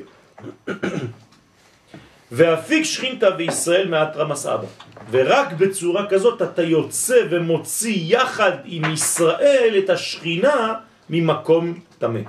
ואפיק 2.38 2.84
שכינתה 2.84 3.28
וישראל 3.38 3.88
מעט 3.88 4.18
רמס 4.18 4.46
אבא. 4.46 4.68
ורק 5.10 5.54
בצורה 5.54 6.10
כזאת 6.10 6.42
אתה 6.42 6.64
יוצא 6.64 7.18
ומוציא 7.30 7.98
יחד 7.98 8.52
עם 8.66 8.94
ישראל 8.94 9.76
את 9.78 9.90
השכינה 9.90 10.74
ממקום 11.10 11.80
תמה. 12.00 12.20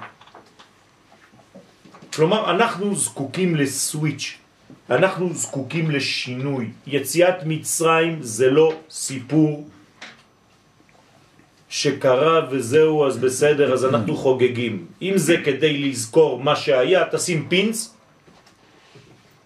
כלומר, 2.14 2.50
אנחנו 2.50 2.96
זקוקים 2.96 3.56
לסוויץ', 3.56 4.38
אנחנו 4.90 5.34
זקוקים 5.34 5.90
לשינוי. 5.90 6.70
יציאת 6.86 7.36
מצרים 7.44 8.18
זה 8.20 8.50
לא 8.50 8.72
סיפור 8.90 9.68
שקרה 11.68 12.46
וזהו, 12.50 13.06
אז 13.06 13.16
בסדר, 13.16 13.72
אז 13.72 13.84
אנחנו 13.84 14.16
חוגגים. 14.16 14.86
אם 15.02 15.14
זה 15.16 15.36
כדי 15.44 15.78
לזכור 15.88 16.42
מה 16.42 16.56
שהיה, 16.56 17.04
תשים 17.12 17.48
פינץ, 17.48 17.94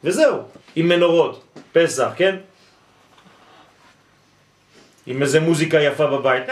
וזהו, 0.05 0.39
עם 0.77 0.89
מנורות, 0.89 1.45
פסח, 1.73 2.11
כן? 2.17 2.37
עם 5.07 5.23
איזה 5.23 5.41
מוזיקה 5.41 5.81
יפה 5.81 6.07
בבית, 6.07 6.47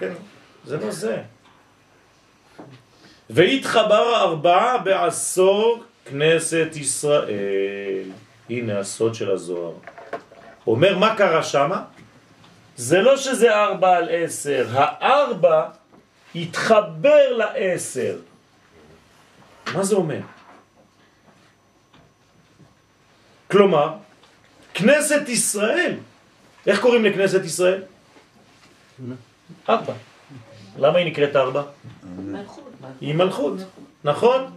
כן? 0.00 0.12
זה 0.64 0.76
לא 0.76 0.90
זה. 0.90 1.22
והתחבר 3.30 4.16
ארבעה 4.16 4.78
בעשור 4.78 5.84
כנסת 6.04 6.68
ישראל. 6.74 8.04
הנה 8.50 8.78
הסוד 8.78 9.14
של 9.14 9.30
הזוהר. 9.30 9.72
אומר 10.66 10.98
מה 10.98 11.16
קרה 11.16 11.42
שמה? 11.42 11.82
זה 12.76 13.00
לא 13.00 13.16
שזה 13.16 13.54
ארבע 13.54 13.96
על 13.96 14.08
עשר, 14.10 14.66
הארבע 14.72 15.68
התחבר 16.34 17.36
לעשר. 17.36 18.16
מה 19.74 19.84
זה 19.84 19.94
אומר? 19.94 20.20
כלומר, 23.50 23.92
כנסת 24.74 25.28
ישראל, 25.28 25.96
איך 26.66 26.80
קוראים 26.80 27.04
לכנסת 27.04 27.44
ישראל? 27.44 27.82
ארבע. 29.68 29.92
למה 30.78 30.98
היא 30.98 31.06
נקראת 31.06 31.36
ארבע? 31.36 31.62
היא 33.00 33.14
מלכות, 33.14 33.54
נכון? 34.04 34.50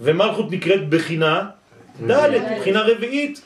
ומלכות 0.00 0.50
נקראת 0.50 0.88
בחינה 0.88 1.50
ד', 2.10 2.58
בחינה 2.58 2.82
רביעית. 2.82 3.40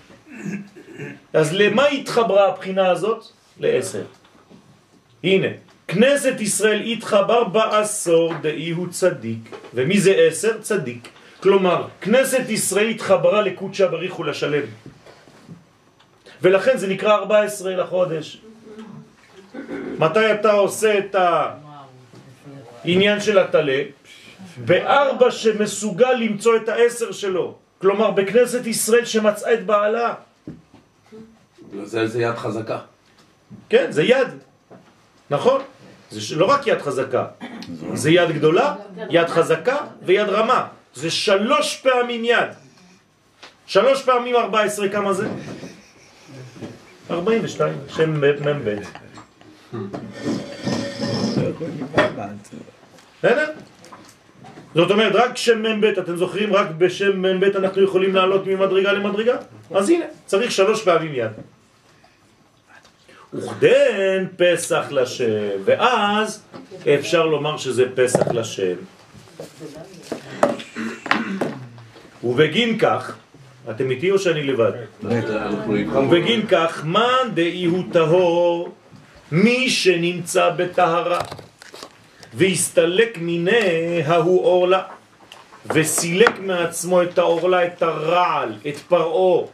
אז 1.32 1.52
למה 1.52 1.86
התחברה 1.86 2.48
הבחינה 2.48 2.90
הזאת? 2.90 3.24
לעשר. 3.60 4.04
הנה, 5.24 5.48
כנסת 5.88 6.40
ישראל 6.40 6.80
התחבר 6.80 7.44
בעשור 7.44 8.34
דאי 8.42 8.70
הוא 8.70 8.88
צדיק. 8.90 9.38
ומי 9.74 10.00
זה 10.00 10.14
עשר? 10.28 10.60
צדיק. 10.60 11.08
כלומר, 11.42 11.88
כנסת 12.00 12.44
ישראל 12.48 12.88
התחברה 12.88 13.42
לקודשה 13.42 13.88
בריך 13.88 14.18
ולשלם. 14.18 14.62
ולכן 16.43 16.76
זה 16.76 16.86
נקרא 16.86 17.14
14 17.14 17.76
לחודש. 17.76 18.40
מתי 19.99 20.32
אתה 20.32 20.53
עושה 20.53 20.99
את 20.99 21.16
העניין 22.84 23.20
של 23.20 23.38
התלה? 23.38 23.82
בארבע 24.57 25.30
שמסוגל 25.30 26.12
למצוא 26.12 26.57
את 26.57 26.68
העשר 26.68 27.12
שלו. 27.12 27.55
כלומר, 27.78 28.11
בכנסת 28.11 28.66
ישראל 28.66 29.05
שמצאה 29.05 29.55
את 29.55 29.66
בעלה. 29.66 30.14
זה, 31.84 32.07
זה 32.07 32.22
יד 32.22 32.34
חזקה. 32.34 32.78
כן, 33.68 33.86
זה 33.90 34.03
יד. 34.03 34.28
נכון. 35.30 35.62
זה 36.11 36.36
לא 36.36 36.47
רק 36.47 36.66
יד 36.66 36.82
חזקה, 36.82 37.24
זה 37.95 38.11
יד 38.11 38.30
גדולה, 38.30 38.74
יד 39.11 39.28
חזקה 39.28 39.76
ויד 40.03 40.28
רמה. 40.28 40.66
זה 40.95 41.11
שלוש 41.11 41.76
פעמים 41.76 42.24
יד. 42.24 42.51
שלוש 43.66 44.03
פעמים 44.03 44.36
ארבע 44.36 44.61
עשרה, 44.61 44.88
כמה 44.88 45.12
זה? 45.12 45.28
ארבעים 47.12 47.40
ושתיים, 47.44 47.74
שם 47.88 48.20
מ"ב. 48.20 48.74
זאת 54.74 54.90
אומרת, 54.90 55.14
רק 55.14 55.36
שם 55.36 55.62
מ"ב, 55.62 55.84
אתם 55.84 56.16
זוכרים? 56.16 56.52
רק 56.52 56.66
בשם 56.78 57.22
מ"ב 57.22 57.44
אנחנו 57.44 57.82
יכולים 57.82 58.14
לעלות 58.14 58.46
ממדרגה 58.46 58.92
למדרגה? 58.92 59.36
אז 59.70 59.90
הנה, 59.90 60.04
צריך 60.26 60.52
שלוש 60.52 60.82
פעמים 60.82 61.14
יד. 61.14 61.30
וכדן 63.34 64.26
פסח 64.36 64.86
לשם, 64.90 65.48
ואז 65.64 66.42
אפשר 66.94 67.26
לומר 67.26 67.56
שזה 67.56 67.84
פסח 67.94 68.28
לשם. 68.28 68.74
ובגין 72.24 72.78
כך, 72.78 73.16
אתם 73.70 73.90
איתי 73.90 74.10
או 74.10 74.18
שאני 74.18 74.42
לבד? 74.42 74.72
ובגין 75.94 76.46
כך, 76.46 76.84
מן 76.84 77.02
דאי 77.34 77.64
הוא 77.64 77.82
טהור, 77.92 78.68
מי 79.32 79.70
שנמצא 79.70 80.50
בטהרה, 80.50 81.18
והסתלק 82.34 83.18
מיני 83.18 84.02
ההוא 84.06 84.44
אורלה, 84.44 84.82
וסילק 85.74 86.38
מעצמו 86.40 87.02
את 87.02 87.18
האורלה, 87.18 87.66
את 87.66 87.82
הרעל, 87.82 88.54
את 88.68 88.76
פרעו. 88.88 89.48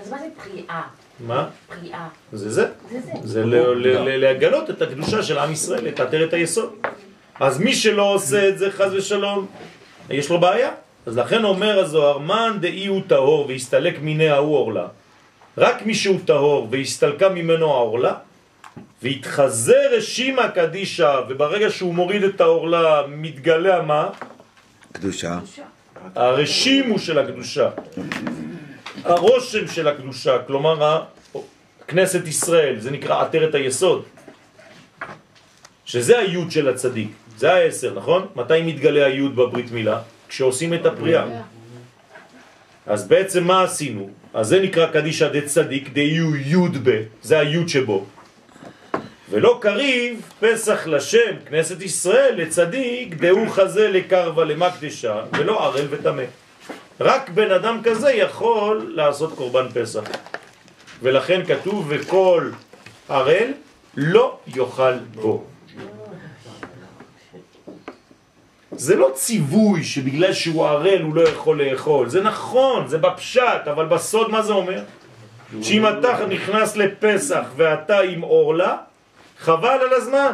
אז 0.00 0.10
מה 0.10 0.18
זה 0.18 0.24
פריאה? 0.44 0.82
מה? 1.20 1.48
פריאה. 1.68 2.08
זה 2.32 2.50
זה. 2.52 2.66
זה 2.90 3.00
זה. 3.00 3.12
זה 3.22 3.44
ל- 3.44 3.54
ל- 3.54 3.98
ל- 4.08 4.24
לגלות 4.30 4.70
את 4.70 4.82
הקדושה 4.82 5.22
של 5.22 5.38
עם 5.38 5.52
ישראל, 5.52 5.88
את 5.88 6.00
עטרת 6.00 6.32
היסוד. 6.32 6.72
אז 7.40 7.60
מי 7.60 7.74
שלא 7.74 8.02
עושה 8.14 8.48
את 8.48 8.58
זה, 8.58 8.70
חז 8.70 8.94
ושלום, 8.94 9.46
יש 10.10 10.30
לו 10.30 10.40
בעיה. 10.40 10.70
אז 11.06 11.18
לכן 11.18 11.44
אומר 11.44 11.78
הזוהר, 11.78 12.18
מן 12.18 12.56
דאי 12.60 12.86
הוא 12.86 13.02
טהור 13.06 13.46
והסתלק 13.48 13.98
מיני 14.00 14.28
ההוא 14.28 14.56
אורלה. 14.56 14.86
רק 15.58 15.86
מי 15.86 15.94
שהוא 15.94 16.18
טהור 16.24 16.68
והסתלקה 16.70 17.28
ממנו 17.28 17.66
האורלה, 17.70 18.14
והתחזה 19.02 19.88
רשימה 19.90 20.48
קדישה, 20.48 21.20
וברגע 21.28 21.70
שהוא 21.70 21.94
מוריד 21.94 22.24
את 22.24 22.40
האורלה, 22.40 23.02
מתגלה 23.08 23.82
מה? 23.82 24.08
קדושה. 24.92 25.38
הרשימו 26.14 26.98
של 26.98 27.18
הקדושה, 27.18 27.70
הרושם 29.04 29.68
של 29.68 29.88
הקדושה, 29.88 30.38
כלומר 30.46 31.02
כנסת 31.88 32.26
ישראל, 32.26 32.80
זה 32.80 32.90
נקרא 32.90 33.22
עטרת 33.22 33.54
היסוד, 33.54 34.02
שזה 35.84 36.18
היוד 36.18 36.50
של 36.50 36.68
הצדיק, 36.68 37.10
זה 37.36 37.52
העשר, 37.52 37.94
נכון? 37.94 38.26
מתי 38.36 38.62
מתגלה 38.62 39.06
היוד 39.06 39.36
בברית 39.36 39.70
מילה? 39.70 40.00
כשעושים 40.32 40.74
את 40.74 40.86
הפריאה. 40.86 41.24
אז 42.86 43.08
בעצם 43.08 43.44
מה 43.44 43.62
עשינו? 43.62 44.10
אז 44.34 44.48
זה 44.48 44.60
נקרא 44.60 44.86
קדישא 44.86 45.28
דצדיק 45.28 45.88
דיו 45.88 46.36
יוד 46.36 46.76
ב, 46.88 47.02
זה 47.22 47.38
היוד 47.38 47.68
שבו. 47.68 48.04
ולא 49.30 49.58
קריב 49.60 50.20
פסח 50.40 50.86
לשם, 50.86 51.32
כנסת 51.46 51.82
ישראל, 51.82 52.34
לצדיק, 52.36 53.14
דהו 53.14 53.50
חזה 53.50 53.88
לקרבה 53.88 54.44
למקדשה, 54.44 55.22
ולא 55.32 55.64
ערל 55.64 55.86
וטמא. 55.90 56.24
רק 57.00 57.30
בן 57.30 57.50
אדם 57.50 57.80
כזה 57.84 58.12
יכול 58.12 58.92
לעשות 58.94 59.32
קורבן 59.32 59.66
פסח. 59.74 60.04
ולכן 61.02 61.40
כתוב, 61.46 61.86
וכל 61.88 62.50
ערל 63.08 63.48
לא 63.96 64.38
יאכל 64.46 64.98
בו. 65.14 65.51
זה 68.72 68.96
לא 68.96 69.10
ציווי 69.14 69.84
שבגלל 69.84 70.32
שהוא 70.32 70.66
ערל 70.66 71.02
הוא 71.02 71.14
לא 71.14 71.28
יכול 71.28 71.62
לאכול, 71.62 72.08
זה 72.08 72.22
נכון, 72.22 72.88
זה 72.88 72.98
בפשט, 72.98 73.68
אבל 73.70 73.86
בסוד 73.86 74.30
מה 74.30 74.42
זה 74.42 74.52
אומר? 74.52 74.82
שאם 75.62 75.86
אתה 75.86 76.26
נכנס 76.26 76.76
לפסח 76.76 77.44
ואתה 77.56 78.00
עם 78.00 78.22
אורלה, 78.22 78.76
חבל 79.38 79.68
על 79.68 79.92
הזמן. 79.92 80.32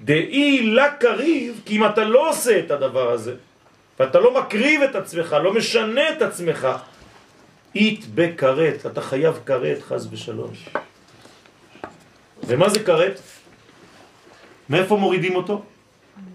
דאי 0.00 0.60
לה 0.62 0.90
קריב, 0.90 1.60
כי 1.64 1.76
אם 1.76 1.84
אתה 1.86 2.04
לא 2.04 2.30
עושה 2.30 2.58
את 2.58 2.70
הדבר 2.70 3.10
הזה, 3.10 3.34
ואתה 4.00 4.20
לא 4.20 4.40
מקריב 4.40 4.82
את 4.82 4.94
עצמך, 4.94 5.36
לא 5.42 5.54
משנה 5.54 6.10
את 6.10 6.22
עצמך, 6.22 6.68
אית 7.74 8.06
בכרת, 8.14 8.86
אתה 8.86 9.00
חייב 9.00 9.40
כרת 9.46 9.82
חז 9.82 10.08
ושלום. 10.12 10.50
ומה 12.46 12.68
זה 12.68 12.80
כרת? 12.84 13.20
מאיפה 14.68 14.96
מורידים 14.96 15.34
אותו? 15.36 15.62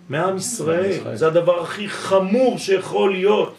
מעם 0.09 0.37
ישראל. 0.37 1.15
זה 1.15 1.27
הדבר 1.27 1.61
הכי 1.61 1.89
חמור 1.89 2.57
שיכול 2.57 3.11
להיות. 3.11 3.55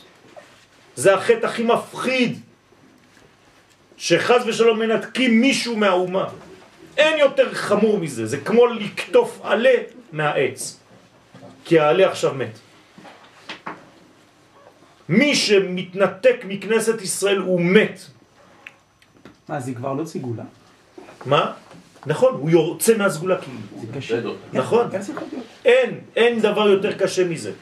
זה 0.96 1.14
החטא 1.14 1.46
הכי 1.46 1.62
מפחיד. 1.62 2.40
שחז 3.96 4.46
ושלום 4.46 4.78
מנתקים 4.78 5.40
מישהו 5.40 5.76
מהאומה. 5.76 6.28
אין 6.96 7.18
יותר 7.18 7.55
חמור 7.55 7.99
מזה, 7.99 8.26
זה 8.26 8.36
כמו 8.40 8.66
לקטוף 8.66 9.40
עלה 9.42 9.74
מהעץ, 10.12 10.80
כי 11.64 11.78
העלה 11.78 12.11
עכשיו 12.11 12.34
מת. 12.34 12.59
מי 15.09 15.34
שמתנתק 15.34 16.36
מכנסת 16.44 17.03
ישראל 17.03 17.38
הוא 17.38 17.61
מת. 17.61 18.01
מה, 19.49 19.61
זה 19.61 19.74
כבר 19.74 19.92
לא 19.92 20.05
סגולה? 20.05 20.42
מה? 21.26 21.53
נכון, 22.07 22.34
הוא 22.34 22.51
יוצא 22.51 22.96
מהסגולה 22.96 23.36
כאילו. 23.38 23.59
זה 23.80 23.86
קשה. 23.99 24.20
נכון. 24.53 24.86
זה 24.90 25.12
יכול 25.12 25.28
להיות? 25.32 25.44
אין, 25.64 26.01
אין 26.16 26.40
דבר 26.40 26.68
יותר 26.68 26.92
קשה 26.92 27.24
מזה. 27.24 27.53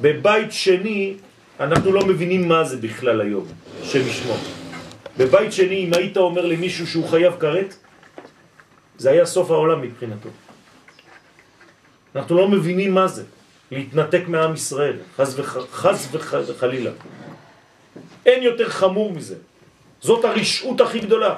בבית 0.00 0.52
שני, 0.52 1.14
אנחנו 1.60 1.92
לא 1.92 2.06
מבינים 2.06 2.48
מה 2.48 2.64
זה 2.64 2.76
בכלל 2.76 3.20
היום, 3.20 3.44
שם 3.82 4.00
ישמו. 4.00 4.34
בבית 5.18 5.52
שני, 5.52 5.84
אם 5.84 5.90
היית 5.94 6.16
אומר 6.16 6.46
למישהו 6.46 6.86
שהוא 6.86 7.08
חייב 7.08 7.36
כרת, 7.40 7.74
זה 8.98 9.10
היה 9.10 9.26
סוף 9.26 9.50
העולם 9.50 9.82
מבחינתו. 9.82 10.28
אנחנו 12.16 12.36
לא 12.36 12.48
מבינים 12.48 12.94
מה 12.94 13.08
זה, 13.08 13.24
להתנתק 13.70 14.22
מעם 14.28 14.54
ישראל, 14.54 14.96
חז, 15.16 15.40
וח, 15.40 15.56
חז 15.72 16.08
וחלילה. 16.48 16.90
אין 18.26 18.42
יותר 18.42 18.68
חמור 18.68 19.12
מזה. 19.12 19.36
זאת 20.00 20.24
הרשעות 20.24 20.80
הכי 20.80 20.98
גדולה. 20.98 21.34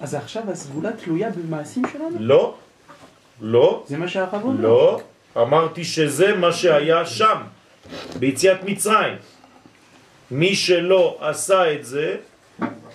אז 0.00 0.14
עכשיו 0.14 0.42
הסגולה 0.50 0.92
תלויה 0.92 1.30
במעשים 1.30 1.82
שלנו? 1.92 2.16
לא, 2.20 2.54
לא, 3.40 3.84
זה 3.88 3.96
מה 3.96 4.08
שהרב 4.08 4.44
אומר? 4.44 4.60
לא, 4.60 5.00
אמרתי 5.36 5.84
שזה 5.84 6.34
מה 6.34 6.52
שהיה 6.52 7.06
שם, 7.06 7.38
ביציאת 8.18 8.58
מצרים. 8.64 9.14
מי 10.30 10.54
שלא 10.54 11.18
עשה 11.20 11.72
את 11.72 11.84
זה, 11.84 12.16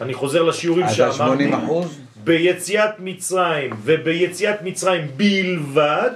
אני 0.01 0.13
חוזר 0.13 0.43
לשיעורים 0.43 0.85
שאמרתי, 0.89 1.15
80 1.15 1.53
אחוז? 1.53 1.99
ביציאת 2.23 2.99
מצרים 2.99 3.71
וביציאת 3.83 4.61
מצרים 4.61 5.07
בלבד, 5.17 6.11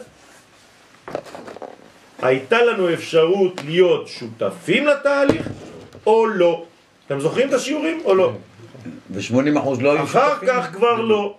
הייתה 2.21 2.63
לנו 2.63 2.93
אפשרות 2.93 3.61
להיות 3.65 4.07
שותפים 4.07 4.87
לתהליך 4.87 5.49
או 6.05 6.27
לא. 6.27 6.65
אתם 7.07 7.19
זוכרים 7.19 7.49
את 7.49 7.53
השיעורים 7.53 8.01
או 8.05 8.15
לא? 8.15 8.31
ו-80 9.15 9.59
אחוז 9.59 9.81
לא 9.81 9.91
היו 9.91 10.03
אחר 10.03 10.29
שותפים? 10.29 10.49
כך 10.49 10.71
כבר 10.73 11.01
לא. 11.01 11.37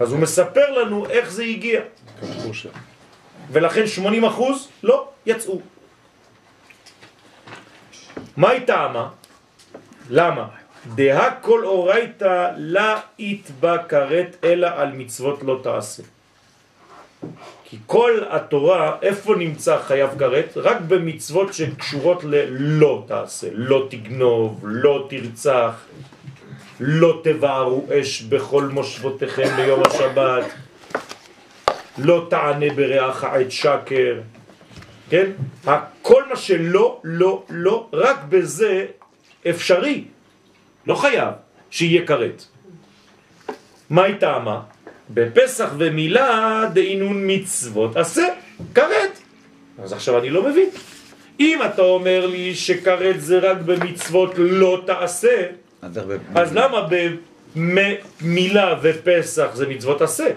אז 0.00 0.12
הוא 0.12 0.18
מספר 0.20 0.70
לנו 0.70 1.06
איך 1.08 1.30
זה 1.30 1.42
הגיע. 1.42 1.80
ולכן 3.50 3.86
80 3.86 4.24
אחוז 4.24 4.68
לא 4.82 5.08
יצאו. 5.26 5.60
מה 8.36 8.50
היא 8.50 8.66
טעמה? 8.66 9.08
למה? 10.10 10.48
דהה 10.94 11.40
כל 11.40 11.64
אורייתא 11.64 12.52
לה 12.56 13.00
יתבקרת 13.18 14.36
אלא 14.44 14.68
על 14.76 14.92
מצוות 14.92 15.42
לא 15.42 15.60
תעשה. 15.62 16.02
כי 17.70 17.76
כל 17.86 18.20
התורה, 18.30 18.96
איפה 19.02 19.34
נמצא 19.34 19.78
חייב 19.78 20.10
כרת? 20.18 20.52
רק 20.56 20.80
במצוות 20.80 21.54
שקשורות 21.54 22.24
ללא 22.24 23.04
תעשה. 23.06 23.48
לא 23.52 23.86
תגנוב, 23.90 24.60
לא 24.62 25.06
תרצח, 25.10 25.72
לא 26.80 27.20
תבערו 27.24 27.86
אש 27.92 28.22
בכל 28.22 28.64
מושבותיכם 28.64 29.56
ביום 29.56 29.82
השבת, 29.86 30.44
לא 31.98 32.26
תענה 32.30 32.74
ברעך 32.74 33.24
עת 33.24 33.50
שקר, 33.50 34.20
כן? 35.10 35.30
כל 36.02 36.22
מה 36.28 36.36
שלא, 36.36 37.00
לא, 37.04 37.42
לא, 37.50 37.88
רק 37.92 38.18
בזה 38.28 38.86
אפשרי, 39.50 40.04
לא 40.86 40.94
חייב, 40.94 41.34
שיהיה 41.70 42.06
כרת. 42.06 42.44
מה 43.90 44.02
היא 44.02 44.14
טעמה? 44.14 44.60
בפסח 45.14 45.68
ומילה 45.78 46.64
דהינון 46.72 47.22
מצוות 47.26 47.96
עשה, 47.96 48.26
כרת. 48.74 49.18
אז 49.82 49.92
עכשיו 49.92 50.18
אני 50.18 50.30
לא 50.30 50.42
מבין. 50.42 50.68
אם 51.40 51.60
אתה 51.64 51.82
אומר 51.82 52.26
לי 52.26 52.54
שכרת 52.54 53.20
זה 53.20 53.38
רק 53.38 53.56
במצוות 53.56 54.30
לא 54.36 54.82
תעשה, 54.86 55.46
אז 55.82 56.00
אז 56.34 56.54
למה 56.54 56.88
במילה 57.54 58.74
ופסח 58.82 59.48
זה 59.54 59.66
מצוות 59.66 60.02
עשה? 60.02 60.28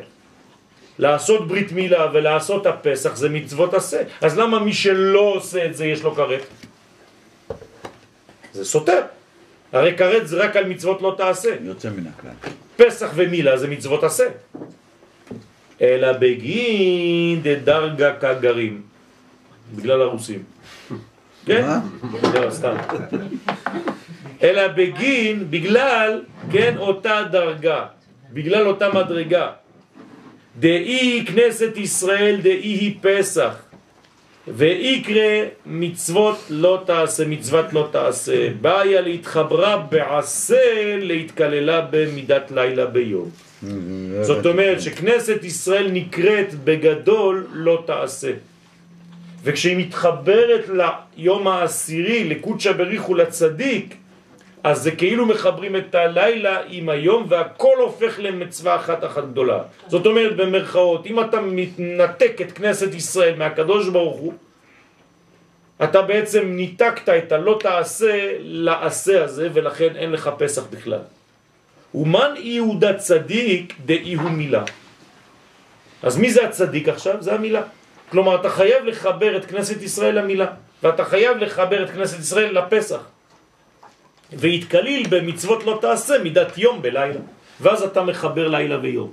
לעשות 1.00 1.48
ברית 1.48 1.72
מילה 1.72 2.08
ולעשות 2.14 2.66
הפסח 2.66 3.16
זה 3.16 3.30
מצוות 3.30 3.74
עשה. 3.74 4.02
אז 4.22 4.38
למה 4.38 4.60
מי 4.60 4.74
שלא 4.74 5.20
עושה 5.20 5.66
את 5.66 5.76
זה 5.76 5.86
יש 5.86 6.02
לו 6.02 6.16
כרת? 6.16 6.46
זה 8.54 8.66
סותר. 8.66 9.02
הרי 9.74 9.98
כרת 9.98 10.28
זה 10.28 10.44
רק 10.44 10.56
על 10.56 10.66
מצוות 10.66 11.02
לא 11.02 11.16
תעשה. 11.18 11.56
יוצא 11.64 11.90
מן 11.90 12.08
הכלל. 12.08 12.32
פסח 12.78 13.12
ומילה 13.16 13.58
זה 13.58 13.68
מצוות 13.68 14.04
עשה. 14.04 14.24
אלא 15.82 16.14
בגין 16.14 17.42
דדרגה 17.42 18.14
כגרים. 18.16 18.82
בגלל 19.76 20.02
הרוסים. 20.02 20.44
כן? 21.46 21.68
לא, 22.34 22.52
סתם. 22.52 22.76
אלא 24.44 24.68
בגין, 24.68 25.48
בגלל, 25.50 26.22
כן, 26.52 26.74
אותה 26.78 27.24
דרגה. 27.32 27.86
בגלל 28.34 28.68
אותה 28.68 28.90
מדרגה. 28.90 29.52
דאי 30.60 31.26
כנסת 31.28 31.78
ישראל 31.78 32.40
דאי 32.44 32.54
היא 32.54 32.96
פסח. 33.02 33.63
ויקרא 34.48 35.44
מצוות 35.66 36.38
לא 36.50 36.84
תעשה, 36.86 37.28
מצוות 37.28 37.74
לא 37.74 37.90
תעשה. 37.92 38.50
בעיה 38.62 39.02
להתחברה 39.02 39.78
בעשה 39.78 40.98
להתקללה 41.02 41.88
במידת 41.92 42.52
לילה 42.52 42.86
ביום. 42.86 43.30
זאת 44.22 44.46
אומרת 44.46 44.82
שכנסת 44.82 45.44
ישראל 45.44 45.92
נקראת 45.92 46.54
בגדול 46.64 47.48
לא 47.54 47.84
תעשה. 47.86 48.32
וכשהיא 49.44 49.78
מתחברת 49.78 50.70
ליום 51.18 51.48
העשירי, 51.48 52.24
לקודשא 52.24 52.72
בריחו 52.72 53.16
לצדיק, 53.16 53.96
אז 54.64 54.84
זה 54.84 54.92
כאילו 54.92 55.26
מחברים 55.26 55.76
את 55.76 55.96
הלילה 55.96 56.62
עם 56.68 56.90
היום 56.90 57.26
והכל 57.30 57.78
הופך 57.80 58.20
למצווה 58.20 58.76
אחת 58.76 59.04
אחת 59.04 59.24
גדולה. 59.32 59.60
זאת 59.88 60.06
אומרת 60.06 60.36
במרכאות, 60.36 61.06
אם 61.06 61.20
אתה 61.20 61.42
מתנתק 61.42 62.42
את 62.42 62.52
כנסת 62.52 62.94
ישראל 62.94 63.36
מהקדוש 63.36 63.90
ברוך 63.90 64.18
הוא, 64.18 64.34
אתה 65.84 66.02
בעצם 66.02 66.44
ניתקת 66.46 67.10
את 67.10 67.32
הלא 67.32 67.60
תעשה 67.60 68.36
לעשה 68.40 69.24
הזה 69.24 69.50
ולכן 69.54 69.96
אין 69.96 70.12
לך 70.12 70.30
פסח 70.38 70.64
בכלל. 70.70 71.00
ומן 71.96 72.34
יהודה 72.38 72.94
צדיק 72.94 73.74
דאי 73.86 74.14
הוא 74.14 74.30
מילה. 74.30 74.64
אז 76.04 76.18
מי 76.18 76.32
זה 76.32 76.46
הצדיק 76.46 76.90
עכשיו? 76.90 77.16
זה 77.20 77.34
המילה. 77.34 77.62
כלומר, 78.10 78.36
אתה 78.36 78.50
חייב 78.50 78.86
לחבר 78.86 79.38
את 79.38 79.46
כנסת 79.46 79.82
ישראל 79.82 80.20
למילה, 80.20 80.48
ואתה 80.84 81.06
חייב 81.06 81.38
לחבר 81.38 81.84
את 81.84 81.90
כנסת 81.90 82.20
ישראל 82.20 82.58
לפסח. 82.58 83.02
והתקליל 84.38 85.08
במצוות 85.10 85.64
לא 85.64 85.78
תעשה 85.82 86.20
מידת 86.24 86.58
יום 86.58 86.82
בלילה. 86.82 87.20
ואז 87.62 87.84
אתה 87.84 88.04
מחבר 88.04 88.48
לילה 88.48 88.80
ויום. 88.82 89.12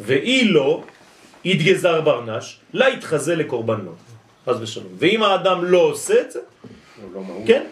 ואי 0.00 0.44
לא, 0.44 0.82
יתגזר 1.44 2.00
ברנש, 2.00 2.60
לה 2.72 2.88
יתחזה 2.88 3.34
לקורבן 3.36 3.80
לא. 3.84 3.92
חס 4.46 4.56
ושלום. 4.60 4.92
ואם 4.98 5.22
האדם 5.22 5.64
לא 5.64 5.78
עושה 5.78 6.20
את 6.20 6.30
זה, 6.30 6.40
כן, 7.46 7.64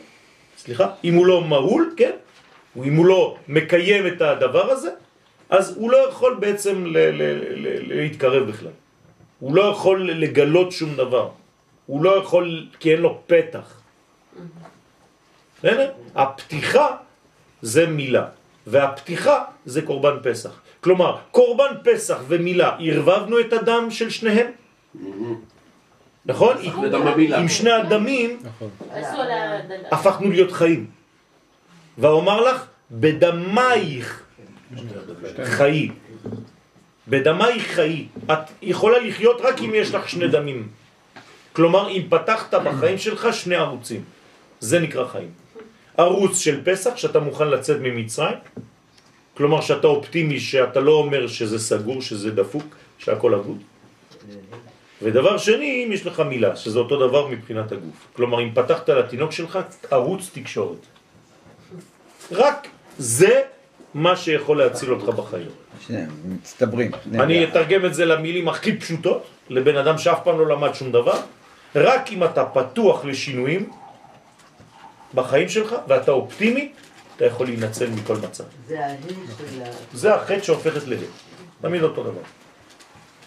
סליחה, 0.59 0.87
אם 1.05 1.14
הוא 1.14 1.26
לא 1.26 1.45
מהול, 1.45 1.95
כן, 1.97 2.11
אם 2.76 2.97
הוא 2.97 3.07
לא 3.07 3.37
מקיים 3.49 4.07
את 4.07 4.22
הדבר 4.22 4.70
הזה, 4.70 4.91
אז 5.51 5.76
הוא 5.76 5.91
לא 5.91 6.09
יכול 6.09 6.35
בעצם 6.41 6.87
ל- 6.87 6.99
ל- 6.99 7.39
ל- 7.66 7.95
להתקרב 8.01 8.49
בכלל. 8.49 8.70
הוא 9.41 9.55
לא 9.55 9.62
יכול 9.62 10.11
לגלות 10.11 10.72
שום 10.72 10.95
דבר. 10.95 11.28
הוא 11.87 12.05
לא 12.05 12.18
יכול, 12.18 12.66
כי 12.81 12.93
אין 12.93 13.01
לו 13.01 13.20
פתח. 13.26 13.81
בסדר? 15.61 15.90
הפתיחה 16.14 16.86
זה 17.62 17.86
מילה, 17.86 18.26
והפתיחה 18.66 19.44
זה 19.66 19.82
קורבן 19.82 20.16
פסח. 20.22 20.61
כלומר, 20.80 21.16
קורבן 21.30 21.72
פסח 21.84 22.18
ומילה, 22.28 22.76
ערבבנו 22.80 23.40
את 23.40 23.52
הדם 23.52 23.86
של 23.90 24.11
שניהם? 24.11 24.46
נכון? 26.26 26.56
עם 27.36 27.48
שני 27.48 27.70
הדמים 27.72 28.42
ה... 29.90 29.94
הפכנו 29.94 30.30
להיות 30.30 30.52
חיים. 30.52 30.86
ואומר 31.98 32.40
לך, 32.40 32.66
בדמייך 32.90 34.22
חיי. 35.44 35.90
בדמייך 37.08 37.66
חיי. 37.66 38.06
את 38.32 38.38
יכולה 38.62 38.98
לחיות 38.98 39.40
רק 39.40 39.61
אם 39.61 39.72
יש 39.74 39.94
לך 39.94 40.08
שני 40.08 40.28
דמים. 40.28 40.68
כלומר, 41.52 41.88
אם 41.88 42.02
פתחת 42.08 42.54
בחיים 42.54 42.98
שלך 42.98 43.28
שני 43.32 43.54
ערוצים. 43.54 44.04
זה 44.61 44.80
נקרא 44.80 45.06
חיים. 45.08 45.39
ערוץ 46.01 46.38
של 46.38 46.61
פסח, 46.64 46.96
שאתה 46.96 47.20
מוכן 47.20 47.48
לצאת 47.48 47.76
ממצרים, 47.80 48.38
כלומר 49.36 49.61
שאתה 49.61 49.86
אופטימי, 49.86 50.40
שאתה 50.40 50.80
לא 50.80 50.92
אומר 50.92 51.26
שזה 51.26 51.59
סגור, 51.59 52.03
שזה 52.03 52.30
דפוק, 52.30 52.76
שהכל 52.98 53.34
אבוד. 53.34 53.59
ודבר 55.03 55.38
שני, 55.38 55.84
אם 55.86 55.92
יש 55.92 56.07
לך 56.07 56.20
מילה, 56.20 56.57
שזה 56.57 56.78
אותו 56.78 57.09
דבר 57.09 57.28
מבחינת 57.28 57.72
הגוף. 57.72 57.96
כלומר, 58.16 58.40
אם 58.40 58.51
פתחת 58.55 58.88
לתינוק 58.88 59.32
שלך 59.32 59.59
ערוץ 59.90 60.30
תקשורת. 60.32 60.78
רק 62.32 62.68
זה 62.98 63.42
מה 63.94 64.16
שיכול 64.16 64.59
להציל 64.59 64.92
אותך 64.92 65.09
בחיים. 65.09 65.48
שניהם 65.86 66.11
מצטברים. 66.24 66.90
אני. 67.14 67.44
אתרגם 67.44 67.84
את 67.84 67.94
זה 67.94 68.05
למילים 68.05 68.48
הכי 68.48 68.76
פשוטות, 68.76 69.26
לבן 69.51 69.76
אדם 69.76 69.98
שאף 69.98 70.18
פעם 70.24 70.38
לא 70.38 70.46
למד 70.48 70.74
שום 70.74 70.92
דבר, 70.92 71.16
רק 71.74 72.12
אם 72.12 72.24
אתה 72.24 72.44
פתוח 72.44 73.05
לשינויים 73.05 73.70
בחיים 75.14 75.48
שלך 75.48 75.74
ואתה 75.88 76.11
אופטימי, 76.11 76.72
אתה 77.16 77.24
יכול 77.24 77.46
להינצל 77.46 77.90
מכל 77.90 78.16
מצב. 78.16 78.44
זה 78.66 78.84
ההי 78.86 78.96
של 79.38 79.62
ה... 79.62 79.66
זה 79.94 80.14
החטא 80.14 80.42
שהופכת 80.42 80.86
להה. 80.86 80.98
תמיד 81.61 81.82
אותו 81.82 82.02
דבר. 82.02 82.20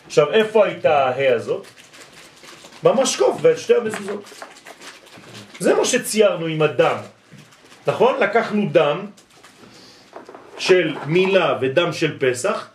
עכשיו, 0.08 0.32
איפה 0.34 0.66
הייתה 0.66 1.06
ההא 1.06 1.34
הזאת? 1.36 1.66
במשקוף, 2.84 3.42
בין 3.42 3.58
שתי 3.58 3.76
המזוזות. 3.76 4.24
זה 5.60 5.74
מה 5.74 5.86
שציירנו 5.86 6.46
עם 6.46 6.62
הדם. 6.62 6.98
נכון? 7.88 8.20
לקחנו 8.20 8.70
דם 8.72 9.06
של 10.58 10.96
מילה 11.06 11.58
ודם 11.62 11.94
של 11.94 12.20
פסח, 12.20 12.68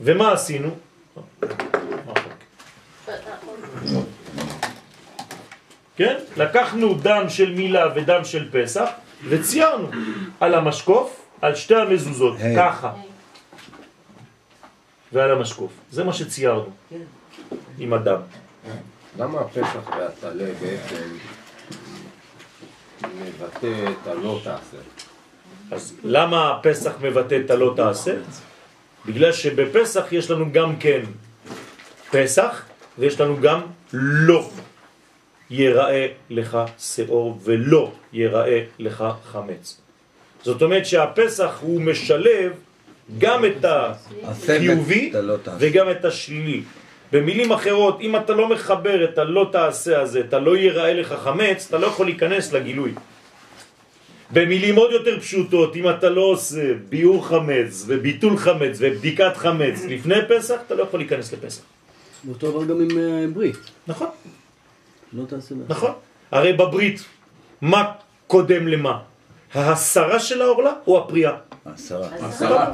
ומה 0.00 0.32
עשינו? 0.32 0.70
כן? 5.96 6.16
לקחנו 6.36 6.94
דם 6.94 7.24
של 7.28 7.52
מילה 7.52 7.88
ודם 7.94 8.24
של 8.24 8.48
פסח, 8.52 8.88
וציירנו 9.28 9.88
על 10.40 10.54
המשקוף, 10.54 11.26
על 11.42 11.54
שתי 11.54 11.74
המזוזות, 11.74 12.36
היי. 12.40 12.56
ככה, 12.56 12.92
ועל 15.12 15.30
המשקוף. 15.30 15.72
זה 15.90 16.04
מה 16.04 16.12
שציירנו 16.12 16.70
עם 17.78 17.92
הדם. 17.92 18.20
למה 19.18 19.40
הפסח 19.40 19.90
והטלה 19.98 20.44
בעצם 20.60 21.04
מבטא 23.04 23.84
את 24.02 24.06
הלא 24.06 24.40
תעשה? 24.44 24.76
אז 25.70 25.94
למה 26.04 26.50
הפסח 26.50 26.92
מבטא 27.00 27.38
את 27.44 27.50
הלא 27.50 27.72
תעשה? 27.76 28.14
בגלל 29.06 29.32
שבפסח 29.32 30.12
יש 30.12 30.30
לנו 30.30 30.52
גם 30.52 30.76
כן 30.76 31.00
פסח, 32.10 32.62
ויש 32.98 33.20
לנו 33.20 33.40
גם 33.40 33.60
לא 33.92 34.50
יראה 35.50 36.06
לך 36.30 36.58
שאור 36.78 37.38
ולא 37.44 37.92
יראה 38.12 38.60
לך 38.78 39.04
חמץ. 39.24 39.80
זאת 40.42 40.62
אומרת 40.62 40.86
שהפסח 40.86 41.58
הוא 41.60 41.80
משלב 41.80 42.52
גם 43.18 43.44
את 43.44 43.64
החיובי 44.22 45.10
אתה 45.10 45.20
לא. 45.20 45.36
וגם 45.58 45.90
את 45.90 46.04
השלילי. 46.04 46.62
במילים 47.12 47.52
אחרות, 47.52 48.00
אם 48.00 48.16
אתה 48.16 48.32
לא 48.32 48.48
מחבר 48.48 49.04
את 49.04 49.18
הלא 49.18 49.48
תעשה 49.52 50.00
הזה, 50.00 50.20
את 50.20 50.34
הלא 50.34 50.56
יראה 50.56 50.94
לך 50.94 51.12
חמץ, 51.12 51.66
אתה 51.68 51.78
לא 51.78 51.86
יכול 51.86 52.06
להיכנס 52.06 52.52
לגילוי. 52.52 52.92
במילים 54.30 54.76
עוד 54.76 54.92
יותר 54.92 55.20
פשוטות, 55.20 55.76
אם 55.76 55.90
אתה 55.90 56.10
לא 56.10 56.20
עושה 56.20 56.74
ביור 56.88 57.26
חמץ 57.26 57.84
וביטול 57.86 58.36
חמץ 58.36 58.76
ובדיקת 58.80 59.36
חמץ 59.36 59.84
לפני 59.88 60.14
פסח, 60.28 60.56
אתה 60.66 60.74
לא 60.74 60.82
יכול 60.82 61.00
להיכנס 61.00 61.32
לפסח. 61.32 61.62
אותו 62.28 62.50
דבר 62.50 62.64
גם 62.64 62.80
עם 62.80 62.98
אה, 62.98 63.26
ברית. 63.34 63.56
נכון, 63.86 64.08
לא 65.14 65.24
תעשה 65.24 65.54
לה. 65.54 65.60
נכון. 65.68 65.92
הרי 66.30 66.52
בברית, 66.52 67.04
מה 67.60 67.92
קודם 68.26 68.68
למה? 68.68 68.98
ההסרה 69.54 70.20
של 70.20 70.42
העורלה 70.42 70.72
או 70.86 70.98
הפריאה? 70.98 71.32
עשרה. 71.64 72.72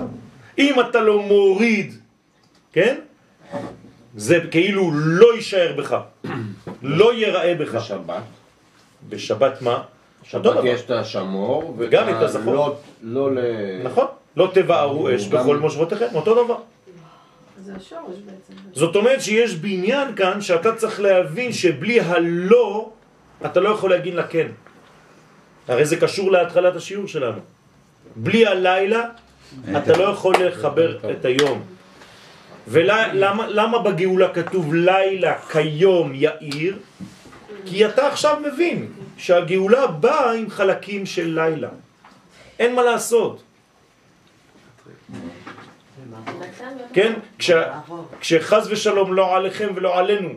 אם 0.59 0.80
אתה 0.80 1.01
לא 1.01 1.22
מוריד, 1.22 1.95
כן? 2.72 2.97
זה 4.16 4.41
כאילו 4.51 4.91
לא 4.95 5.34
יישאר 5.34 5.74
בך, 5.78 5.97
לא 6.82 7.14
ייראה 7.14 7.55
בך. 7.55 7.74
בשבת. 7.74 8.22
בשבת 9.09 9.62
מה? 9.62 9.82
שבת. 10.22 10.64
יש 10.64 10.80
את 10.80 10.91
השמור, 10.91 11.74
וגם 11.78 12.09
את 12.09 12.22
הזכור. 12.22 12.55
לא, 12.55 12.76
לא 13.03 13.34
ל... 13.34 13.38
נכון, 13.84 14.07
לא 14.36 14.51
תבערו 14.55 15.14
אש 15.14 15.26
בכל 15.28 15.57
מושבותיכם, 15.57 16.07
אותו 16.14 16.45
דבר. 16.45 16.57
זה 17.61 17.73
השורש 17.77 18.17
בעצם. 18.27 18.53
זאת 18.73 18.97
אומרת 18.97 19.21
שיש 19.23 19.55
בעניין 19.55 20.15
כאן 20.17 20.41
שאתה 20.41 20.75
צריך 20.77 21.01
להבין 21.01 21.53
שבלי 21.53 22.01
הלא 22.01 22.91
אתה 23.47 23.61
לא 23.61 23.69
יכול 23.69 23.91
להגיד 23.91 24.15
לה 24.15 24.27
כן. 24.27 24.47
הרי 25.69 25.85
זה 25.85 25.97
קשור 25.97 26.33
להתחלת 26.33 26.77
השיעור 26.77 27.07
שלנו. 27.07 27.41
בלי 28.17 28.47
הלילה 28.47 29.05
אתה 29.77 29.97
לא 29.97 30.05
יכול 30.05 30.35
לחבר 30.45 30.99
את 31.11 31.25
היום. 31.25 31.63
ולמה 32.69 33.47
למה 33.49 33.79
בגאולה 33.79 34.29
כתוב 34.35 34.75
לילה 34.75 35.39
כיום 35.39 36.13
יאיר? 36.15 36.79
כי 37.67 37.87
אתה 37.87 38.07
עכשיו 38.07 38.37
מבין 38.53 38.93
שהגאולה 39.17 39.87
באה 39.87 40.33
עם 40.33 40.51
חלקים 40.51 41.07
של 41.07 41.41
לילה. 41.41 41.69
אין 42.59 42.75
מה 42.75 42.83
לעשות. 42.83 43.43
כן? 46.93 47.12
כשחז 48.21 48.68
ושלום 48.71 49.14
לא 49.14 49.37
עליכם 49.37 49.68
ולא 49.75 49.99
עלינו, 49.99 50.31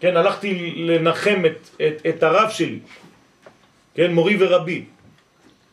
כן, 0.00 0.16
הלכתי 0.16 0.74
לנחם 0.76 1.42
את, 1.46 1.68
את, 1.76 2.06
את 2.08 2.22
הרב 2.22 2.50
שלי, 2.50 2.78
כן, 3.94 4.14
מורי 4.14 4.36
ורבי, 4.40 4.84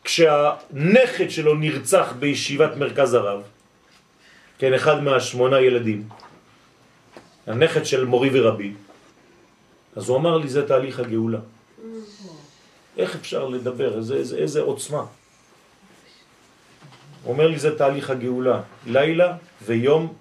כשהנכד 0.04 1.30
שלו 1.30 1.54
נרצח 1.54 2.12
בישיבת 2.18 2.76
מרכז 2.76 3.14
הרב, 3.14 3.42
כן, 4.58 4.74
אחד 4.74 5.02
מהשמונה 5.02 5.60
ילדים, 5.60 6.08
הנכד 7.46 7.84
של 7.84 8.04
מורי 8.04 8.30
ורבי, 8.32 8.72
אז 9.96 10.08
הוא 10.08 10.16
אמר 10.16 10.38
לי, 10.38 10.48
זה 10.48 10.68
תהליך 10.68 11.00
הגאולה. 11.00 11.38
איך 12.98 13.14
אפשר 13.14 13.48
לדבר? 13.48 13.96
איזה, 13.98 14.14
איזה, 14.14 14.36
איזה 14.36 14.60
עוצמה. 14.60 15.04
הוא 17.26 17.32
אומר 17.32 17.46
לי, 17.46 17.58
זה 17.58 17.78
תהליך 17.78 18.10
הגאולה. 18.10 18.60
לילה 18.86 19.36
ויום, 19.62 20.14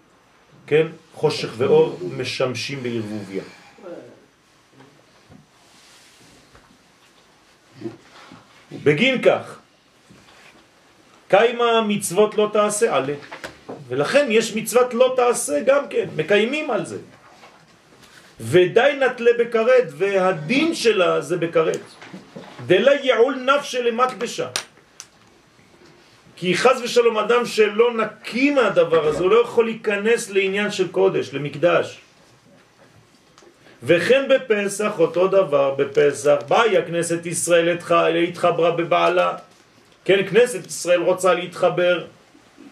כן, 0.67 0.87
חושך 1.13 1.49
ואור 1.57 1.99
משמשים 2.17 2.83
בערבוביה. 2.83 3.43
בגין 8.83 9.21
כך, 9.21 9.59
קיימה 11.27 11.81
מצוות 11.81 12.35
לא 12.35 12.49
תעשה 12.53 12.95
עלה. 12.95 13.13
ולכן 13.87 14.27
יש 14.29 14.55
מצוות 14.55 14.93
לא 14.93 15.13
תעשה 15.15 15.59
גם 15.65 15.89
כן, 15.89 16.09
מקיימים 16.15 16.71
על 16.71 16.85
זה. 16.85 16.97
ודי 18.39 18.99
נטלה 18.99 19.31
בכרת, 19.39 19.87
והדין 19.97 20.75
שלה 20.75 21.21
זה 21.21 21.37
בכרת. 21.37 21.81
דלה 22.65 22.91
יעול 23.03 23.35
נפש 23.35 23.75
למקדשה. 23.75 24.49
כי 26.36 26.57
חז 26.57 26.81
ושלום 26.83 27.17
אדם 27.17 27.45
שלא 27.45 27.93
נקי 27.93 28.49
מהדבר 28.51 29.07
הזה, 29.07 29.23
הוא 29.23 29.31
לא 29.31 29.41
יכול 29.41 29.65
להיכנס 29.65 30.29
לעניין 30.29 30.71
של 30.71 30.88
קודש, 30.88 31.33
למקדש. 31.33 31.99
וכן 33.83 34.27
בפסח, 34.29 34.99
אותו 34.99 35.27
דבר 35.27 35.71
בפסח, 35.77 36.36
באי 36.47 36.77
הכנסת 36.77 37.25
ישראל 37.25 37.77
התח- 37.77 37.91
להתחברה 37.91 38.71
בבעלה. 38.71 39.33
כן, 40.05 40.27
כנסת 40.29 40.65
ישראל 40.67 41.01
רוצה 41.01 41.33
להתחבר 41.33 42.03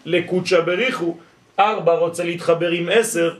לקודשא 0.04 0.60
בריחו, 0.60 1.16
ארבע 1.58 1.92
רוצה 1.94 2.24
להתחבר 2.24 2.70
עם 2.70 2.88
עשר, 2.92 3.34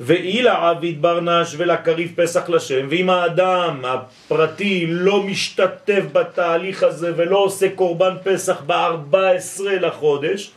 ואילה 0.00 0.70
עביד 0.70 1.02
ברנש 1.02 1.54
ולקריב 1.58 2.12
פסח 2.16 2.48
לשם, 2.48 2.86
ואם 2.90 3.10
האדם 3.10 3.84
הפרטי 3.84 4.86
לא 4.88 5.22
משתתף 5.22 6.02
בתהליך 6.12 6.82
הזה 6.82 7.12
ולא 7.16 7.38
עושה 7.38 7.66
קורבן 7.74 8.14
פסח 8.24 8.62
ב-14 8.66 9.62
לחודש, 9.80 10.50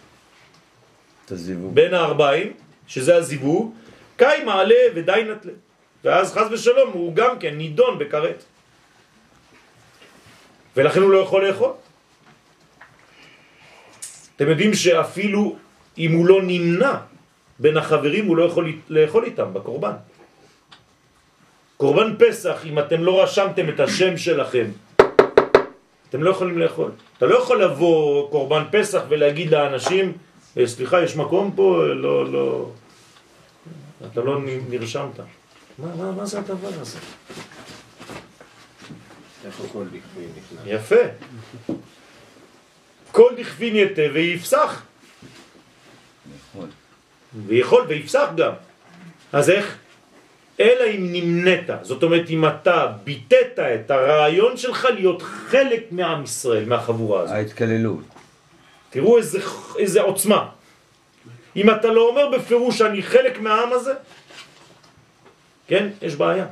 את 1.25 1.31
הזיווג. 1.31 1.75
בין 1.75 1.93
הארבעים, 1.93 2.53
שזה 2.87 3.15
הזיווג, 3.15 3.73
קאי 4.15 4.43
מעלה 4.43 4.75
ודי 4.95 5.23
נטלה. 5.31 5.51
ואז 6.03 6.33
חז 6.33 6.47
ושלום 6.51 6.89
הוא 6.93 7.15
גם 7.15 7.39
כן 7.39 7.57
נידון 7.57 7.99
בכרת. 7.99 8.43
ולכן 10.75 11.01
הוא 11.01 11.11
לא 11.11 11.17
יכול 11.17 11.47
לאכול. 11.47 11.71
אתם 14.35 14.49
יודעים 14.49 14.73
שאפילו 14.73 15.55
אם 15.97 16.11
הוא 16.11 16.25
לא 16.25 16.39
נמנע 16.43 16.93
בין 17.59 17.77
החברים, 17.77 18.25
הוא 18.25 18.37
לא 18.37 18.43
יכול 18.43 18.73
לאכול 18.89 19.23
איתם 19.23 19.53
בקורבן. 19.53 19.93
קורבן 21.77 22.15
פסח, 22.19 22.65
אם 22.65 22.79
אתם 22.79 23.03
לא 23.03 23.23
רשמתם 23.23 23.69
את 23.69 23.79
השם 23.79 24.17
שלכם, 24.17 24.65
אתם 26.09 26.23
לא 26.23 26.29
יכולים 26.29 26.57
לאכול. 26.57 26.91
אתה 27.17 27.25
לא 27.25 27.35
יכול 27.37 27.63
לבוא 27.63 28.29
קורבן 28.31 28.63
פסח 28.71 29.01
ולהגיד 29.09 29.51
לאנשים, 29.51 30.13
"אה, 30.57 30.67
סליחה, 30.67 31.01
יש 31.03 31.15
מקום 31.15 31.51
פה? 31.55 31.83
לא, 31.87 32.31
לא... 32.31 32.69
אתה 34.11 34.21
לא 34.21 34.39
נרשמת. 34.69 35.19
מה, 35.79 35.95
מה, 35.95 36.11
מה 36.11 36.25
זה 36.25 36.39
הדבר 36.39 36.69
הזה? 36.81 36.97
יפה. 40.65 40.95
כל 43.11 43.31
דכפין 43.37 43.75
יתה 43.75 44.01
ויפסח. 44.13 44.83
ויכול 47.47 47.85
ויפסח 47.87 48.29
גם. 48.35 48.51
אז 49.33 49.49
איך? 49.49 49.77
אלא 50.59 50.83
אם 50.95 51.07
נמנית, 51.11 51.69
זאת 51.81 52.03
אומרת 52.03 52.29
אם 52.29 52.47
אתה 52.47 52.87
ביטאת 53.03 53.59
את 53.59 53.91
הרעיון 53.91 54.57
שלך 54.57 54.87
להיות 54.95 55.21
חלק 55.21 55.83
מעם 55.91 56.23
ישראל, 56.23 56.65
מהחבורה 56.65 57.21
הזאת. 57.21 57.35
ההתקללות. 57.35 58.03
תראו 58.89 59.17
איזה, 59.17 59.39
איזה 59.77 60.01
עוצמה. 60.01 60.49
אם 61.55 61.69
אתה 61.69 61.87
לא 61.87 62.09
אומר 62.09 62.29
בפירוש 62.37 62.77
שאני 62.77 63.03
חלק 63.03 63.39
מהעם 63.39 63.73
הזה, 63.73 63.93
כן, 65.67 65.89
יש 66.01 66.15
בעיה. 66.15 66.45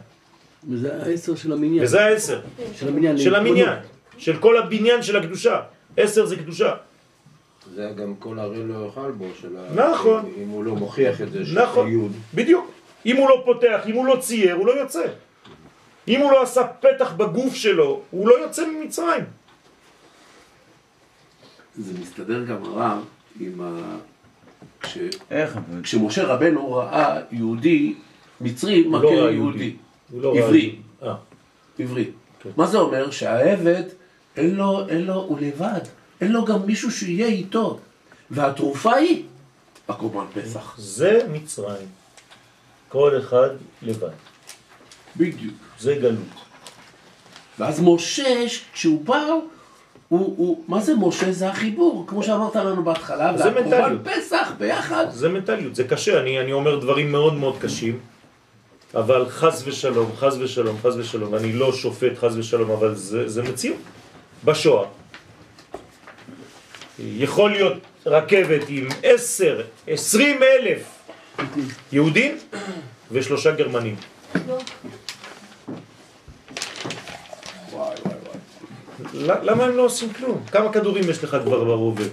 וזה 0.70 1.04
העשר 1.04 1.36
של 1.36 1.54
המניין. 1.54 1.84
וזה 1.84 2.06
העשר, 2.06 2.42
של 2.76 2.88
המניין. 2.88 3.18
של 3.18 3.36
המניין. 3.36 3.78
של 4.18 4.38
כל 4.38 4.58
הבניין 4.58 5.04
של 5.04 5.18
הקדושה. 5.18 5.62
עשר 5.98 6.26
זה 6.26 6.36
קדושה. 6.36 6.74
זה 7.76 7.92
גם 7.96 8.16
כל 8.20 8.40
הרי 8.40 8.64
לא 8.64 8.86
יאכל 8.86 9.12
בו, 9.12 9.26
של 9.42 9.58
ה... 9.58 9.90
נכון. 9.92 10.32
אם 10.44 10.50
הוא 10.50 10.64
לא 10.64 10.76
מוכיח 10.76 11.22
את 11.22 11.32
זה, 11.32 11.40
נכון, 11.54 11.88
שהיוד. 11.88 12.12
בדיוק. 12.34 12.72
אם 13.06 13.16
הוא 13.18 13.30
לא 13.30 13.42
פותח, 13.46 13.82
אם 13.88 13.96
הוא 13.96 14.06
לא 14.06 14.18
צייר, 14.20 14.56
הוא 14.56 14.68
לא 14.68 14.72
יוצא. 14.72 15.04
אם 16.08 16.22
הוא 16.22 16.32
לא 16.32 16.42
עשה 16.42 16.68
פתח 16.68 17.14
בגוף 17.14 17.56
שלו, 17.56 18.02
הוא 18.12 18.28
לא 18.30 18.40
יוצא 18.44 18.68
ממצרים. 18.68 19.24
זה 21.78 21.94
מסתדר 22.02 22.44
גם 22.44 22.64
רע 22.64 23.00
עם 23.40 23.62
ה... 23.62 23.98
כש... 24.82 24.98
איך? 25.32 25.60
כשמשה 25.84 26.24
רבנו 26.24 26.74
ראה 26.74 27.22
יהודי 27.32 27.94
מצרי 28.42 28.84
הוא 28.84 28.94
מכה 28.94 29.04
לא 29.04 29.32
יהודי, 29.32 29.76
הוא 30.12 30.22
לא 30.22 30.38
עברי. 30.38 30.76
אה, 31.04 31.16
עברי. 31.80 32.12
כן. 32.40 32.50
מה 32.58 32.68
זה 32.68 32.78
אומר? 32.78 33.12
שהעבד 33.12 33.84
אין 34.38 34.56
לו, 34.56 34.90
אין 34.90 35.06
לו, 35.06 35.14
הוא 35.14 35.40
לבד. 35.40 35.82
אין 36.22 36.32
לו 36.32 36.46
גם 36.46 36.66
מישהו 36.66 36.92
שיהיה 36.92 37.28
איתו. 37.28 37.80
והתרופה 38.32 38.96
היא 38.96 39.24
הקורבן 39.90 40.26
פסח. 40.34 40.76
זה 40.78 41.20
מצרים. 41.32 41.88
כל 42.90 43.20
אחד 43.20 43.50
לבד. 43.82 44.10
בדיוק. 45.18 45.54
זה 45.80 45.96
גלות. 45.96 46.48
ואז 47.60 47.82
משה, 47.84 48.46
כשהוא 48.74 49.06
בא, 49.06 49.24
הוא, 50.08 50.36
הוא, 50.38 50.64
מה 50.68 50.82
זה 50.82 50.96
משה? 50.96 51.32
זה 51.32 51.50
החיבור, 51.50 52.04
כמו 52.08 52.24
שאמרת 52.24 52.56
לנו 52.56 52.84
בהתחלה, 52.84 53.38
זה 53.38 53.44
והקורבן. 53.44 53.98
פסח 54.04 54.52
ביחד. 54.58 55.06
זה 55.12 55.30
מנטליות, 55.30 55.76
זה 55.76 55.84
קשה, 55.84 56.22
אני, 56.22 56.40
אני 56.40 56.52
אומר 56.52 56.80
דברים 56.80 57.12
מאוד 57.12 57.34
מאוד 57.34 57.58
קשים, 57.62 58.00
אבל 58.96 59.26
חס 59.30 59.64
ושלום, 59.66 60.12
חס 60.18 60.36
ושלום, 60.40 60.78
חס 60.84 60.94
ושלום, 60.98 61.36
אני 61.36 61.54
לא 61.54 61.74
שופט 61.74 62.18
חס 62.18 62.32
ושלום, 62.36 62.72
אבל 62.72 62.96
זה, 62.96 63.30
זה 63.30 63.44
מציאות. 63.44 63.78
בשואה. 64.46 64.88
יכול 67.00 67.52
להיות 67.52 67.74
רכבת 68.06 68.62
עם 68.68 68.88
עשר, 69.04 69.62
עשרים 69.88 70.44
אלף 70.44 70.84
יהודים 71.92 72.38
ושלושה 73.12 73.52
גרמנים. 73.52 73.96
למה 79.14 79.64
הם 79.64 79.78
לא 79.78 79.82
עושים 79.82 80.14
כלום? 80.14 80.44
כמה 80.52 80.74
כדורים 80.74 81.10
יש 81.10 81.24
לך 81.24 81.38
כבר 81.44 81.64
ברובה? 81.64 82.04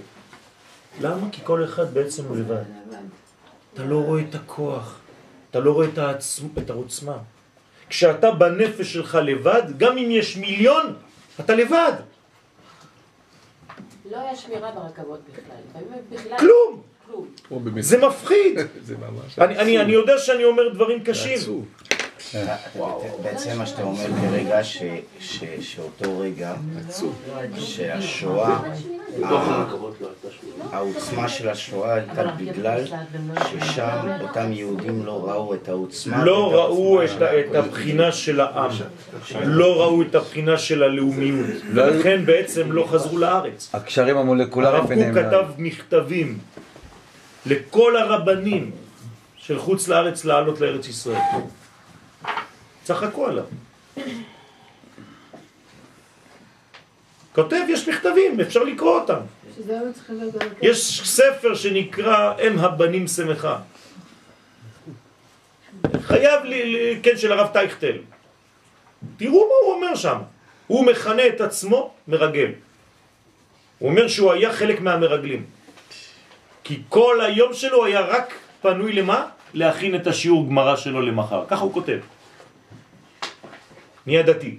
למה? 1.01 1.27
כי 1.33 1.41
כל 1.45 1.65
אחד 1.65 1.95
בעצם 1.95 2.23
לבד. 2.35 2.63
אתה 3.75 3.85
לא 3.85 3.97
רואה 3.97 4.23
את 4.31 4.35
הכוח, 4.35 4.99
אתה 5.51 5.61
לא 5.61 5.73
רואה 5.73 5.87
את, 5.87 5.99
העצמ... 5.99 6.47
את 6.59 6.71
העוצמה. 6.71 7.17
כשאתה 7.89 8.31
בנפש 8.31 8.93
שלך 8.93 9.19
לבד, 9.23 9.63
גם 9.79 9.99
אם 9.99 10.11
יש 10.11 10.37
מיליון, 10.37 10.95
אתה 11.41 11.55
לבד. 11.55 11.93
לא 14.11 14.17
היה 14.21 14.37
שמירה 14.37 14.71
ברכבות 14.73 15.21
בכלל. 16.13 16.39
כלום. 16.39 16.83
כלום. 17.49 17.81
זה 17.81 18.07
מפחיד. 18.07 18.59
זה 18.87 18.97
ממש 18.99 19.39
אני, 19.39 19.59
אני, 19.59 19.81
אני 19.81 19.93
יודע 19.93 20.19
שאני 20.19 20.45
אומר 20.45 20.69
דברים 20.69 21.05
קשים. 21.05 21.65
בעצם 23.23 23.59
מה 23.59 23.67
שאתה 23.67 23.83
אומר 23.83 24.07
כרגע, 24.21 24.65
ש- 24.65 24.83
ש- 25.21 25.45
שאותו 25.61 26.19
רגע, 26.19 26.55
שהשואה, 27.59 28.61
לא. 29.19 29.41
העוצמה 30.73 31.29
של 31.29 31.49
השואה 31.49 31.95
הייתה 31.95 32.25
בגלל 32.25 32.85
ששם 33.51 34.07
אותם 34.21 34.53
יהודים 34.53 35.07
לא 35.07 35.25
ראו 35.31 35.55
את 35.55 35.69
העוצמה. 35.69 36.25
לא 36.25 36.53
ראו 36.55 37.03
את. 37.05 37.09
הבחינה 37.55 38.13
של 38.13 38.41
העם, 38.41 38.71
לא 39.45 39.81
ראו 39.83 40.03
את 40.03 40.15
הבחינה 40.15 40.59
של 40.59 40.83
הלאומיות, 40.83 41.47
ולכן 41.75 42.27
בעצם 42.27 42.73
לא 42.73 42.87
חזרו 42.91 43.19
לארץ. 43.19 43.71
הקשרים 43.73 44.17
המולקולריים 44.17 44.75
הרב 44.75 44.83
קוק 44.87 44.89
ביניהם. 44.99 45.15
כתב 45.15 45.45
מכתבים 45.59 46.39
לכל 47.47 47.97
הרבנים 47.97 48.71
של 49.37 49.59
חוץ 49.59 49.89
לארץ 49.89 50.25
לעלות 50.25 50.61
לארץ 50.61 50.89
ישראל. 50.89 51.21
צחקו 52.85 53.27
עליו. 53.27 53.45
כותב, 57.35 57.61
יש 57.69 57.89
מכתבים, 57.89 58.41
אפשר 58.41 58.63
לקרוא 58.63 59.01
אותם. 59.01 59.19
לדעת. 60.15 60.47
יש 60.63 61.03
ספר 61.05 61.55
שנקרא 61.55 62.33
אם 62.49 62.59
הבנים 62.59 63.07
שמחה. 63.09 63.59
חייב 66.03 66.45
לי, 66.45 66.73
לי- 66.73 67.01
כן, 67.03 67.17
של 67.17 67.33
הרב 67.33 67.49
טייכטל. 67.53 67.97
תראו 69.17 69.41
מה 69.49 69.67
הוא 69.67 69.75
אומר 69.75 69.95
שם. 69.95 70.19
הוא 70.67 70.87
מכנה 70.87 71.27
את 71.27 71.41
עצמו 71.41 71.95
מרגל. 72.09 72.51
הוא 73.79 73.91
אומר 73.91 74.09
שהוא 74.09 74.33
היה 74.33 74.53
חלק 74.53 74.81
מהמרגלים. 74.81 75.45
כי 76.65 76.83
כל 76.89 77.21
היום 77.21 77.55
שלו 77.55 77.85
היה 77.85 78.01
רק 78.01 78.35
פנוי 78.63 78.93
למה? 78.93 79.27
להכין 79.55 79.95
את 79.95 80.07
השיעור 80.07 80.47
גמרא 80.49 80.77
שלו 80.77 81.01
למחר. 81.03 81.45
ככה 81.49 81.63
הוא 81.65 81.73
כותב. 81.73 81.99
נהיה 84.07 84.23
דתי. 84.23 84.59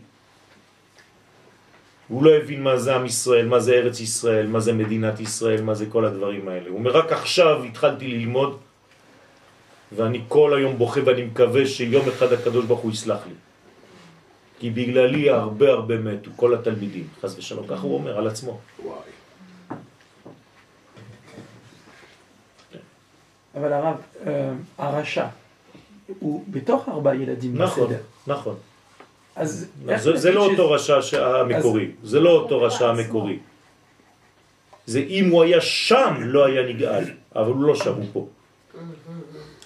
הוא 2.07 2.23
לא 2.23 2.35
הבין 2.35 2.63
מה 2.63 2.77
זה 2.77 2.95
עם 2.95 3.05
ישראל, 3.05 3.47
מה 3.47 3.59
זה 3.59 3.73
ארץ 3.73 3.99
ישראל, 3.99 4.47
מה 4.47 4.59
זה 4.59 4.73
מדינת 4.73 5.19
ישראל, 5.19 5.61
מה 5.61 5.73
זה 5.73 5.85
כל 5.85 6.05
הדברים 6.05 6.47
האלה. 6.47 6.69
הוא 6.69 6.77
אומר, 6.77 6.91
רק 6.91 7.11
עכשיו 7.11 7.63
התחלתי 7.63 8.07
ללמוד, 8.07 8.57
ואני 9.95 10.21
כל 10.27 10.53
היום 10.57 10.77
בוכה 10.77 10.99
ואני 11.05 11.23
מקווה 11.23 11.65
שיום 11.65 12.09
אחד 12.09 12.33
הקדוש 12.33 12.65
ברוך 12.65 12.79
הוא 12.79 12.91
יסלח 12.91 13.19
לי. 13.27 13.33
כי 14.59 14.69
בגללי 14.69 15.29
הרבה 15.29 15.69
הרבה 15.69 15.97
מתו, 15.97 16.31
כל 16.35 16.53
התלמידים, 16.53 17.07
חס 17.21 17.37
ושלום, 17.37 17.67
ככה 17.67 17.81
הוא 17.81 17.95
אומר 17.95 18.17
על 18.17 18.27
עצמו. 18.27 18.59
אבל 23.55 23.73
הרב, 23.73 23.95
אה, 24.27 24.51
הרשע, 24.77 25.27
הוא 26.19 26.43
בתוך 26.47 26.89
ארבעה 26.89 27.15
ילדים 27.15 27.57
נכון, 27.57 27.87
בסדר. 27.87 28.01
נכון. 28.27 28.55
אז 29.35 29.67
איך 29.89 30.01
זה, 30.01 30.17
זה 30.17 30.31
לא 30.31 30.47
ש- 30.47 30.49
אותו 30.51 30.71
רשע 30.71 31.01
ש- 31.01 31.13
המקורי, 31.13 31.91
זה 32.03 32.19
לא 32.19 32.29
אותו 32.29 32.61
רשע 32.61 32.89
המקורי. 32.89 33.39
זה 34.85 34.99
אם 34.99 35.29
הוא 35.29 35.43
היה 35.43 35.61
שם 35.61 36.13
לא 36.21 36.45
היה 36.45 36.61
נגאל, 36.73 37.03
אבל 37.35 37.51
הוא 37.51 37.63
לא 37.63 37.75
שם, 37.75 37.93
הוא 37.93 38.05
פה. 38.13 38.27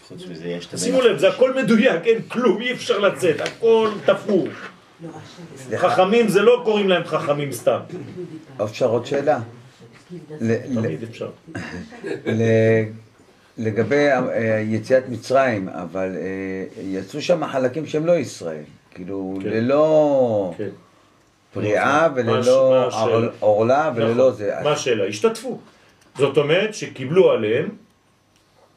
חוץ 0.08 0.26
מזה 0.32 0.48
יש 0.48 0.68
את 0.74 0.80
שימו 0.80 1.02
לב, 1.02 1.18
זה 1.18 1.30
הכל 1.30 1.54
מדויק, 1.64 2.06
אין 2.08 2.22
כלום, 2.22 2.62
אי 2.62 2.72
אפשר 2.74 3.00
לצאת, 3.00 3.42
הכל 3.42 3.90
תפור. 4.06 4.48
חכמים 5.78 6.28
זה 6.28 6.42
לא 6.42 6.62
קוראים 6.66 6.90
להם 6.90 7.04
חכמים 7.04 7.52
סתם, 7.52 7.80
אפשר 8.64 8.86
עוד 8.90 9.06
שאלה? 9.06 9.40
תמיד 10.38 11.04
אפשר. 11.10 11.30
ל- 12.26 12.84
לגבי 13.58 14.08
אה, 14.10 14.20
יציאת 14.68 15.10
מצרים, 15.10 15.70
אבל 15.70 16.16
אה, 16.16 16.24
יצאו 16.84 17.22
שם 17.22 17.48
חלקים 17.48 17.86
שהם 17.86 18.06
לא 18.06 18.12
ישראל, 18.18 18.64
כאילו 19.00 19.38
כן. 19.42 19.50
ללא 19.50 20.54
כן. 20.58 20.70
פריאה 21.54 22.08
וללא 22.16 22.90
עורלה 23.40 23.92
וללא 23.96 24.14
נכון. 24.14 24.32
זה. 24.32 24.56
מה 24.64 24.72
השאלה? 24.72 25.06
השתתפו. 25.06 25.60
זאת 26.18 26.38
אומרת 26.38 26.74
שקיבלו 26.74 27.32
עליהם 27.32 27.70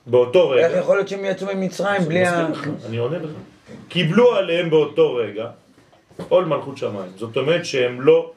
באותו 0.07 0.51
רגע, 0.51 0.67
איך 0.67 0.77
יכול 0.79 0.97
להיות 0.97 1.09
שהם 1.09 1.25
יצאו 1.25 1.47
ממצרים 1.55 2.03
בלי 2.03 2.27
ה... 2.27 2.47
אני 2.89 2.97
עונה 2.99 3.19
לך. 3.19 3.31
קיבלו 3.89 4.35
עליהם 4.35 4.71
באותו 4.71 5.15
רגע 5.15 5.47
עול 6.29 6.45
מלכות 6.45 6.79
שמיים. 6.79 7.13
זאת 7.17 7.37
אומרת 7.37 7.65
שהם 7.65 8.01
לא 8.01 8.33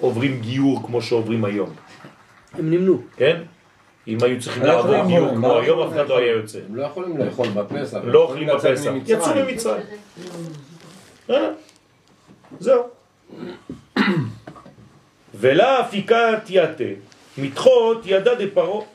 עוברים 0.00 0.40
גיור 0.40 0.86
כמו 0.86 1.02
שעוברים 1.02 1.44
היום, 1.44 1.70
הם 2.54 2.70
נמנו. 2.70 2.98
כן? 3.16 3.42
אם 4.08 4.18
היו 4.22 4.40
צריכים 4.40 4.62
לא 4.62 4.68
לעבור 4.68 5.06
גיור? 5.06 5.30
כמו 5.30 5.58
היום, 5.58 5.88
אף 5.88 5.92
אחד 5.92 6.08
לא 6.08 6.18
היה 6.18 6.32
יוצא. 6.32 6.58
הם 6.68 6.76
לא 6.76 6.82
יכולים 6.82 7.18
לאכול 7.18 7.48
בפסח. 7.48 7.98
לא 8.04 8.22
אוכלים 8.22 8.48
בפסח. 8.48 8.90
יצאו 9.06 9.34
ממצרים. 9.34 9.82
זהו. 12.60 12.82
ולה 15.34 15.78
הפיקת 15.78 16.42
יתה, 16.48 16.84
מתחות 17.38 18.02
ידה 18.04 18.34
דפרו. 18.34 18.86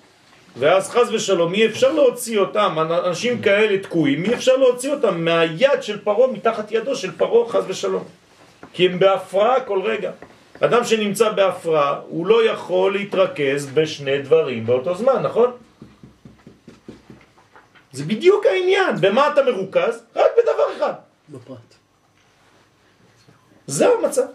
ואז 0.57 0.89
חז 0.89 1.13
ושלום, 1.13 1.53
אי 1.53 1.65
אפשר 1.65 1.93
להוציא 1.93 2.39
אותם, 2.39 2.75
אנשים 3.05 3.41
כאלה 3.41 3.77
תקועים, 3.77 4.23
אי 4.23 4.33
אפשר 4.33 4.57
להוציא 4.57 4.91
אותם 4.91 5.25
מהיד 5.25 5.81
של 5.81 5.99
פרו, 5.99 6.33
מתחת 6.33 6.71
ידו 6.71 6.95
של 6.95 7.11
פרו, 7.11 7.45
חז 7.45 7.63
ושלום. 7.67 8.03
כי 8.73 8.85
הם 8.85 8.99
בהפרעה 8.99 9.59
כל 9.59 9.81
רגע. 9.81 10.11
אדם 10.59 10.83
שנמצא 10.83 11.31
בהפרעה, 11.31 11.99
הוא 12.07 12.27
לא 12.27 12.45
יכול 12.45 12.93
להתרכז 12.93 13.65
בשני 13.73 14.21
דברים 14.21 14.65
באותו 14.65 14.95
זמן, 14.95 15.23
נכון? 15.23 15.51
זה 17.91 18.03
בדיוק 18.03 18.45
העניין. 18.45 18.95
במה 19.01 19.27
אתה 19.33 19.43
מרוכז? 19.43 20.03
רק 20.15 20.31
בדבר 20.37 20.77
אחד. 20.77 20.93
בפרט. 21.29 21.82
זה 23.67 23.87
המצב. 23.87 24.25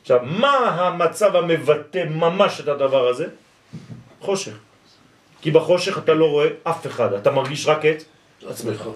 עכשיו, 0.00 0.20
מה 0.22 0.56
המצב 0.56 1.36
המבטא 1.36 2.04
ממש 2.10 2.60
את 2.60 2.68
הדבר 2.68 3.08
הזה? 3.08 3.26
חושך. 4.20 4.56
כי 5.40 5.50
בחושך 5.50 5.98
אתה 5.98 6.14
לא 6.14 6.26
רואה 6.30 6.48
אף 6.62 6.86
אחד, 6.86 7.12
אתה 7.12 7.30
מרגיש 7.30 7.66
רק 7.66 7.86
את 7.86 8.04
עצמך. 8.46 8.88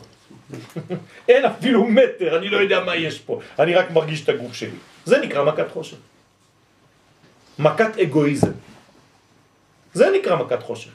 אין 1.28 1.44
אפילו 1.44 1.84
מטר, 1.84 2.38
אני 2.38 2.48
לא 2.48 2.56
יודע 2.56 2.84
מה 2.84 2.96
יש 2.96 3.18
פה, 3.18 3.40
אני 3.58 3.74
רק 3.74 3.90
מרגיש 3.90 4.24
את 4.24 4.28
הגוף 4.28 4.54
שלי. 4.54 4.78
זה 5.04 5.18
נקרא 5.18 5.44
מכת 5.44 5.70
חושך. 5.72 5.96
מכת 7.58 7.98
אגואיזם. 8.02 8.52
זה 9.94 10.10
נקרא 10.18 10.36
מכת 10.36 10.62
חושך. 10.62 10.90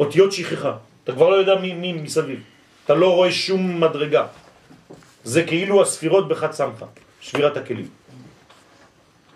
אותיות 0.00 0.32
שכחה. 0.32 0.76
אתה 1.04 1.12
כבר 1.12 1.28
לא 1.28 1.34
יודע 1.34 1.54
מי, 1.54 1.72
מי 1.74 1.92
מסביב. 1.92 2.42
אתה 2.84 2.94
לא 2.94 3.14
רואה 3.14 3.32
שום 3.32 3.80
מדרגה. 3.80 4.26
זה 5.24 5.42
כאילו 5.42 5.82
הספירות 5.82 6.28
בחד 6.28 6.52
סמכה, 6.52 6.86
שבירת 7.20 7.56
הכלים. 7.56 7.88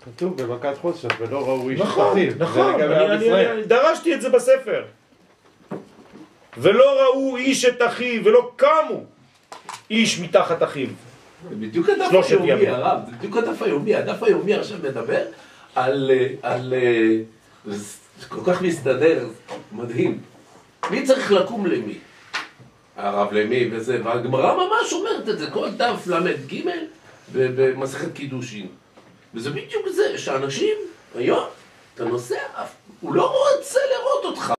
כתוב 0.05 0.43
במכת 0.43 0.79
חושך, 0.81 1.09
ולא 1.21 1.49
ראו 1.49 1.71
איש 1.71 1.81
נכון. 1.81 2.19
נכון, 2.39 2.81
אני, 2.81 3.31
אני. 3.31 3.51
אני 3.51 3.63
דרשתי 3.63 4.15
את 4.15 4.23
זה 4.23 4.29
בספר. 4.29 4.85
ולא 6.59 7.03
ראו 7.03 7.37
איש 7.37 7.65
את 7.65 7.83
אחיו, 7.87 8.25
ולא 8.25 8.53
קמו 8.57 9.05
איש 9.91 10.21
מתחת 10.21 10.63
אחיו. 10.63 10.89
זה 11.49 11.57
בדיוק 11.57 11.89
הדף 11.89 12.31
היומי, 12.31 12.51
ימים. 12.51 12.75
הרב, 12.75 13.01
זה 13.07 13.17
בדיוק 13.17 13.37
הדף 13.37 13.63
היומי, 13.63 13.95
הדף 13.95 14.23
היומי 14.23 14.55
עכשיו 14.55 14.79
מדבר 14.83 15.23
על, 15.75 16.11
אה, 16.15 16.27
על, 16.43 16.75
אה, 16.77 17.17
זה 18.21 18.27
כל 18.29 18.41
כך 18.45 18.63
מסתדר, 18.63 19.27
מדהים. 19.73 20.21
מי 20.91 21.03
צריך 21.03 21.33
לקום 21.33 21.67
למי? 21.67 21.99
הרב 22.97 23.33
למי 23.33 23.71
וזה, 23.73 24.01
והגמרא 24.05 24.55
ממש 24.55 24.93
אומרת 24.93 25.29
את 25.29 25.39
זה, 25.39 25.51
כל 25.51 25.71
דף 25.71 26.07
ל"ג 26.07 26.61
במסכת 27.33 28.13
קידושין. 28.15 28.67
וזה 29.35 29.51
בדיוק 29.51 29.89
זה, 29.89 30.19
שאנשים, 30.19 30.77
היום, 31.15 31.45
אתה 31.95 32.05
נוסע, 32.05 32.37
הוא 33.01 33.15
לא 33.15 33.27
רואה 33.27 34.54